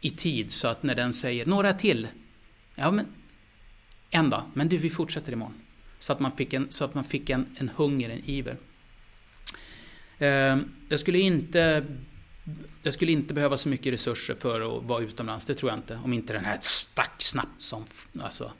i 0.00 0.10
tid 0.10 0.50
så 0.50 0.68
att 0.68 0.82
när 0.82 0.94
den 0.94 1.12
säger 1.12 1.46
några 1.46 1.72
till. 1.72 2.08
Ja 2.74 2.90
men 2.90 3.06
en 4.10 4.30
dag, 4.30 4.42
men 4.54 4.68
du 4.68 4.76
vi 4.76 4.90
fortsätter 4.90 5.32
imorgon. 5.32 5.54
Så 5.98 6.12
att 6.12 6.20
man 6.20 6.32
fick 6.32 6.52
en, 6.52 6.66
så 6.70 6.84
att 6.84 6.94
man 6.94 7.04
fick 7.04 7.30
en, 7.30 7.46
en 7.58 7.68
hunger, 7.68 8.10
en 8.10 8.24
iver. 8.24 8.56
Ehm, 10.18 10.64
jag 10.88 10.98
skulle 10.98 11.18
inte 11.18 11.84
jag 12.82 12.94
skulle 12.94 13.12
inte 13.12 13.34
behöva 13.34 13.56
så 13.56 13.68
mycket 13.68 13.92
resurser 13.92 14.34
för 14.34 14.60
att 14.60 14.84
vara 14.84 15.02
utomlands, 15.02 15.46
det 15.46 15.54
tror 15.54 15.70
jag 15.70 15.78
inte. 15.78 16.00
Om 16.04 16.12
inte 16.12 16.32
den 16.32 16.44
här 16.44 16.58
stack 16.60 17.22
snabbt 17.22 17.60
som... 17.62 17.84
Alltså. 18.20 18.52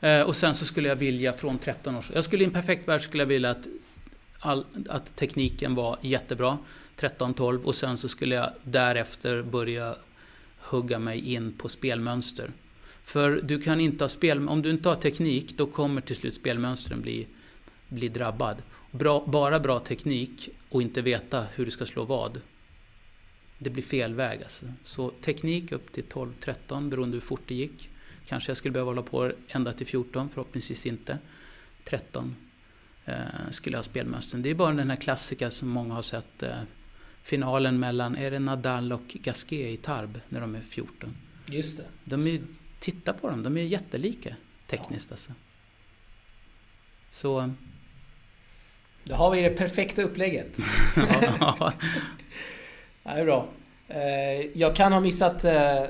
Eh, 0.00 0.22
och 0.22 0.36
sen 0.36 0.54
så 0.54 0.64
skulle 0.64 0.88
jag 0.88 0.96
vilja 0.96 1.32
från 1.32 1.58
13 1.58 1.96
års... 1.96 2.10
Jag 2.14 2.24
skulle 2.24 2.44
i 2.44 2.46
en 2.46 2.52
perfekt 2.52 2.88
värld 2.88 3.00
skulle 3.00 3.22
jag 3.22 3.28
vilja 3.28 3.50
att, 3.50 3.66
all, 4.38 4.64
att 4.88 5.16
tekniken 5.16 5.74
var 5.74 5.98
jättebra, 6.00 6.58
13-12, 6.98 7.62
och 7.62 7.74
sen 7.74 7.96
så 7.96 8.08
skulle 8.08 8.34
jag 8.34 8.50
därefter 8.62 9.42
börja 9.42 9.96
hugga 10.58 10.98
mig 10.98 11.34
in 11.34 11.52
på 11.52 11.68
spelmönster. 11.68 12.50
För 13.04 13.40
du 13.44 13.60
kan 13.60 13.80
inte 13.80 14.04
ha 14.04 14.08
spel... 14.08 14.48
Om 14.48 14.62
du 14.62 14.70
inte 14.70 14.88
har 14.88 14.96
teknik, 14.96 15.56
då 15.56 15.66
kommer 15.66 16.00
till 16.00 16.16
slut 16.16 16.34
spelmönstren 16.34 17.00
bli, 17.00 17.26
bli 17.88 18.08
drabbad. 18.08 18.56
Bra, 18.90 19.24
bara 19.26 19.60
bra 19.60 19.78
teknik 19.78 20.48
och 20.68 20.82
inte 20.82 21.02
veta 21.02 21.44
hur 21.54 21.64
du 21.64 21.70
ska 21.70 21.86
slå 21.86 22.04
vad, 22.04 22.40
det 23.62 23.70
blir 23.70 23.82
fel 23.82 24.14
väg. 24.14 24.42
Alltså. 24.42 24.66
Så 24.82 25.10
teknik 25.10 25.72
upp 25.72 25.92
till 25.92 26.04
12-13 26.04 26.88
beroende 26.88 27.16
hur 27.16 27.20
fort 27.20 27.42
det 27.46 27.54
gick. 27.54 27.90
Kanske 28.26 28.50
jag 28.50 28.56
skulle 28.56 28.72
behöva 28.72 28.90
hålla 28.90 29.02
på 29.02 29.32
ända 29.48 29.72
till 29.72 29.86
14, 29.86 30.28
förhoppningsvis 30.28 30.86
inte. 30.86 31.18
13 31.84 32.36
eh, 33.04 33.14
skulle 33.50 33.74
jag 33.74 33.78
ha 33.78 33.84
spelmönstren. 33.84 34.42
Det 34.42 34.50
är 34.50 34.54
bara 34.54 34.72
den 34.72 34.90
här 34.90 34.96
klassiska 34.96 35.50
som 35.50 35.68
många 35.68 35.94
har 35.94 36.02
sett. 36.02 36.42
Eh, 36.42 36.62
finalen 37.22 37.80
mellan, 37.80 38.16
är 38.16 38.30
det 38.30 38.38
Nadal 38.38 38.92
och 38.92 39.06
Gasquet 39.06 39.72
i 39.72 39.76
Tarb 39.76 40.20
när 40.28 40.40
de 40.40 40.54
är 40.54 40.60
14? 40.60 41.16
Just 41.46 41.76
det. 41.76 41.84
De 42.04 42.26
är, 42.26 42.40
titta 42.78 43.12
på 43.12 43.28
dem, 43.28 43.42
de 43.42 43.56
är 43.56 43.62
jättelika 43.62 44.36
tekniskt 44.66 45.10
ja. 45.10 45.14
alltså. 45.14 45.32
Så... 47.10 47.54
Då 49.04 49.14
har 49.14 49.30
vi 49.30 49.42
det 49.42 49.50
perfekta 49.50 50.02
upplägget. 50.02 50.58
ja. 51.40 51.72
Det 53.14 53.20
är 53.20 53.24
bra. 53.24 53.48
Eh, 53.88 54.58
jag 54.58 54.76
kan 54.76 54.92
ha 54.92 55.00
missat 55.00 55.44
eh, 55.44 55.82
eh, 55.82 55.88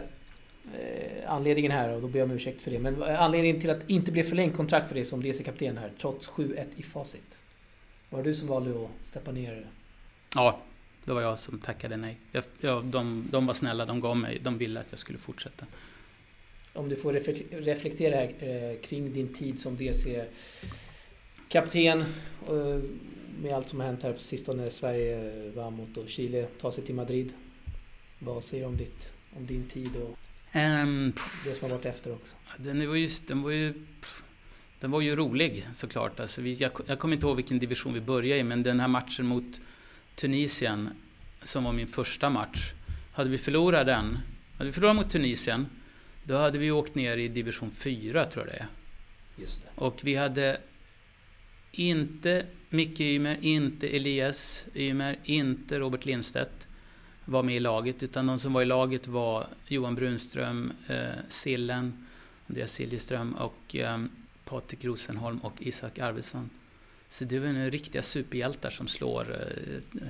anledningen 1.27 1.73
här, 1.73 1.95
och 1.95 2.01
då 2.03 2.09
ber 2.09 2.19
jag 2.19 2.31
om 2.31 2.35
ursäkt 2.35 2.63
för 2.63 2.71
det, 2.71 2.79
men 2.79 3.03
anledningen 3.03 3.61
till 3.61 3.71
att 3.71 3.91
inte 3.91 4.13
bli 4.13 4.23
förlängt 4.23 4.57
kontrakt 4.57 4.89
för 4.89 4.95
dig 4.95 5.05
som 5.05 5.23
DC-kapten 5.23 5.79
här, 5.79 5.93
trots 6.01 6.31
7-1 6.31 6.67
i 6.77 6.83
facit? 6.83 7.43
Var 8.11 8.23
det 8.23 8.31
du 8.31 8.35
som 8.35 8.49
valde 8.49 8.71
att 8.71 8.91
steppa 9.05 9.33
ner? 9.33 9.67
Ja, 10.35 10.61
det 11.05 11.13
var 11.13 11.21
jag 11.21 11.39
som 11.39 11.59
tackade 11.59 11.97
nej. 11.97 12.19
Jag, 12.33 12.45
jag, 12.61 12.85
de, 12.85 13.29
de 13.31 13.47
var 13.47 13.55
snälla, 13.55 13.85
de 13.87 14.01
gav 14.01 14.17
mig, 14.17 14.39
de 14.43 14.59
ville 14.59 14.81
att 14.81 14.87
jag 14.91 14.99
skulle 14.99 15.19
fortsätta. 15.19 15.67
Om 16.73 16.89
du 16.89 16.97
får 16.97 17.13
reflektera 17.61 18.17
här, 18.17 18.35
eh, 18.41 18.77
kring 18.81 19.13
din 19.13 19.35
tid 19.35 19.61
som 19.61 19.77
DC-kapten 19.77 20.45
med 23.41 23.55
allt 23.55 23.69
som 23.69 23.81
har 23.81 23.87
hänt 23.87 24.03
här 24.03 24.13
på 24.13 24.21
sistone. 24.21 24.71
Sverige 24.71 25.51
vann 25.51 25.73
mot 25.73 26.09
Chile, 26.09 26.47
tar 26.61 26.71
sig 26.71 26.85
till 26.85 26.95
Madrid. 26.95 27.33
Vad 28.19 28.45
säger 28.45 28.63
du 28.63 28.69
om, 28.69 28.77
ditt, 28.77 29.13
om 29.37 29.47
din 29.47 29.69
tid 29.69 29.97
och 29.97 30.19
um, 30.55 31.13
det 31.45 31.53
som 31.53 31.71
har 31.71 31.77
varit 31.77 31.87
efter 31.87 32.13
också? 32.13 32.37
Den 32.57 32.89
var 32.89 32.95
ju, 32.95 33.09
den 33.27 33.43
var 33.43 33.51
ju, 33.51 33.75
den 34.81 34.91
var 34.91 35.01
ju 35.01 35.17
rolig 35.17 35.67
såklart. 35.73 36.21
Alltså 36.21 36.43
vi, 36.43 36.53
jag, 36.53 36.71
jag 36.87 36.99
kommer 36.99 37.15
inte 37.15 37.27
ihåg 37.27 37.37
vilken 37.37 37.59
division 37.59 37.95
vi 37.95 38.01
började 38.01 38.41
i, 38.41 38.45
men 38.45 38.63
den 38.63 38.81
här 38.81 38.89
matchen 38.89 39.27
mot 39.27 39.61
Tunisien, 40.15 40.89
som 41.43 41.65
var 41.65 41.73
min 41.73 41.89
första 41.89 42.31
match. 42.31 42.73
Hade 43.13 43.31
vi 43.31 43.39
förlorat 43.39 43.87
den, 43.87 44.19
hade 44.59 44.71
vi 44.71 44.73
förlorat 44.73 44.97
mot 44.97 45.11
Tunisien, 45.11 45.67
då 46.25 46.37
hade 46.37 46.59
vi 46.59 46.71
åkt 46.71 46.95
ner 46.95 47.17
i 47.17 47.29
division 47.29 47.71
4 47.71 48.25
tror 48.25 48.47
jag 48.47 48.55
det 48.55 48.59
är. 48.59 48.67
Just 49.41 49.63
det. 49.63 49.69
Och 49.75 50.01
vi 50.03 50.15
hade 50.15 50.61
inte 51.73 52.47
Micke 52.73 53.01
Ymer, 53.01 53.39
inte 53.41 53.89
Elias 53.89 54.65
Ymer, 54.75 55.19
inte 55.25 55.79
Robert 55.79 56.05
Lindstedt 56.05 56.67
var 57.25 57.43
med 57.43 57.57
i 57.57 57.61
laget. 57.61 58.03
Utan 58.03 58.27
de 58.27 58.39
som 58.39 58.53
var 58.53 58.63
i 58.63 58.65
laget 58.65 59.07
var 59.07 59.47
Johan 59.67 59.95
Brunström, 59.95 60.73
eh, 60.89 61.09
Sillen, 61.29 62.07
Andreas 62.47 62.73
Siljeström 62.73 63.35
och 63.35 63.77
eh, 63.77 64.05
Patrik 64.45 64.85
Rosenholm 64.85 65.39
och 65.39 65.53
Isak 65.59 65.99
Arvidsson. 65.99 66.51
Så 67.09 67.25
det 67.25 67.39
var 67.39 67.49
nu 67.49 67.71
riktiga 67.71 68.03
superhjältar 68.03 68.71
som 68.71 68.89
slår 68.89 69.33
eh, 69.33 70.07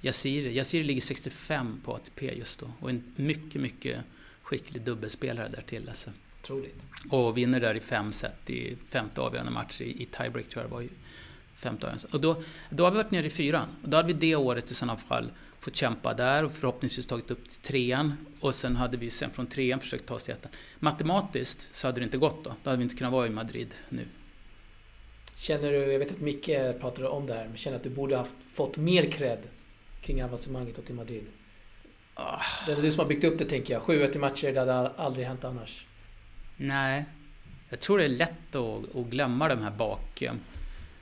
Yassiri. 0.00 0.54
Yassiri 0.54 0.84
ligger 0.84 1.00
65 1.00 1.80
på 1.84 1.94
ATP 1.94 2.34
just 2.34 2.58
då 2.60 2.72
och 2.80 2.90
en 2.90 3.02
mycket, 3.16 3.60
mycket 3.60 3.98
skicklig 4.42 4.82
dubbelspelare 4.82 5.48
där 5.48 5.62
till. 5.62 5.88
Alltså. 5.88 6.10
Otroligt. 6.42 6.82
Och 7.08 7.36
vinner 7.36 7.60
där 7.60 7.74
i 7.74 7.80
fem 7.80 8.12
set 8.12 8.50
i 8.50 8.76
femte 8.88 9.20
avgörande 9.20 9.52
match 9.52 9.80
i, 9.80 10.02
i 10.02 10.06
tiebreak 10.06 10.48
tror 10.48 10.62
jag 10.62 10.70
det 10.70 10.74
var. 10.74 10.88
Femte 11.56 11.86
avgörande. 11.86 12.08
Och 12.12 12.20
då, 12.20 12.42
då 12.70 12.84
har 12.84 12.90
vi 12.90 12.96
varit 12.96 13.10
nere 13.10 13.26
i 13.26 13.30
fyran. 13.30 13.68
Och 13.82 13.88
då 13.88 13.96
hade 13.96 14.06
vi 14.06 14.12
det 14.12 14.36
året 14.36 14.70
i 14.70 14.74
sådana 14.74 14.96
fall 14.96 15.30
fått 15.60 15.76
kämpa 15.76 16.14
där 16.14 16.44
och 16.44 16.52
förhoppningsvis 16.52 17.06
tagit 17.06 17.30
upp 17.30 17.48
till 17.48 17.60
trean. 17.60 18.16
Och 18.40 18.54
sen 18.54 18.76
hade 18.76 18.96
vi 18.96 19.10
sen 19.10 19.30
från 19.30 19.46
trean 19.46 19.80
försökt 19.80 20.06
ta 20.06 20.14
oss 20.14 20.24
till 20.24 20.34
ettan. 20.34 20.52
Matematiskt 20.78 21.68
så 21.72 21.88
hade 21.88 22.00
det 22.00 22.04
inte 22.04 22.18
gått 22.18 22.44
då. 22.44 22.54
Då 22.62 22.70
hade 22.70 22.78
vi 22.78 22.82
inte 22.82 22.96
kunnat 22.96 23.12
vara 23.12 23.26
i 23.26 23.30
Madrid 23.30 23.74
nu. 23.88 24.06
Känner 25.36 25.72
du, 25.72 25.92
jag 25.92 25.98
vet 25.98 26.12
att 26.12 26.20
Micke 26.20 26.80
pratade 26.80 27.08
om 27.08 27.26
det 27.26 27.34
här, 27.34 27.46
men 27.46 27.56
känner 27.56 27.76
att 27.76 27.82
du 27.82 27.90
borde 27.90 28.16
ha 28.16 28.26
fått 28.52 28.76
mer 28.76 29.10
cred 29.10 29.38
kring 30.02 30.24
avancemanget 30.24 30.86
till 30.86 30.94
Madrid? 30.94 31.24
Oh. 32.16 32.42
Det 32.66 32.72
är 32.72 32.82
du 32.82 32.92
som 32.92 33.00
har 33.00 33.06
byggt 33.06 33.24
upp 33.24 33.38
det 33.38 33.44
tänker 33.44 33.74
jag. 33.74 33.82
7-1 33.82 34.16
i 34.16 34.18
matcher, 34.18 34.52
det 34.52 34.60
hade 34.60 34.88
aldrig 34.88 35.26
hänt 35.26 35.44
annars. 35.44 35.86
Nej. 36.56 37.04
Jag 37.68 37.80
tror 37.80 37.98
det 37.98 38.04
är 38.04 38.08
lätt 38.08 38.54
att, 38.54 38.96
att 38.96 39.06
glömma 39.06 39.48
de 39.48 39.62
här 39.62 39.70
bak... 39.70 40.22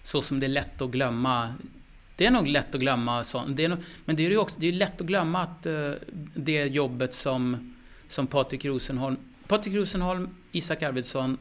Så 0.02 0.22
som 0.22 0.40
det 0.40 0.46
är 0.46 0.48
lätt 0.48 0.82
att 0.82 0.90
glömma... 0.90 1.54
Det 2.16 2.26
är 2.26 2.30
nog 2.30 2.48
lätt 2.48 2.74
att 2.74 2.80
glömma 2.80 3.24
sånt. 3.24 3.56
Det 3.56 3.64
är 3.64 3.68
nog, 3.68 3.78
men 4.04 4.16
det 4.16 4.26
är 4.26 4.30
ju 4.30 4.36
också 4.36 4.56
det 4.58 4.66
är 4.66 4.72
lätt 4.72 5.00
att 5.00 5.06
glömma 5.06 5.42
att 5.42 5.66
uh, 5.66 5.92
det 6.34 6.66
jobbet 6.66 7.14
som, 7.14 7.74
som 8.08 8.26
Patrik 8.26 8.64
Rosenholm... 8.64 9.16
Patrik 9.46 9.74
Rosenholm, 9.74 10.28
Isak 10.52 10.82
Arvidsson, 10.82 11.38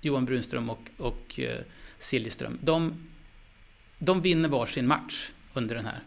Johan 0.00 0.24
Brunström 0.24 0.70
och, 0.70 0.90
och 0.96 1.40
uh, 1.42 1.48
Siljeström. 1.98 2.58
De, 2.62 3.08
de 3.98 4.20
vinner 4.20 4.48
varsin 4.48 4.86
match 4.86 5.30
under 5.54 5.74
den 5.74 5.84
här. 5.84 6.02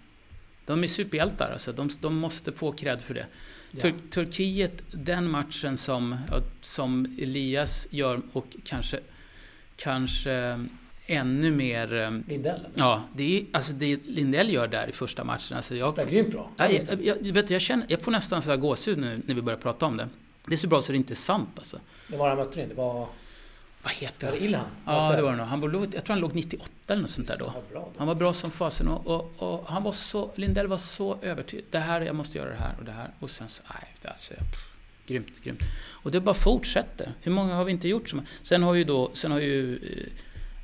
De 0.65 0.83
är 0.83 0.87
superhjältar 0.87 1.51
alltså. 1.51 1.71
De, 1.71 1.89
de 2.01 2.15
måste 2.15 2.51
få 2.51 2.71
cred 2.71 3.01
för 3.01 3.13
det. 3.13 3.25
Tur 3.81 3.93
Turkiet, 4.09 4.83
den 4.91 5.29
matchen 5.29 5.77
som, 5.77 6.17
som 6.61 7.17
Elias 7.19 7.87
gör 7.89 8.21
och 8.33 8.55
kanske, 8.65 8.99
kanske 9.75 10.65
ännu 11.07 11.51
mer... 11.51 11.93
Eh, 11.93 12.11
Lindell? 12.27 12.67
Ja, 12.75 13.03
det 13.13 13.39
är, 13.39 13.45
alltså 13.51 13.73
det 13.73 13.99
Lindell 14.05 14.53
gör 14.53 14.67
där 14.67 14.87
i 14.87 14.91
första 14.91 15.23
matchen. 15.23 15.57
Alltså 15.57 15.75
jag, 15.75 15.95
det 15.95 16.01
är 16.01 16.05
grymt 16.05 16.31
bra. 16.31 16.49
Jag, 16.57 16.73
jag, 16.73 17.01
jag, 17.21 17.33
vet, 17.33 17.49
jag, 17.49 17.61
känner, 17.61 17.85
jag 17.89 18.01
får 18.01 18.11
nästan 18.11 18.41
så 18.41 18.49
här 18.49 18.57
gåshud 18.57 18.97
nu 18.97 19.21
när 19.25 19.35
vi 19.35 19.41
börjar 19.41 19.59
prata 19.59 19.85
om 19.85 19.97
det. 19.97 20.07
Det 20.47 20.53
är 20.53 20.57
så 20.57 20.67
bra 20.67 20.81
så 20.81 20.91
det 20.91 20.97
inte 20.97 21.13
är 21.13 21.15
sant 21.15 21.49
alltså. 21.57 21.79
Det 22.07 22.17
var 22.17 22.29
han 22.29 22.37
mötte 22.37 22.55
dig? 22.59 22.67
Det 22.67 22.75
var... 22.75 23.07
Vad 23.83 23.93
heter 23.93 24.31
det? 24.31 24.37
Ilhan? 24.37 24.65
Ja, 24.85 25.15
det 25.15 25.21
var 25.21 25.31
det 25.31 25.37
nog. 25.37 25.45
Han 25.47 25.61
var, 25.61 25.69
jag 25.69 25.91
tror 25.91 26.07
han 26.07 26.19
låg 26.19 26.35
98 26.35 26.71
eller 26.87 27.01
något 27.01 27.09
sånt 27.09 27.27
där 27.27 27.37
då. 27.39 27.53
Han 27.97 28.07
var 28.07 28.15
bra 28.15 28.33
som 28.33 28.51
fasen 28.51 28.87
och, 28.87 29.07
och, 29.07 29.33
och, 29.37 29.67
han 29.67 29.83
var 29.83 29.91
så, 29.91 30.31
Lindell 30.35 30.67
var 30.67 30.77
så 30.77 31.17
övertygad. 31.21 31.65
Det 31.69 31.79
här, 31.79 32.01
jag 32.01 32.15
måste 32.15 32.37
göra 32.37 32.49
det 32.49 32.55
här 32.55 32.75
och 32.79 32.85
det 32.85 32.91
här. 32.91 33.13
Och 33.19 33.29
sen 33.29 33.49
så, 33.49 33.63
nej, 33.73 33.95
det 34.01 34.07
alltså, 34.07 34.33
pff, 34.33 34.67
grymt, 35.07 35.43
grymt. 35.43 35.59
Och 35.89 36.11
det 36.11 36.19
bara 36.21 36.35
fortsätter. 36.35 37.13
Hur 37.21 37.31
många 37.31 37.55
har 37.55 37.65
vi 37.65 37.71
inte 37.71 37.87
gjort 37.87 38.09
som... 38.09 38.21
Sen 38.43 38.63
har 38.63 38.73
ju 38.73 38.83
då, 38.83 39.11
sen 39.13 39.31
har 39.31 39.39
ju 39.39 39.79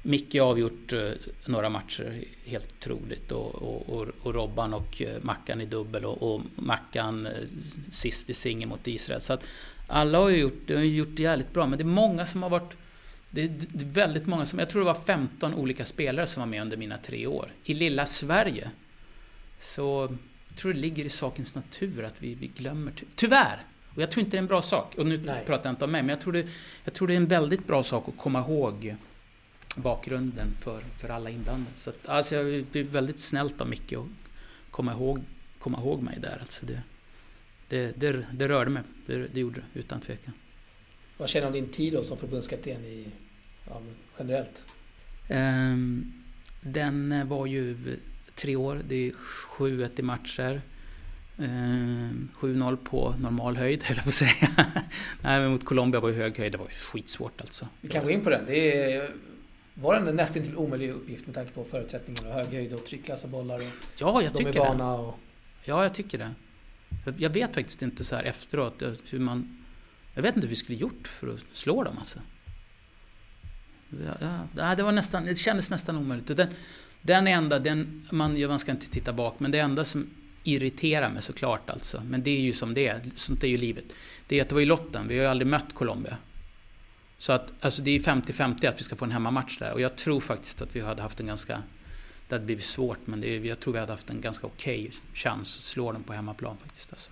Micke 0.02 0.36
avgjort 0.36 0.94
eh, 0.94 1.12
några 1.46 1.70
matcher 1.70 2.24
helt 2.46 2.72
otroligt 2.80 3.32
och, 3.32 3.56
och, 3.56 3.90
och, 3.90 4.08
och 4.22 4.34
Robban 4.34 4.74
och 4.74 5.02
eh, 5.02 5.16
Mackan 5.22 5.62
i 5.62 5.66
dubbel 5.66 6.06
och, 6.06 6.34
och 6.34 6.42
Mackan 6.56 7.26
eh, 7.26 7.34
sist 7.92 8.30
i 8.30 8.34
singel 8.34 8.70
mot 8.70 8.88
Israel. 8.88 9.22
Så 9.22 9.34
att 9.34 9.44
alla 9.88 10.18
har 10.18 10.30
gjort, 10.30 10.70
har 10.70 10.80
gjort 10.80 11.10
det 11.12 11.24
jävligt 11.24 11.54
bra 11.54 11.68
men 11.68 11.78
det 11.78 11.84
är 11.84 11.86
många 11.86 12.26
som 12.26 12.44
har 12.44 12.50
varit 12.50 12.78
det 13.34 13.42
är 13.42 13.52
väldigt 13.74 14.28
många 14.28 14.46
som, 14.46 14.60
jag 14.60 14.70
tror 14.70 14.82
det 14.82 14.86
var 14.86 14.94
15 14.94 15.54
olika 15.54 15.86
spelare 15.86 16.28
som 16.28 16.42
var 16.42 16.48
med 16.48 16.62
under 16.62 16.78
mina 16.78 16.98
tre 16.98 17.28
år. 17.28 17.52
I 17.64 17.74
lilla 17.74 18.06
Sverige. 18.06 18.72
Så 19.58 20.18
jag 20.48 20.58
tror 20.58 20.74
det 20.74 20.80
ligger 20.80 21.06
i 21.06 21.10
sakens 21.10 21.56
natur 21.56 22.04
att 22.04 22.16
vi, 22.20 22.36
vi 22.36 22.48
glömmer, 22.48 22.94
tyvärr! 23.16 23.64
Och 23.96 24.02
jag 24.02 24.12
tror 24.12 24.20
inte 24.20 24.32
det 24.32 24.38
är 24.38 24.42
en 24.42 24.48
bra 24.48 24.62
sak. 24.62 24.96
Och 24.98 25.06
nu 25.06 25.18
Nej. 25.18 25.46
pratar 25.46 25.66
jag 25.70 25.74
inte 25.74 25.86
om 25.86 25.92
mig, 25.92 26.02
men 26.02 26.10
jag 26.10 26.22
tror, 26.22 26.34
det, 26.34 26.48
jag 26.84 26.94
tror 26.94 27.08
det 27.08 27.14
är 27.14 27.18
en 27.18 27.28
väldigt 27.28 27.68
bra 27.68 27.84
sak 27.84 28.10
att 28.10 28.18
komma 28.18 28.40
ihåg 28.40 28.96
bakgrunden 29.78 30.58
för, 30.60 30.84
för 31.00 31.10
alla 31.10 31.30
inblandade. 31.30 31.76
Så 31.76 31.90
att, 31.90 32.10
alltså 32.10 32.36
jag 32.36 32.66
blir 32.66 32.84
väldigt 32.84 33.20
snällt 33.20 33.62
av 33.62 33.70
Micke 33.70 33.94
att 33.94 34.06
komma 34.72 34.92
ihåg, 34.92 35.24
komma 35.60 35.80
ihåg 35.80 36.02
mig 36.02 36.18
där. 36.22 36.38
Alltså 36.42 36.66
det, 36.66 36.82
det, 37.68 37.92
det, 38.00 38.26
det 38.34 38.48
rörde 38.48 38.70
mig, 38.70 38.84
det, 39.06 39.28
det 39.28 39.40
gjorde 39.40 39.64
det 39.74 39.80
utan 39.80 40.02
tvekan. 40.02 40.34
Vad 41.18 41.30
känner 41.30 41.42
du 41.42 41.48
om 41.48 41.66
din 41.66 41.74
tid 41.74 41.94
då 41.94 42.04
som 42.04 42.18
förbundskapten 42.18 42.86
i, 42.86 43.08
ja, 43.68 43.82
generellt? 44.20 44.68
Um, 45.30 46.14
den 46.62 47.28
var 47.28 47.46
ju 47.46 47.78
tre 48.36 48.56
år, 48.56 48.82
det 48.88 48.96
är 48.96 49.12
7-1 49.12 50.00
i 50.00 50.02
matcher. 50.02 50.62
Um, 51.38 52.30
7-0 52.40 52.78
på 52.84 53.16
normal 53.20 53.58
höjd, 53.58 53.84
höll 53.88 53.98
jag 53.98 54.04
på 54.04 54.10
att 54.10 54.14
säga. 54.14 54.50
Nej, 55.22 55.40
men 55.40 55.52
mot 55.52 55.66
Colombia 55.66 56.02
var 56.02 56.10
ju 56.10 56.16
hög 56.16 56.38
höjd, 56.38 56.52
det 56.52 56.58
var 56.58 56.66
ju 56.66 56.72
skitsvårt 56.72 57.42
alltså. 57.42 57.68
Vi 57.82 57.90
kan 57.90 58.04
gå 58.04 58.10
in 58.10 58.22
på 58.22 58.30
den. 58.30 58.46
Det 58.46 58.94
är, 58.94 59.12
var 59.74 60.00
det 60.00 60.10
en 60.10 60.16
nästan 60.16 60.44
till 60.44 60.58
omöjlig 60.58 60.90
uppgift 60.90 61.26
med 61.26 61.36
tanke 61.36 61.52
på 61.52 61.64
förutsättningarna? 61.64 62.36
Hög 62.36 62.48
höjd 62.48 62.74
och 62.74 62.86
trycklösa 62.86 63.28
bollar 63.28 63.58
och 63.58 63.64
ja, 64.00 64.22
jag 64.22 64.32
de 64.34 64.38
tycker 64.38 64.62
är 64.62 64.68
vana 64.68 64.98
det. 64.98 65.04
Och... 65.04 65.20
Ja, 65.64 65.84
jag 65.84 65.94
tycker 65.94 66.18
det. 66.18 66.32
Jag 67.18 67.30
vet 67.30 67.54
faktiskt 67.56 67.82
inte 67.82 68.04
så 68.04 68.16
här 68.16 68.24
efteråt 68.24 68.84
hur 69.10 69.20
man 69.20 69.62
jag 70.14 70.22
vet 70.22 70.36
inte 70.36 70.48
hur 70.48 70.50
vi 70.50 70.56
skulle 70.56 70.78
gjort 70.78 71.08
för 71.08 71.28
att 71.28 71.40
slå 71.54 71.84
dem 71.84 71.96
alltså. 72.00 72.20
Ja, 74.22 74.48
ja, 74.58 74.76
det, 74.76 74.84
var 74.84 74.92
nästan, 74.92 75.26
det 75.26 75.36
kändes 75.36 75.72
nästan 75.72 75.98
omöjligt. 75.98 76.38
Den, 76.38 76.48
den 77.02 77.28
enda, 77.28 77.60
den, 77.60 78.08
man, 78.12 78.48
man 78.48 78.60
ska 78.60 78.72
inte 78.72 78.90
titta 78.90 79.14
bak, 79.14 79.40
men 79.40 79.52
det 79.52 79.60
enda 79.60 79.84
som 79.84 80.10
irriterar 80.44 81.10
mig 81.10 81.22
såklart 81.22 81.70
alltså, 81.70 82.02
men 82.06 82.24
det 82.24 82.32
är 82.32 82.42
ju 82.42 82.54
som 82.54 82.74
det 82.74 82.88
är, 82.88 83.02
sånt 83.16 83.44
är 83.44 83.48
ju 83.48 83.58
livet. 83.58 83.86
Det 84.28 84.38
är 84.38 84.42
att 84.42 84.50
det 84.50 84.56
var 84.56 84.62
i 84.62 84.66
lotten, 84.66 85.08
vi 85.08 85.18
har 85.18 85.24
ju 85.24 85.30
aldrig 85.30 85.48
mött 85.48 85.74
Colombia. 85.74 86.18
Så 87.22 87.32
att, 87.32 87.54
alltså 87.60 87.82
det 87.82 87.92
är 87.92 88.00
50-50 88.00 88.70
att 88.70 88.80
vi 88.80 88.84
ska 88.84 88.96
få 88.96 89.06
en 89.06 89.12
hemmamatch 89.12 89.60
där 89.60 89.74
och 89.74 89.82
jag 89.82 89.96
tror 89.96 90.20
faktiskt 90.20 90.62
att 90.62 90.76
vi 90.76 90.80
hade 90.80 91.02
haft 91.02 91.20
en 91.20 91.26
ganska 91.26 91.64
det 92.28 92.36
hade 92.36 92.46
blivit 92.46 92.64
svårt 92.64 93.00
men 93.06 93.22
det 93.22 93.38
jag 93.38 93.60
tror 93.60 93.74
vi 93.74 93.80
hade 93.80 93.92
haft 93.92 94.10
en 94.10 94.22
ganska 94.22 94.48
okej 94.48 94.80
okay 94.88 94.92
chans 95.14 95.58
att 95.58 95.64
slå 95.64 95.92
dem 95.92 96.04
på 96.04 96.14
hemmaplan 96.14 96.58
faktiskt. 96.58 96.94
Alltså. 96.94 97.12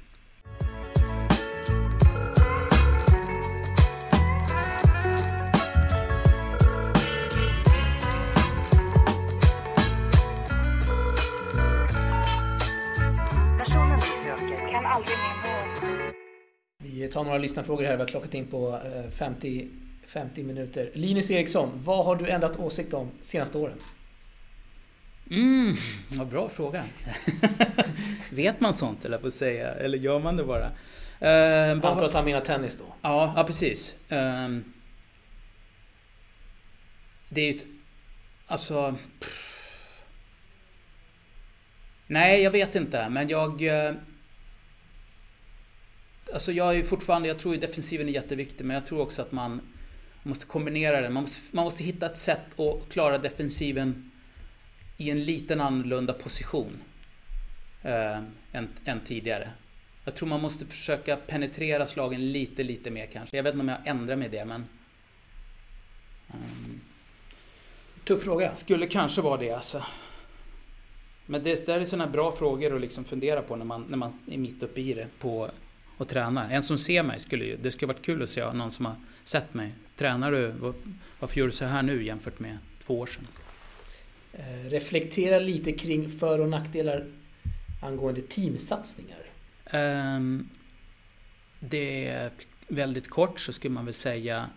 Vi 16.84 17.08
tar 17.08 17.24
några 17.24 17.38
lyssnarfrågor 17.38 17.84
här. 17.84 17.94
Vi 17.94 18.02
har 18.02 18.08
klockat 18.08 18.34
in 18.34 18.48
på 18.48 18.82
eh, 18.86 19.10
50, 19.10 19.70
50 20.10 20.44
minuter. 20.44 20.92
Linus 20.94 21.32
Eriksson, 21.32 21.82
vad 21.84 22.06
har 22.06 22.16
du 22.16 22.30
ändrat 22.30 22.60
åsikt 22.60 22.94
om 22.94 23.12
senaste 23.22 23.58
åren? 23.58 23.78
Mm, 25.32 25.76
vad 26.10 26.28
bra 26.28 26.50
fråga. 26.50 26.84
Vet 28.32 28.60
man 28.60 28.74
sånt 28.74 29.06
eller 29.06 29.18
på 29.18 29.28
att 29.28 29.34
säga? 29.34 29.74
Eller 29.74 29.98
gör 29.98 30.20
man 30.20 30.38
det 30.38 30.44
bara? 30.44 30.72
Uh, 31.22 31.72
antar 31.72 32.06
att 32.06 32.14
han 32.14 32.26
menar 32.26 32.42
tennis 32.42 32.78
då? 32.78 32.86
Ja, 33.02 33.34
ja 33.38 33.44
precis. 33.44 33.96
Um, 34.10 34.74
det 37.30 37.42
är 37.42 37.46
ju 37.46 37.56
ett... 37.56 37.66
Alltså... 38.48 38.96
Pff. 39.20 40.06
Nej, 42.08 42.42
jag 42.42 42.52
vet 42.52 42.76
inte, 42.76 43.10
men 43.10 43.28
jag... 43.28 43.62
Uh, 43.62 43.96
alltså 46.34 46.52
jag 46.52 46.76
är 46.76 46.84
fortfarande... 46.84 47.28
Jag 47.28 47.40
tror 47.40 47.54
ju 47.54 47.60
defensiven 47.60 48.10
är 48.10 48.14
jätteviktig, 48.14 48.66
men 48.66 48.74
jag 48.74 48.86
tror 48.86 49.02
också 49.02 49.22
att 49.22 49.32
man 49.32 49.62
man 50.24 50.30
måste 50.30 50.46
kombinera 50.46 51.02
det. 51.02 51.10
Man 51.10 51.24
måste, 51.24 51.56
man 51.56 51.66
måste 51.66 51.84
hitta 51.84 52.06
ett 52.06 52.16
sätt 52.16 52.60
att 52.60 52.90
klara 52.90 53.18
defensiven 53.18 54.12
i 54.98 55.10
en 55.10 55.26
liten 55.26 55.62
annorlunda 55.62 56.14
position. 56.14 56.78
eh, 57.84 58.18
än, 58.52 58.70
än 58.86 59.00
tidigare. 59.00 59.50
Jag 60.04 60.16
tror 60.16 60.30
man 60.30 60.42
måste 60.42 60.66
försöka 60.66 61.16
penetrera 61.16 61.86
slagen 61.86 62.32
lite, 62.32 62.64
lite 62.64 62.92
mer 62.92 63.06
kanske. 63.06 63.36
Jag 63.36 63.44
vet 63.44 63.54
inte 63.54 63.62
om 63.62 63.70
jag 63.70 63.88
ändrar 63.88 64.16
mig 64.16 64.30
det, 64.30 64.46
men... 64.46 64.66
Um, 66.34 66.82
Tuff 68.04 68.24
fråga. 68.24 68.56
Skulle 68.56 68.88
kanske 68.88 69.22
vara 69.22 69.38
det 69.38 69.52
alltså. 69.52 69.86
Men 71.26 71.44
det 71.44 71.66
där 71.66 71.80
är 71.80 71.86
sådana 71.86 72.12
bra 72.12 72.32
frågor 72.32 72.76
att 72.76 72.82
liksom 72.82 73.06
fundera 73.06 73.42
på 73.42 73.56
när 73.56 73.66
man, 73.66 73.86
när 73.90 73.98
man 73.98 74.12
är 74.28 74.38
mitt 74.38 74.64
uppe 74.64 74.82
i 74.82 74.94
det 74.94 75.08
på, 75.20 75.52
och 75.98 76.08
tränar. 76.08 76.50
En 76.50 76.64
som 76.64 76.78
ser 76.78 77.04
mig 77.04 77.20
skulle 77.20 77.46
ju... 77.46 77.58
Det 77.58 77.72
skulle 77.72 77.94
varit 77.94 78.06
kul 78.06 78.24
att 78.24 78.30
se 78.30 78.54
någon 78.54 78.72
som 78.72 78.86
har 78.86 78.96
sett 79.24 79.54
mig. 79.54 79.74
Tränar 80.00 80.32
du? 80.32 80.54
Varför 81.20 81.40
gör 81.40 81.46
du 81.46 81.52
så 81.52 81.66
här 81.66 81.84
nu 81.84 82.04
jämfört 82.04 82.40
med 82.40 82.58
två 82.84 83.00
år 83.00 83.06
sedan? 83.06 83.28
Eh, 84.34 84.70
reflektera 84.70 85.40
lite 85.40 85.72
kring 85.72 86.10
för 86.10 86.40
och 86.40 86.50
nackdelar 86.50 87.06
angående 87.82 88.22
teamsatsningar. 88.22 89.20
Um, 89.74 90.50
det 91.60 92.08
är 92.08 92.32
väldigt 92.68 93.10
kort 93.10 93.40
så 93.40 93.54
skulle 93.54 93.74
man 93.74 93.86
väl 93.86 93.94
säga 93.94 94.50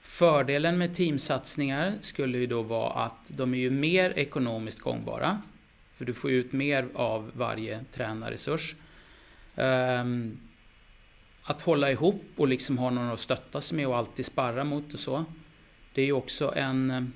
Fördelen 0.00 0.78
med 0.78 0.96
teamsatsningar 0.96 1.94
skulle 2.00 2.38
ju 2.38 2.46
då 2.46 2.62
vara 2.62 2.92
att 2.92 3.20
de 3.28 3.54
är 3.54 3.58
ju 3.58 3.70
mer 3.70 4.10
ekonomiskt 4.18 4.80
gångbara. 4.80 5.42
För 5.96 6.04
du 6.04 6.14
får 6.14 6.30
ut 6.30 6.52
mer 6.52 6.88
av 6.94 7.30
varje 7.34 7.84
tränarresurs. 7.92 8.76
Um, 9.54 10.38
att 11.46 11.62
hålla 11.62 11.90
ihop 11.90 12.24
och 12.36 12.48
liksom 12.48 12.78
ha 12.78 12.90
någon 12.90 13.10
att 13.10 13.20
stötta 13.20 13.60
sig 13.60 13.76
med 13.76 13.86
och 13.86 13.96
alltid 13.96 14.26
sparra 14.26 14.64
mot 14.64 14.94
och 14.94 15.00
så. 15.00 15.24
Det 15.94 16.02
är 16.02 16.06
ju 16.06 16.12
också 16.12 16.52
en, 16.56 17.12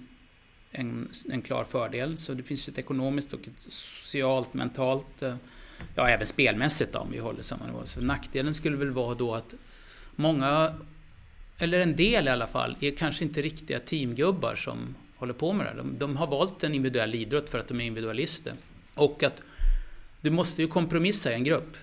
en, 0.71 1.09
en 1.31 1.43
klar 1.43 1.65
fördel. 1.65 2.17
Så 2.17 2.35
det 2.35 2.43
finns 2.43 2.69
ju 2.69 2.71
ett 2.71 2.79
ekonomiskt 2.79 3.33
och 3.33 3.41
ett 3.41 3.73
socialt, 3.73 4.55
mentalt 4.55 5.23
eh, 5.23 5.35
ja 5.95 6.09
även 6.09 6.27
spelmässigt 6.27 6.93
då, 6.93 6.99
om 6.99 7.11
vi 7.11 7.19
håller 7.19 7.43
samma 7.43 7.67
nivå. 7.67 7.87
Så 7.87 8.01
nackdelen 8.01 8.55
skulle 8.55 8.77
väl 8.77 8.91
vara 8.91 9.15
då 9.15 9.35
att 9.35 9.55
många, 10.17 10.75
eller 11.59 11.81
en 11.81 11.97
del 11.97 12.27
i 12.27 12.31
alla 12.31 12.47
fall, 12.47 12.77
är 12.81 12.91
kanske 12.91 13.25
inte 13.25 13.43
riktiga 13.43 13.81
teamgubbar 13.81 14.55
som 14.55 14.95
håller 15.17 15.35
på 15.35 15.53
med 15.53 15.67
det 15.67 15.75
de, 15.77 15.99
de 15.99 16.17
har 16.17 16.27
valt 16.27 16.65
en 16.65 16.75
individuell 16.75 17.15
idrott 17.15 17.49
för 17.49 17.59
att 17.59 17.69
de 17.69 17.81
är 17.81 17.85
individualister. 17.85 18.53
Och 18.95 19.23
att 19.23 19.43
du 20.21 20.31
måste 20.31 20.63
ju 20.63 20.69
kompromissa 20.69 21.33
i 21.33 21.35
en 21.35 21.45
grupp. 21.45 21.77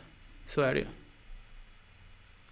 Så 0.45 0.62
är 0.62 0.74
det 0.74 0.80
ju. 0.80 0.86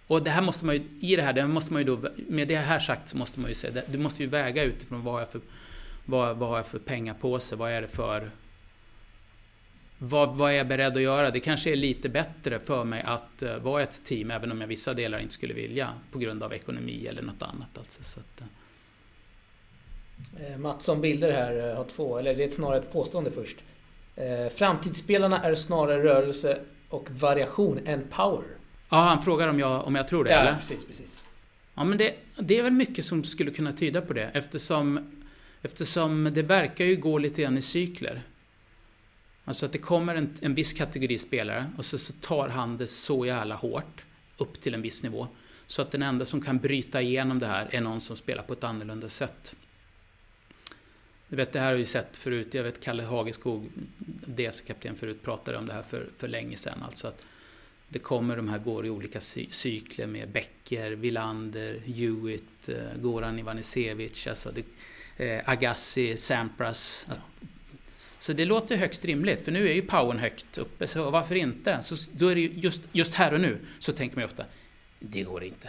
Och 0.06 0.22
det 0.22 0.30
här 0.30 0.42
måste 0.42 0.64
man 0.64 0.74
ju, 0.74 0.82
i 1.00 1.16
det 1.16 1.22
här, 1.22 1.32
det 1.32 1.46
måste 1.46 1.72
man 1.72 1.82
ju 1.82 1.96
då, 1.96 2.08
med 2.28 2.48
det 2.48 2.56
här 2.56 2.78
sagt 2.78 3.08
så 3.08 3.16
måste 3.16 3.40
man 3.40 3.48
ju 3.48 3.54
säga, 3.54 3.82
du 3.86 3.98
måste 3.98 4.22
ju 4.22 4.28
väga 4.28 4.62
utifrån 4.62 5.04
vad 5.04 5.14
har 5.14 5.20
jag 5.20 5.30
för, 5.30 5.40
vad, 6.04 6.36
vad 6.36 6.48
har 6.48 6.56
jag 6.56 6.66
för 6.66 6.78
pengar 6.78 7.14
på 7.14 7.38
sig, 7.38 7.58
vad 7.58 7.70
är 7.70 7.82
det 7.82 7.88
för 7.88 8.30
vad, 9.98 10.36
vad 10.36 10.50
är 10.50 10.54
jag 10.54 10.68
beredd 10.68 10.96
att 10.96 11.02
göra? 11.02 11.30
Det 11.30 11.40
kanske 11.40 11.72
är 11.72 11.76
lite 11.76 12.08
bättre 12.08 12.58
för 12.58 12.84
mig 12.84 13.02
att 13.06 13.42
uh, 13.42 13.56
vara 13.56 13.82
ett 13.82 14.04
team, 14.04 14.30
även 14.30 14.52
om 14.52 14.60
jag 14.60 14.68
vissa 14.68 14.94
delar 14.94 15.18
inte 15.18 15.34
skulle 15.34 15.54
vilja, 15.54 15.92
på 16.12 16.18
grund 16.18 16.42
av 16.42 16.52
ekonomi 16.52 17.06
eller 17.10 17.22
något 17.22 17.42
annat. 17.42 17.78
Alltså, 17.78 18.02
så 18.04 18.20
att, 18.20 18.40
eh. 18.40 18.46
eh, 20.46 20.52
uh. 20.52 20.58
Mattsson 20.58 21.00
Bilder 21.00 21.32
här 21.32 21.74
har 21.74 21.84
två, 21.84 22.18
eller 22.18 22.34
det 22.34 22.44
är 22.44 22.48
snarare 22.48 22.78
ett 22.78 22.92
påstående 22.92 23.30
först. 23.30 23.56
Uh, 24.18 24.48
framtidsspelarna 24.48 25.42
är 25.42 25.54
snarare 25.54 26.04
rörelse 26.04 26.60
och 26.88 27.10
variation 27.10 27.80
än 27.86 28.08
power. 28.10 28.55
Ja, 28.88 28.96
han 28.96 29.22
frågar 29.22 29.48
om 29.48 29.58
jag, 29.58 29.84
om 29.84 29.94
jag 29.94 30.08
tror 30.08 30.24
det, 30.24 30.30
ja, 30.30 30.40
eller? 30.40 30.54
precis, 30.54 30.84
precis. 30.84 31.24
Ja, 31.74 31.84
men 31.84 31.98
det, 31.98 32.14
det 32.36 32.58
är 32.58 32.62
väl 32.62 32.72
mycket 32.72 33.04
som 33.04 33.24
skulle 33.24 33.50
kunna 33.50 33.72
tyda 33.72 34.00
på 34.00 34.12
det, 34.12 34.30
eftersom, 34.34 35.12
eftersom 35.62 36.30
det 36.34 36.42
verkar 36.42 36.84
ju 36.84 36.96
gå 36.96 37.18
lite 37.18 37.42
grann 37.42 37.58
i 37.58 37.62
cykler. 37.62 38.22
Alltså 39.44 39.66
att 39.66 39.72
det 39.72 39.78
kommer 39.78 40.14
en, 40.14 40.34
en 40.40 40.54
viss 40.54 40.72
kategori 40.72 41.18
spelare 41.18 41.66
och 41.76 41.84
så, 41.84 41.98
så 41.98 42.12
tar 42.12 42.48
han 42.48 42.76
det 42.76 42.86
så 42.86 43.26
jävla 43.26 43.54
hårt 43.54 44.04
upp 44.36 44.60
till 44.60 44.74
en 44.74 44.82
viss 44.82 45.02
nivå. 45.02 45.28
Så 45.66 45.82
att 45.82 45.90
den 45.90 46.02
enda 46.02 46.24
som 46.24 46.40
kan 46.40 46.58
bryta 46.58 47.02
igenom 47.02 47.38
det 47.38 47.46
här 47.46 47.68
är 47.70 47.80
någon 47.80 48.00
som 48.00 48.16
spelar 48.16 48.42
på 48.42 48.52
ett 48.52 48.64
annorlunda 48.64 49.08
sätt. 49.08 49.56
Du 51.28 51.36
vet, 51.36 51.52
det 51.52 51.60
här 51.60 51.66
har 51.66 51.74
vi 51.74 51.84
sett 51.84 52.16
förut. 52.16 52.54
Jag 52.54 52.62
vet 52.62 52.80
Kalle 52.80 53.02
Hageskog, 53.02 53.68
DC-kapten 54.26 54.96
förut, 54.96 55.22
pratade 55.22 55.58
om 55.58 55.66
det 55.66 55.72
här 55.72 55.82
för, 55.82 56.08
för 56.18 56.28
länge 56.28 56.56
sedan. 56.56 56.82
Alltså 56.82 57.08
att 57.08 57.22
det 57.88 57.98
kommer 57.98 58.36
de 58.36 58.48
här, 58.48 58.58
går 58.58 58.86
i 58.86 58.90
olika 58.90 59.20
cykler 59.20 60.06
med 60.06 60.28
Becker, 60.28 60.90
Villander, 60.90 61.78
Hewitt, 61.86 62.68
eh, 62.68 63.00
Goran 63.00 63.38
Ivanisevic, 63.38 64.26
alltså 64.26 64.52
det, 64.52 64.64
eh, 65.24 65.42
Agassi, 65.48 66.16
Sampras. 66.16 67.06
Alltså, 67.08 67.22
så 68.18 68.32
det 68.32 68.44
låter 68.44 68.76
högst 68.76 69.04
rimligt, 69.04 69.40
för 69.40 69.52
nu 69.52 69.68
är 69.68 69.72
ju 69.72 69.82
powern 69.82 70.18
högt 70.18 70.58
uppe, 70.58 70.86
så 70.86 71.10
varför 71.10 71.34
inte? 71.34 71.82
Så 71.82 72.10
då 72.12 72.28
är 72.28 72.34
det 72.34 72.40
ju 72.40 72.50
just, 72.52 72.82
just 72.92 73.14
här 73.14 73.34
och 73.34 73.40
nu, 73.40 73.58
så 73.78 73.92
tänker 73.92 74.16
man 74.16 74.22
ju 74.22 74.26
ofta, 74.26 74.44
det 74.98 75.22
går 75.22 75.44
inte. 75.44 75.68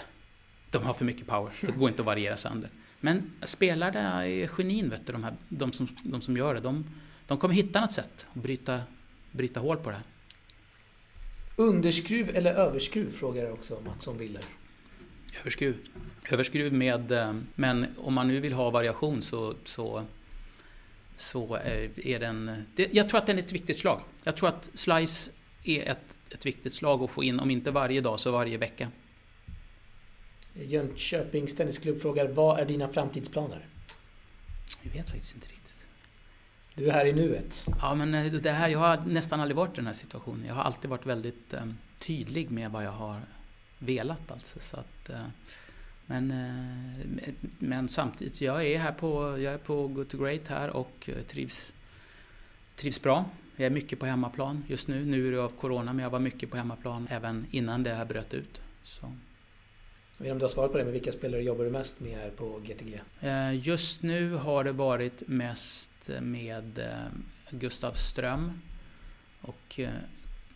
De 0.72 0.84
har 0.84 0.94
för 0.94 1.06
mycket 1.06 1.28
power, 1.28 1.52
det 1.62 1.72
går 1.72 1.90
inte 1.90 2.02
att 2.02 2.06
variera 2.06 2.38
sönder. 2.38 2.70
Men 3.00 3.32
spelarna 3.44 4.28
är 4.28 4.48
genin, 4.48 4.90
vet 4.90 5.06
du, 5.06 5.14
de, 5.14 5.24
här, 5.24 5.34
de, 5.50 5.74
som, 5.74 5.88
de 6.04 6.22
som 6.22 6.38
gör 6.38 6.54
det. 6.54 6.60
De, 6.60 6.86
de 7.28 7.38
kommer 7.38 7.56
hitta 7.56 7.82
något 7.82 7.92
sätt 7.92 8.26
att 8.34 8.42
bryta, 8.42 8.82
bryta 9.32 9.60
hål 9.60 9.78
på 9.78 9.90
det 9.90 9.96
här. 9.96 10.06
Underskruv 11.60 12.36
eller 12.36 12.54
överskruv 12.54 13.12
frågar 13.12 13.52
också 13.52 13.82
Mattsson 13.86 14.18
Willer. 14.18 14.44
Överskruv. 15.40 15.78
Överskruv 16.32 16.74
med, 16.74 17.12
eh, 17.12 17.36
men 17.56 17.86
om 17.98 18.14
man 18.14 18.28
nu 18.28 18.40
vill 18.40 18.54
ha 18.54 18.70
variation 18.70 19.22
så, 19.22 19.56
så 19.64 20.04
så 21.16 21.56
eh, 21.56 21.90
är 21.96 22.20
den... 22.20 22.66
Jag 22.76 23.10
tror 23.10 23.20
att 23.20 23.26
den 23.26 23.38
är 23.38 23.44
ett 23.44 23.52
viktigt 23.52 23.78
slag. 23.78 24.02
Jag 24.24 24.38
tror 24.38 24.50
att 24.50 24.70
slice 24.74 25.32
är 25.64 25.92
ett, 25.92 26.18
ett 26.30 26.46
viktigt 26.46 26.74
slag 26.74 27.04
att 27.04 27.12
få 27.12 27.24
in, 27.24 27.40
om 27.40 27.52
inte 27.52 27.72
varje 27.72 28.02
dag 28.02 28.20
så 28.20 28.32
varje 28.32 28.58
vecka. 28.58 28.92
Jönköpings 30.54 31.56
Tennisklubb 31.56 32.02
frågar, 32.02 32.28
vad 32.28 32.60
är 32.60 32.66
dina 32.66 32.90
framtidsplaner? 32.90 33.68
Jag 34.82 34.92
vet 34.92 35.10
faktiskt 35.10 35.36
inte 35.36 35.48
riktigt. 35.48 35.57
Du 36.78 36.88
är 36.88 36.92
här 36.92 37.06
i 37.06 37.14
nuet. 37.14 37.68
Ja, 37.82 37.96
men 37.96 38.14
eh, 38.14 38.34
det 38.34 38.52
här, 38.52 38.70
jag 38.70 38.80
har 38.80 38.98
nästan 38.98 39.40
aldrig 39.40 39.56
varit 39.56 39.74
i 39.74 39.76
den 39.76 39.86
här 39.86 39.94
situationen. 39.94 40.46
Jag 40.46 40.56
har 40.56 40.64
alltid 40.64 40.90
varit 40.90 41.06
väldigt 41.06 41.54
eh, 41.54 41.66
tydlig 42.00 42.52
med 42.52 42.72
vad 42.72 42.86
jag 42.86 42.92
har 42.92 43.22
velat. 43.80 44.32
Alltså, 44.32 44.60
så 44.60 44.78
att, 44.78 45.10
eh, 45.10 45.26
men, 46.06 46.32
eh, 46.32 47.34
men 47.60 47.88
samtidigt, 47.88 48.42
jag 48.42 48.66
är 48.66 48.80
här 48.80 48.92
på, 48.92 49.40
jag 49.40 49.54
är 49.54 49.58
på 49.58 49.88
Good 49.88 50.10
to 50.10 50.18
Great 50.18 50.48
här 50.48 50.70
och 50.70 51.10
eh, 51.10 51.24
trivs, 51.24 51.72
trivs 52.76 53.02
bra. 53.02 53.26
Jag 53.56 53.66
är 53.66 53.70
mycket 53.70 54.00
på 54.00 54.06
hemmaplan 54.06 54.64
just 54.68 54.88
nu. 54.88 55.06
Nu 55.06 55.28
är 55.28 55.32
det 55.32 55.44
av 55.44 55.50
Corona, 55.50 55.94
men 55.94 56.04
jag 56.04 56.10
var 56.10 56.20
mycket 56.20 56.52
på 56.52 56.58
hemmaplan 56.58 57.08
även 57.12 57.46
innan 57.52 57.84
det 57.84 57.94
här 57.94 58.06
bröt 58.06 58.34
ut. 58.34 58.62
Så. 58.84 59.14
Jag 60.20 60.24
vet 60.24 60.30
inte 60.30 60.34
om 60.34 60.40
du 60.40 60.44
har 60.46 60.50
svarat 60.50 60.72
på 60.72 60.78
det, 60.78 60.84
men 60.84 60.94
vilka 60.94 61.12
spelare 61.12 61.44
jobbar 61.44 61.64
du 61.64 61.72
mest 61.72 62.00
med 62.00 62.18
här 62.18 62.30
på 62.30 62.60
GTG? 62.60 63.02
Eh, 63.22 63.68
just 63.68 64.04
nu 64.04 64.34
har 64.34 64.64
det 64.64 64.72
varit 64.72 65.24
mest 65.28 66.10
med 66.22 66.80
eh, 66.80 66.96
Gustav 67.50 67.94
Ström 67.94 68.62
och 69.42 69.80
eh, 69.80 69.90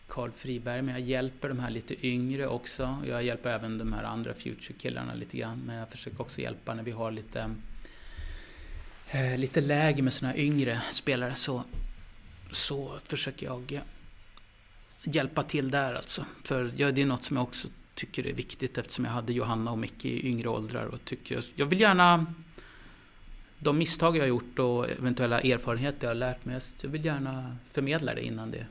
Karl 0.08 0.32
Friberg, 0.32 0.82
men 0.82 0.96
jag 0.96 1.02
hjälper 1.04 1.50
de 1.50 1.60
här 1.60 1.70
lite 1.70 2.08
yngre 2.08 2.48
också. 2.48 2.98
Jag 3.08 3.24
hjälper 3.24 3.50
även 3.50 3.78
de 3.78 3.94
här 3.94 4.04
andra 4.04 4.34
Future-killarna 4.34 5.14
lite 5.14 5.38
grann, 5.38 5.62
men 5.66 5.76
jag 5.76 5.90
försöker 5.90 6.22
också 6.22 6.42
hjälpa 6.42 6.74
när 6.74 6.84
vi 6.84 6.92
har 6.92 7.12
lite, 7.12 7.56
lite 9.38 9.62
läge 9.62 10.02
med 10.02 10.14
såna 10.14 10.32
här 10.32 10.40
yngre 10.40 10.82
spelare 10.92 11.36
så, 11.36 11.64
så 12.52 13.00
försöker 13.04 13.46
jag 13.46 13.82
hjälpa 15.04 15.44
till 15.44 15.72
där 15.72 15.94
alltså. 15.94 16.26
För 16.44 16.64
det 16.92 17.02
är 17.02 17.06
något 17.06 17.24
som 17.24 17.38
jag 17.38 17.44
också 17.44 17.68
tycker 18.02 18.28
är 18.28 18.34
viktigt 18.34 18.78
eftersom 18.78 19.06
jag 19.06 19.12
hade 19.12 19.34
Johanna 19.34 19.72
och 19.72 19.78
Micke 19.78 20.06
i 20.06 20.28
yngre 20.28 20.50
åldrar 20.50 20.86
och 20.86 21.06
tycker 21.06 21.44
jag 21.56 21.66
vill 21.66 21.82
gärna 21.82 22.34
de 23.60 23.78
misstag 23.78 24.18
jag 24.18 24.22
har 24.22 24.28
gjort 24.28 24.60
och 24.60 24.90
eventuella 24.90 25.42
erfarenheter 25.42 26.08
jag 26.08 26.10
har 26.10 26.16
lärt 26.16 26.46
mig, 26.46 26.60
jag 26.82 26.90
vill 26.90 27.06
gärna 27.06 27.58
förmedla 27.72 28.14
det 28.14 28.22
innan 28.22 28.52
det 28.52 28.66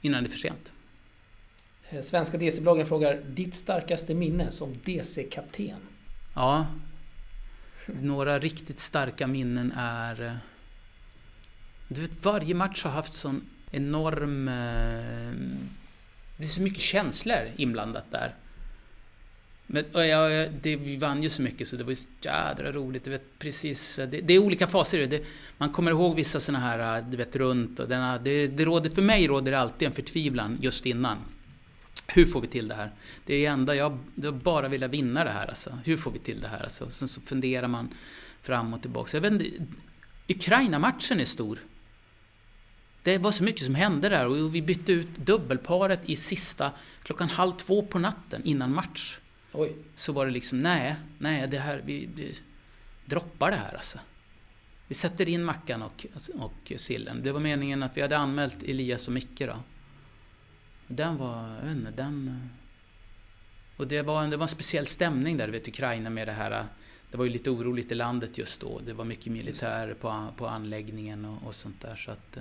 innan 0.00 0.24
det 0.24 0.28
är 0.28 0.30
för 0.30 0.38
sent. 0.38 0.72
Eh, 1.88 2.02
Svenska 2.02 2.38
DC-bloggen 2.38 2.86
frågar 2.86 3.22
ditt 3.26 3.54
starkaste 3.54 4.14
minne 4.14 4.50
som 4.50 4.74
DC-kapten? 4.84 5.80
Ja, 6.34 6.66
några 7.86 8.38
riktigt 8.38 8.78
starka 8.78 9.26
minnen 9.26 9.72
är... 9.76 10.22
Eh, 10.22 10.32
du 11.88 12.00
vet, 12.00 12.24
varje 12.24 12.54
match 12.54 12.84
har 12.84 12.90
haft 12.90 13.14
sån 13.14 13.42
enorm... 13.70 14.50
Det 16.44 16.48
är 16.48 16.50
så 16.50 16.62
mycket 16.62 16.80
känslor 16.80 17.50
inblandat 17.56 18.04
där. 18.10 18.34
Men, 19.66 19.84
och 19.92 20.06
jag, 20.06 20.52
det, 20.62 20.76
vi 20.76 20.96
vann 20.96 21.22
ju 21.22 21.28
så 21.28 21.42
mycket 21.42 21.68
så 21.68 21.76
det 21.76 21.84
var 21.84 21.94
så 21.94 22.08
jädra 22.20 22.72
roligt. 22.72 23.04
Du 23.04 23.10
vet, 23.10 23.38
precis, 23.38 23.96
det, 23.96 24.06
det 24.06 24.34
är 24.34 24.38
olika 24.38 24.66
faser. 24.66 25.06
Det, 25.06 25.24
man 25.58 25.72
kommer 25.72 25.90
ihåg 25.90 26.16
vissa 26.16 26.40
såna 26.40 26.58
här, 26.58 27.02
du 27.02 27.16
vet, 27.16 27.36
runt 27.36 27.80
och 27.80 27.88
denna, 27.88 28.18
det, 28.18 28.46
det 28.46 28.64
råder, 28.64 28.90
för 28.90 29.02
mig 29.02 29.26
råder 29.26 29.52
det 29.52 29.58
alltid 29.58 29.88
en 29.88 29.94
förtvivlan 29.94 30.58
just 30.60 30.86
innan. 30.86 31.18
Hur 32.06 32.26
får 32.26 32.40
vi 32.40 32.46
till 32.46 32.68
det 32.68 32.74
här? 32.74 32.90
Det 33.26 33.46
är 33.46 33.50
enda 33.50 33.74
jag, 33.74 33.98
jag 34.14 34.34
bara 34.34 34.68
vill 34.68 34.88
vinna 34.88 35.24
det 35.24 35.30
här 35.30 35.46
alltså. 35.46 35.78
Hur 35.84 35.96
får 35.96 36.10
vi 36.10 36.18
till 36.18 36.40
det 36.40 36.48
här 36.48 36.62
alltså? 36.62 36.90
Sen 36.90 37.08
så 37.08 37.20
funderar 37.20 37.68
man 37.68 37.88
fram 38.42 38.74
och 38.74 38.80
tillbaka. 38.80 39.16
Jag 39.16 39.22
vet 39.22 39.32
inte, 39.32 39.50
Ukraina-matchen 40.28 41.20
är 41.20 41.24
stor. 41.24 41.58
Det 43.04 43.18
var 43.18 43.30
så 43.30 43.44
mycket 43.44 43.64
som 43.66 43.74
hände 43.74 44.08
där 44.08 44.26
och 44.26 44.54
vi 44.54 44.62
bytte 44.62 44.92
ut 44.92 45.16
dubbelparet 45.16 46.08
i 46.08 46.16
sista 46.16 46.72
klockan 47.02 47.28
halv 47.28 47.52
två 47.52 47.82
på 47.82 47.98
natten 47.98 48.42
innan 48.44 48.74
match. 48.74 49.18
Oj. 49.52 49.76
Så 49.94 50.12
var 50.12 50.26
det 50.26 50.32
liksom, 50.32 50.60
nej, 50.60 50.96
nej, 51.18 51.48
det 51.48 51.58
här, 51.58 51.82
vi, 51.84 52.08
vi 52.14 52.36
droppar 53.04 53.50
det 53.50 53.56
här 53.56 53.74
alltså. 53.74 53.98
Vi 54.88 54.94
sätter 54.94 55.28
in 55.28 55.44
Mackan 55.44 55.82
och, 55.82 56.06
och 56.34 56.72
Sillen. 56.76 57.22
Det 57.22 57.32
var 57.32 57.40
meningen 57.40 57.82
att 57.82 57.96
vi 57.96 58.02
hade 58.02 58.18
anmält 58.18 58.62
Elias 58.62 59.06
och 59.06 59.14
Micke 59.14 59.38
då. 59.38 59.56
Den 60.86 61.16
var, 61.16 61.48
jag 61.48 61.66
vet 61.66 61.76
inte, 61.76 61.90
den... 61.90 62.48
Och 63.76 63.86
det 63.86 64.02
var, 64.02 64.26
det 64.26 64.36
var 64.36 64.44
en 64.44 64.48
speciell 64.48 64.86
stämning 64.86 65.36
där, 65.36 65.46
du 65.46 65.52
vet 65.52 65.68
Ukraina 65.68 66.10
med 66.10 66.28
det 66.28 66.32
här 66.32 66.66
det 67.10 67.18
var 67.18 67.24
ju 67.24 67.30
lite 67.30 67.50
oroligt 67.50 67.92
i 67.92 67.94
landet 67.94 68.38
just 68.38 68.60
då. 68.60 68.80
Det 68.86 68.92
var 68.92 69.04
mycket 69.04 69.32
militär 69.32 69.94
på, 70.00 70.28
på 70.36 70.46
anläggningen 70.46 71.24
och, 71.24 71.46
och 71.46 71.54
sånt 71.54 71.80
där. 71.80 71.96
Så 71.96 72.10
att, 72.10 72.38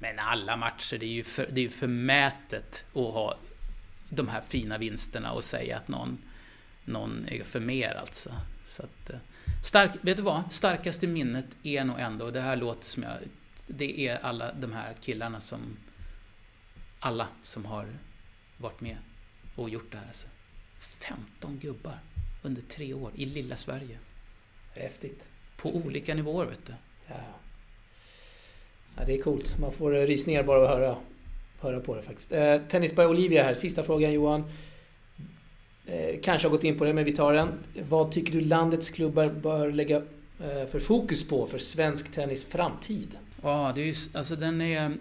men 0.00 0.18
alla 0.18 0.56
matcher, 0.56 0.98
det 0.98 1.06
är 1.06 1.10
ju 1.10 1.24
för, 1.24 1.48
det 1.52 1.60
är 1.60 1.68
förmätet 1.68 2.84
att 2.88 2.94
ha 2.94 3.38
de 4.08 4.28
här 4.28 4.40
fina 4.40 4.78
vinsterna 4.78 5.32
och 5.32 5.44
säga 5.44 5.76
att 5.76 5.88
någon, 5.88 6.18
någon 6.84 7.28
är 7.28 7.44
för 7.44 7.60
mer 7.60 7.94
alltså. 7.94 8.34
Så 8.64 8.82
att, 8.82 9.10
stark, 9.64 9.90
vet 10.00 10.16
du 10.16 10.22
vad? 10.22 10.52
Starkaste 10.52 11.06
minnet 11.06 11.46
är 11.62 11.84
nog 11.84 12.00
ändå, 12.00 12.24
och 12.24 12.32
det 12.32 12.40
här 12.40 12.56
låter 12.56 12.84
som 12.84 13.02
jag... 13.02 13.12
Det 13.66 14.00
är 14.08 14.16
alla 14.16 14.52
de 14.52 14.72
här 14.72 14.94
killarna 15.00 15.40
som... 15.40 15.76
Alla 17.00 17.28
som 17.42 17.64
har 17.64 17.88
varit 18.56 18.80
med 18.80 18.96
och 19.56 19.70
gjort 19.70 19.92
det 19.92 19.98
här. 19.98 20.06
Alltså. 20.06 20.26
15 20.78 21.58
gubbar 21.58 21.98
under 22.42 22.62
tre 22.62 22.94
år 22.94 23.12
i 23.14 23.24
lilla 23.24 23.56
Sverige. 23.56 23.98
Häftigt. 24.74 25.24
På 25.56 25.76
olika 25.76 26.14
nivåer, 26.14 26.46
vet 26.46 26.66
du. 26.66 26.74
Ja. 27.06 27.14
Ja 29.00 29.06
det 29.06 29.14
är 29.14 29.22
coolt. 29.22 29.58
Man 29.58 29.72
får 29.72 29.90
rysningar 29.90 30.42
bara 30.42 30.58
av 30.58 30.64
att 30.64 30.70
höra, 30.70 30.96
höra 31.60 31.80
på 31.80 31.94
det 31.94 32.02
faktiskt. 32.02 32.32
Eh, 32.32 32.56
Tennis 32.68 32.96
by 32.96 33.02
Olivia 33.02 33.42
här. 33.42 33.54
Sista 33.54 33.82
frågan 33.82 34.12
Johan. 34.12 34.44
Eh, 35.86 36.20
kanske 36.22 36.48
har 36.48 36.52
gått 36.52 36.64
in 36.64 36.78
på 36.78 36.84
det, 36.84 36.92
men 36.92 37.04
vi 37.04 37.12
tar 37.12 37.32
den. 37.32 37.48
Vad 37.88 38.12
tycker 38.12 38.32
du 38.32 38.40
landets 38.40 38.90
klubbar 38.90 39.26
bör 39.26 39.70
lägga 39.72 39.96
eh, 39.96 40.66
för 40.70 40.80
fokus 40.80 41.28
på 41.28 41.46
för 41.46 41.58
svensk 41.58 42.12
tennis 42.12 42.44
framtid? 42.44 43.08
Ja, 43.42 43.72
det 43.74 43.80
är 43.80 43.86
ju, 43.86 43.94
alltså 44.12 44.36
den 44.36 44.60
är... 44.60 44.92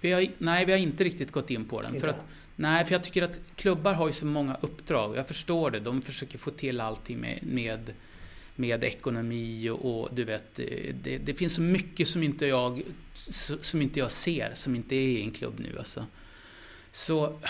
Vi 0.00 0.12
har, 0.12 0.26
nej, 0.38 0.64
vi 0.64 0.72
har 0.72 0.78
inte 0.78 1.04
riktigt 1.04 1.30
gått 1.30 1.50
in 1.50 1.64
på 1.64 1.82
den. 1.82 1.94
Inte. 1.94 2.00
För 2.00 2.08
att 2.08 2.24
Nej, 2.58 2.84
för 2.84 2.92
jag 2.92 3.04
tycker 3.04 3.22
att 3.22 3.40
klubbar 3.56 3.92
har 3.92 4.06
ju 4.06 4.12
så 4.12 4.26
många 4.26 4.56
uppdrag. 4.60 5.16
Jag 5.16 5.28
förstår 5.28 5.70
det. 5.70 5.80
De 5.80 6.02
försöker 6.02 6.38
få 6.38 6.50
till 6.50 6.80
allting 6.80 7.18
med, 7.18 7.38
med, 7.42 7.92
med 8.56 8.84
ekonomi 8.84 9.70
och, 9.70 10.00
och, 10.00 10.14
du 10.14 10.24
vet, 10.24 10.58
eh, 10.58 10.94
det, 11.02 11.18
det, 11.18 11.34
finns 11.34 11.54
så 11.54 11.60
mycket 11.60 12.08
som 12.08 12.22
inte, 12.22 12.46
jag, 12.46 12.82
som 13.60 13.82
inte 13.82 13.98
jag 13.98 14.10
ser, 14.10 14.54
som 14.54 14.74
inte 14.74 14.94
är 14.94 15.08
i 15.08 15.22
en 15.22 15.30
klubb 15.30 15.54
nu 15.58 15.78
alltså. 15.78 16.06
Så, 16.92 17.40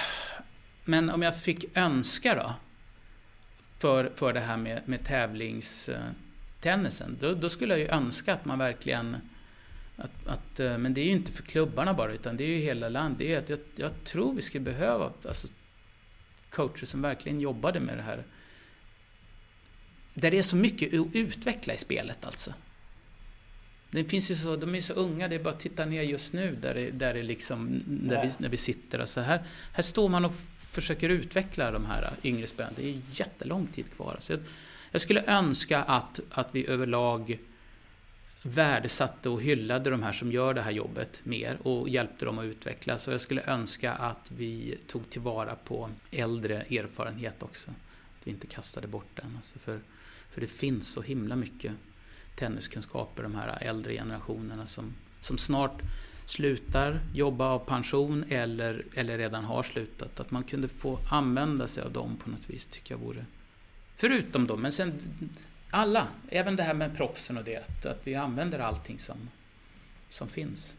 men 0.84 1.10
om 1.10 1.22
jag 1.22 1.40
fick 1.40 1.76
önska 1.76 2.34
då, 2.34 2.54
för, 3.78 4.12
för 4.14 4.32
det 4.32 4.40
här 4.40 4.56
med, 4.56 4.82
med 4.84 5.04
tävlingstennisen, 5.04 7.10
eh, 7.10 7.16
då, 7.20 7.34
då 7.34 7.48
skulle 7.48 7.74
jag 7.74 7.80
ju 7.80 7.88
önska 7.88 8.34
att 8.34 8.44
man 8.44 8.58
verkligen 8.58 9.16
att, 9.96 10.26
att, 10.26 10.60
eh, 10.60 10.78
men 10.78 10.94
det 10.94 11.00
är 11.00 11.04
ju 11.04 11.10
inte 11.10 11.32
för 11.32 11.42
klubbarna 11.42 11.94
bara, 11.94 12.12
utan 12.12 12.36
det 12.36 12.44
är 12.44 12.48
ju 12.48 12.56
hela 12.56 12.88
landet. 12.88 13.18
Det 13.18 13.34
är 13.34 13.38
att 13.38 13.48
jag, 13.48 13.58
jag 13.76 14.04
tror 14.04 14.34
vi 14.34 14.42
skulle 14.42 14.64
behöva 14.64 15.12
alltså, 15.28 15.48
coacher 16.50 16.86
som 16.86 17.02
verkligen 17.02 17.40
jobbade 17.40 17.80
med 17.80 17.98
det 17.98 18.02
här. 18.02 18.24
Där 20.18 20.30
det 20.30 20.38
är 20.38 20.42
så 20.42 20.56
mycket 20.56 21.00
att 21.00 21.06
utveckla 21.12 21.74
i 21.74 21.78
spelet 21.78 22.24
alltså. 22.24 22.54
Det 23.90 24.04
finns 24.04 24.30
ju 24.30 24.34
så, 24.34 24.56
de 24.56 24.74
är 24.74 24.80
så 24.80 24.94
unga, 24.94 25.28
det 25.28 25.34
är 25.34 25.42
bara 25.42 25.54
att 25.54 25.60
titta 25.60 25.84
ner 25.84 26.02
just 26.02 26.32
nu 26.32 26.56
där 26.62 26.74
det, 26.74 26.90
där 26.90 27.14
det 27.14 27.22
liksom, 27.22 27.82
där 27.86 28.22
vi, 28.22 28.32
när 28.38 28.48
vi 28.48 28.56
sitter. 28.56 28.98
Alltså 28.98 29.20
här, 29.20 29.46
här 29.72 29.82
står 29.82 30.08
man 30.08 30.24
och 30.24 30.32
försöker 30.58 31.08
utveckla 31.08 31.70
de 31.70 31.86
här 31.86 32.10
yngre 32.24 32.46
spelarna. 32.46 32.76
Det 32.76 32.88
är 32.88 33.00
jättelång 33.12 33.66
tid 33.66 33.92
kvar. 33.96 34.12
Alltså 34.12 34.32
jag, 34.32 34.40
jag 34.90 35.00
skulle 35.00 35.24
önska 35.26 35.82
att, 35.82 36.20
att 36.30 36.48
vi 36.54 36.66
överlag 36.66 37.38
värdesatte 38.42 39.28
och 39.28 39.42
hyllade 39.42 39.90
de 39.90 40.02
här 40.02 40.12
som 40.12 40.32
gör 40.32 40.54
det 40.54 40.62
här 40.62 40.70
jobbet 40.70 41.20
mer 41.22 41.58
och 41.62 41.88
hjälpte 41.88 42.24
dem 42.24 42.38
att 42.38 42.44
utvecklas. 42.44 43.08
Och 43.08 43.14
jag 43.14 43.20
skulle 43.20 43.42
önska 43.42 43.92
att 43.92 44.30
vi 44.36 44.78
tog 44.86 45.10
tillvara 45.10 45.54
på 45.64 45.90
äldre 46.10 46.62
erfarenhet 46.62 47.42
också. 47.42 47.70
Att 47.70 48.26
vi 48.26 48.30
inte 48.30 48.46
kastade 48.46 48.86
bort 48.86 49.10
den. 49.14 49.36
Alltså 49.36 49.58
för, 49.58 49.80
för 50.36 50.40
det 50.40 50.46
finns 50.46 50.88
så 50.88 51.02
himla 51.02 51.36
mycket 51.36 51.72
tenniskunskaper, 52.34 53.22
de 53.22 53.34
här 53.34 53.58
äldre 53.60 53.92
generationerna 53.92 54.66
som, 54.66 54.94
som 55.20 55.38
snart 55.38 55.82
slutar 56.26 57.00
jobba 57.14 57.48
av 57.48 57.58
pension 57.58 58.24
eller, 58.28 58.84
eller 58.94 59.18
redan 59.18 59.44
har 59.44 59.62
slutat. 59.62 60.20
Att 60.20 60.30
man 60.30 60.44
kunde 60.44 60.68
få 60.68 60.98
använda 61.10 61.68
sig 61.68 61.82
av 61.82 61.92
dem 61.92 62.16
på 62.16 62.30
något 62.30 62.50
vis 62.50 62.66
tycker 62.66 62.94
jag 62.94 62.98
vore... 62.98 63.24
Förutom 63.96 64.46
dem, 64.46 64.60
men 64.62 64.72
sen 64.72 65.00
alla, 65.70 66.08
även 66.28 66.56
det 66.56 66.62
här 66.62 66.74
med 66.74 66.96
proffsen 66.96 67.38
och 67.38 67.44
det, 67.44 67.86
att 67.86 68.00
vi 68.04 68.14
använder 68.14 68.58
allting 68.58 68.98
som, 68.98 69.16
som 70.08 70.28
finns. 70.28 70.76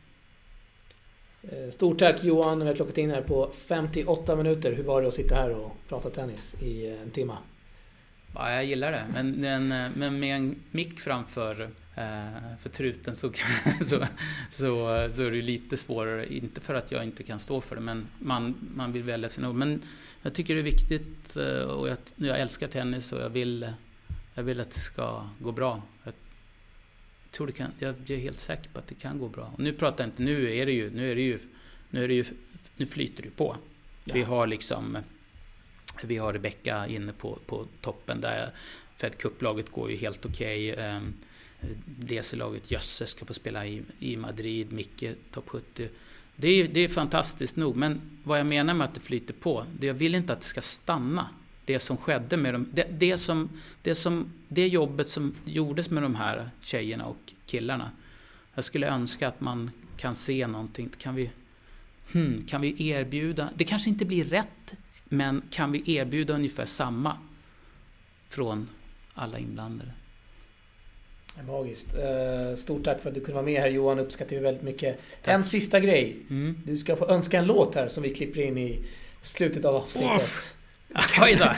Eh, 1.42 1.72
stort 1.72 2.00
tack 2.00 2.24
Johan, 2.24 2.60
vi 2.60 2.68
har 2.68 2.76
klockat 2.76 2.98
in 2.98 3.10
här 3.10 3.22
på 3.22 3.52
58 3.54 4.36
minuter. 4.36 4.74
Hur 4.74 4.84
var 4.84 5.02
det 5.02 5.08
att 5.08 5.14
sitta 5.14 5.36
här 5.36 5.50
och 5.50 5.76
prata 5.88 6.10
tennis 6.10 6.56
i 6.62 6.88
eh, 6.88 7.02
en 7.02 7.12
timme? 7.12 7.38
Ja, 8.34 8.52
jag 8.52 8.66
gillar 8.66 8.92
det, 8.92 9.04
men, 9.14 9.32
men, 9.32 9.68
men 9.96 10.20
med 10.20 10.36
en 10.36 10.56
mick 10.72 11.00
framför 11.00 11.62
eh, 11.96 12.58
för 12.60 12.70
truten 12.70 13.16
så, 13.16 13.32
så, 13.82 14.06
så, 14.50 15.08
så 15.12 15.24
är 15.24 15.32
det 15.32 15.42
lite 15.42 15.78
svårare. 15.78 16.34
Inte 16.34 16.62
för 16.62 16.74
att 16.74 16.92
jag 16.92 17.04
inte 17.04 17.24
kan 17.24 17.40
stå 17.40 17.62
för 17.62 17.76
det, 17.76 17.82
men 17.82 18.08
man, 18.20 18.56
man 18.76 18.92
vill 18.92 19.04
välja 19.04 19.30
sina 19.30 19.50
ord. 19.50 19.56
Men 19.56 19.82
jag 20.22 20.34
tycker 20.34 20.56
det 20.56 20.62
är 20.62 20.64
viktigt 20.64 21.36
eh, 21.36 21.62
och 21.62 21.90
jag, 21.90 21.98
jag 22.16 22.40
älskar 22.40 22.68
tennis 22.68 23.12
och 23.12 23.22
jag 23.22 23.30
vill 23.30 23.68
jag 24.38 24.44
vill 24.44 24.60
att 24.60 24.72
det 24.72 24.80
ska 24.80 25.30
gå 25.40 25.52
bra. 25.52 25.82
Jag 26.04 26.14
tror 27.32 27.48
det 27.48 27.54
kan, 27.54 27.72
jag 27.80 28.10
är 28.10 28.18
helt 28.18 28.40
säker 28.40 28.70
på 28.70 28.80
att 28.80 28.88
det 28.88 28.96
kan 28.96 29.20
gå 29.20 29.28
bra. 29.28 29.52
Och 29.54 29.60
nu 29.60 29.74
pratar 29.74 30.04
jag 30.04 30.12
inte, 30.12 30.24
nu 30.24 30.56
är 30.58 30.66
det 30.66 30.72
ju, 30.72 30.90
nu 30.92 31.12
är 31.12 31.16
det 31.16 31.22
ju, 31.22 31.40
nu 31.90 32.04
är 32.04 32.08
det 32.08 32.14
ju, 32.14 32.26
nu 32.76 32.86
flyter 32.86 33.24
det 33.24 33.30
på. 33.30 33.58
Ja. 34.04 34.14
Vi 34.14 34.24
har 34.24 34.48
liksom, 34.48 34.98
vi 36.04 36.18
har 36.18 36.34
Rebecka 36.34 36.88
inne 36.88 37.14
på, 37.14 37.40
på 37.46 37.66
toppen 37.82 38.22
där 38.22 38.52
Fed 38.98 39.18
Cup-laget 39.18 39.72
går 39.72 39.92
ju 39.92 39.98
helt 39.98 40.26
okej. 40.26 40.76
Ehm, 40.76 41.04
okay. 41.04 41.76
DC-laget 41.86 42.72
Jösses 42.72 43.10
ska 43.10 43.26
få 43.26 43.34
spela 43.34 43.66
i, 43.66 43.82
i 44.00 44.18
Madrid, 44.18 44.72
Micke 44.72 45.06
topp 45.32 45.50
70. 45.50 45.90
Det 46.36 46.48
är, 46.48 46.68
det 46.68 46.80
är 46.80 46.90
fantastiskt 46.90 47.56
nog, 47.56 47.76
men 47.76 48.02
vad 48.24 48.40
jag 48.40 48.48
menar 48.48 48.74
med 48.74 48.86
att 48.86 48.94
det 48.94 49.00
flyter 49.00 49.34
på, 49.34 49.66
det 49.80 49.88
jag 49.88 49.94
vill 49.94 50.16
inte 50.16 50.34
att 50.34 50.40
det 50.40 50.46
ska 50.46 50.62
stanna 50.62 51.30
det 51.66 51.80
som 51.80 51.98
skedde 51.98 52.38
med 52.38 52.54
dem. 52.54 52.70
Det, 52.74 52.88
det, 53.00 53.18
som, 53.18 53.50
det, 53.82 53.96
som, 53.96 54.32
det 54.48 54.68
jobbet 54.68 55.10
som 55.10 55.36
gjordes 55.46 55.90
med 55.90 56.04
de 56.04 56.16
här 56.16 56.50
tjejerna 56.62 57.06
och 57.06 57.34
killarna. 57.46 57.92
Jag 58.56 58.64
skulle 58.64 58.88
önska 58.88 59.28
att 59.28 59.42
man 59.42 59.72
kan 59.98 60.16
se 60.16 60.48
någonting. 60.48 60.90
Kan 60.98 61.16
vi, 61.16 61.30
hmm, 62.12 62.46
kan 62.48 62.62
vi 62.62 62.90
erbjuda, 62.90 63.50
det 63.56 63.64
kanske 63.64 63.90
inte 63.90 64.06
blir 64.06 64.26
rätt, 64.26 64.74
men 65.10 65.42
kan 65.52 65.72
vi 65.72 65.96
erbjuda 65.96 66.34
ungefär 66.34 66.66
samma 66.66 67.18
från 68.30 68.70
alla 69.14 69.40
inblandade? 69.40 69.92
Magiskt. 71.48 71.94
Eh, 71.94 72.56
stort 72.58 72.84
tack 72.84 73.02
för 73.02 73.10
att 73.10 73.16
du 73.16 73.22
kunde 73.22 73.34
vara 73.34 73.46
med 73.46 73.62
här 73.62 73.70
Johan, 73.70 74.00
uppskattar 74.00 74.36
vi 74.36 74.42
väldigt 74.42 74.64
mycket. 74.64 75.00
Tack. 75.24 75.34
En 75.34 75.44
sista 75.44 75.80
grej. 75.80 76.18
Mm. 76.30 76.62
Du 76.66 76.78
ska 76.78 76.96
få 76.96 77.08
önska 77.08 77.40
en 77.40 77.46
låt 77.46 77.76
här 77.76 77.88
som 77.88 78.04
vi 78.04 78.16
klipper 78.16 78.42
in 78.42 78.58
i 78.58 78.86
slutet 79.22 79.66
av 79.66 79.76
avsnittet. 79.76 80.56
Oj 81.22 81.36
då. 81.36 81.54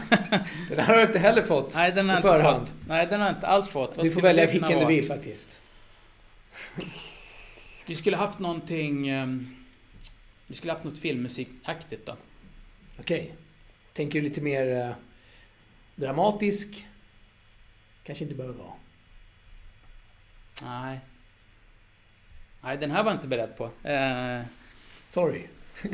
den 0.75 0.85
har 0.85 0.95
du 0.95 1.01
inte 1.01 1.19
heller 1.19 1.41
fått 1.41 1.75
Nej, 1.75 1.91
den 1.91 2.09
har 2.09 2.15
på 2.15 2.21
förhand. 2.21 2.67
Fått. 2.67 2.75
Nej, 2.87 3.07
den 3.07 3.19
har 3.19 3.27
jag 3.27 3.35
inte 3.35 3.47
alls 3.47 3.69
fått. 3.69 3.97
Vad 3.97 4.05
du 4.05 4.11
får 4.11 4.21
välja 4.21 4.45
vilken 4.45 4.79
du 4.79 4.85
vill 4.85 5.07
faktiskt. 5.07 5.61
Vi 7.85 7.95
skulle 7.95 8.17
haft 8.17 8.39
någonting... 8.39 9.13
Um, 9.13 9.55
vi 10.47 10.55
skulle 10.55 10.73
haft 10.73 10.83
något 10.83 10.99
filmmusikaktigt 10.99 12.05
då. 12.05 12.15
Okej. 12.99 13.21
Okay. 13.21 13.35
Tänker 13.93 14.21
du 14.21 14.29
lite 14.29 14.41
mer 14.41 14.87
uh, 14.87 14.95
dramatisk? 15.95 16.87
Kanske 18.03 18.23
inte 18.23 18.35
behöver 18.35 18.57
vara. 18.57 18.73
Nej. 20.63 20.99
Nej, 22.61 22.77
den 22.77 22.91
här 22.91 23.03
var 23.03 23.11
jag 23.11 23.17
inte 23.17 23.27
beredd 23.27 23.57
på. 23.57 23.65
Uh, 23.65 24.45
Sorry. 25.09 25.41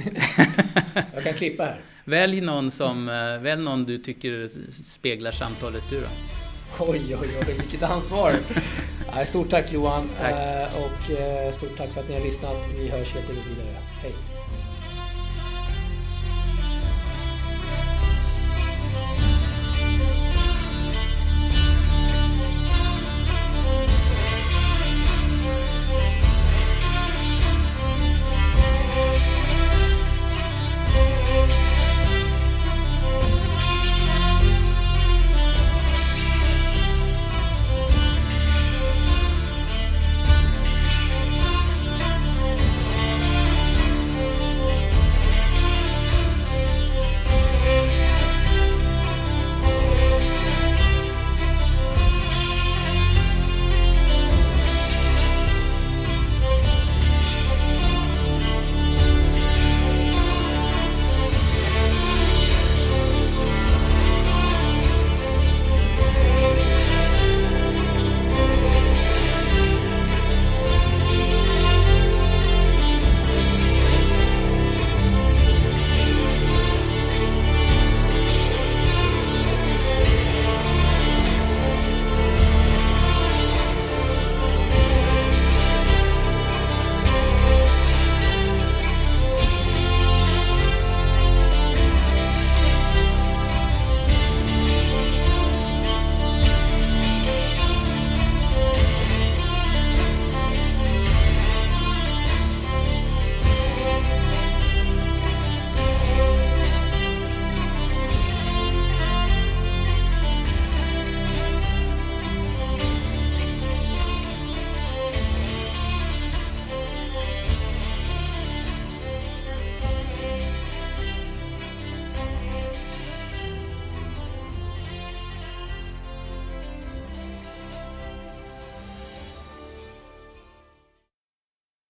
jag 1.13 1.23
kan 1.23 1.33
klippa 1.33 1.63
här. 1.63 1.81
Välj 2.05 2.41
någon, 2.41 2.71
som, 2.71 3.09
eh, 3.09 3.41
välj 3.41 3.63
någon 3.63 3.83
du 3.83 3.97
tycker 3.97 4.47
speglar 4.83 5.31
samtalet 5.31 5.83
du 5.89 6.01
då. 6.01 6.07
Oj, 6.79 7.15
oj, 7.15 7.29
oj, 7.47 7.55
vilket 7.59 7.83
ansvar! 7.83 8.33
Stort 9.25 9.49
tack 9.49 9.73
Johan 9.73 10.09
tack. 10.17 10.33
och 10.75 11.55
stort 11.55 11.77
tack 11.77 11.89
för 11.89 12.01
att 12.01 12.09
ni 12.09 12.15
har 12.15 12.25
lyssnat. 12.25 12.57
Vi 12.77 12.89
hörs 12.89 13.13
helt 13.13 13.29
vidare. 13.29 13.77
Hej! 14.01 14.34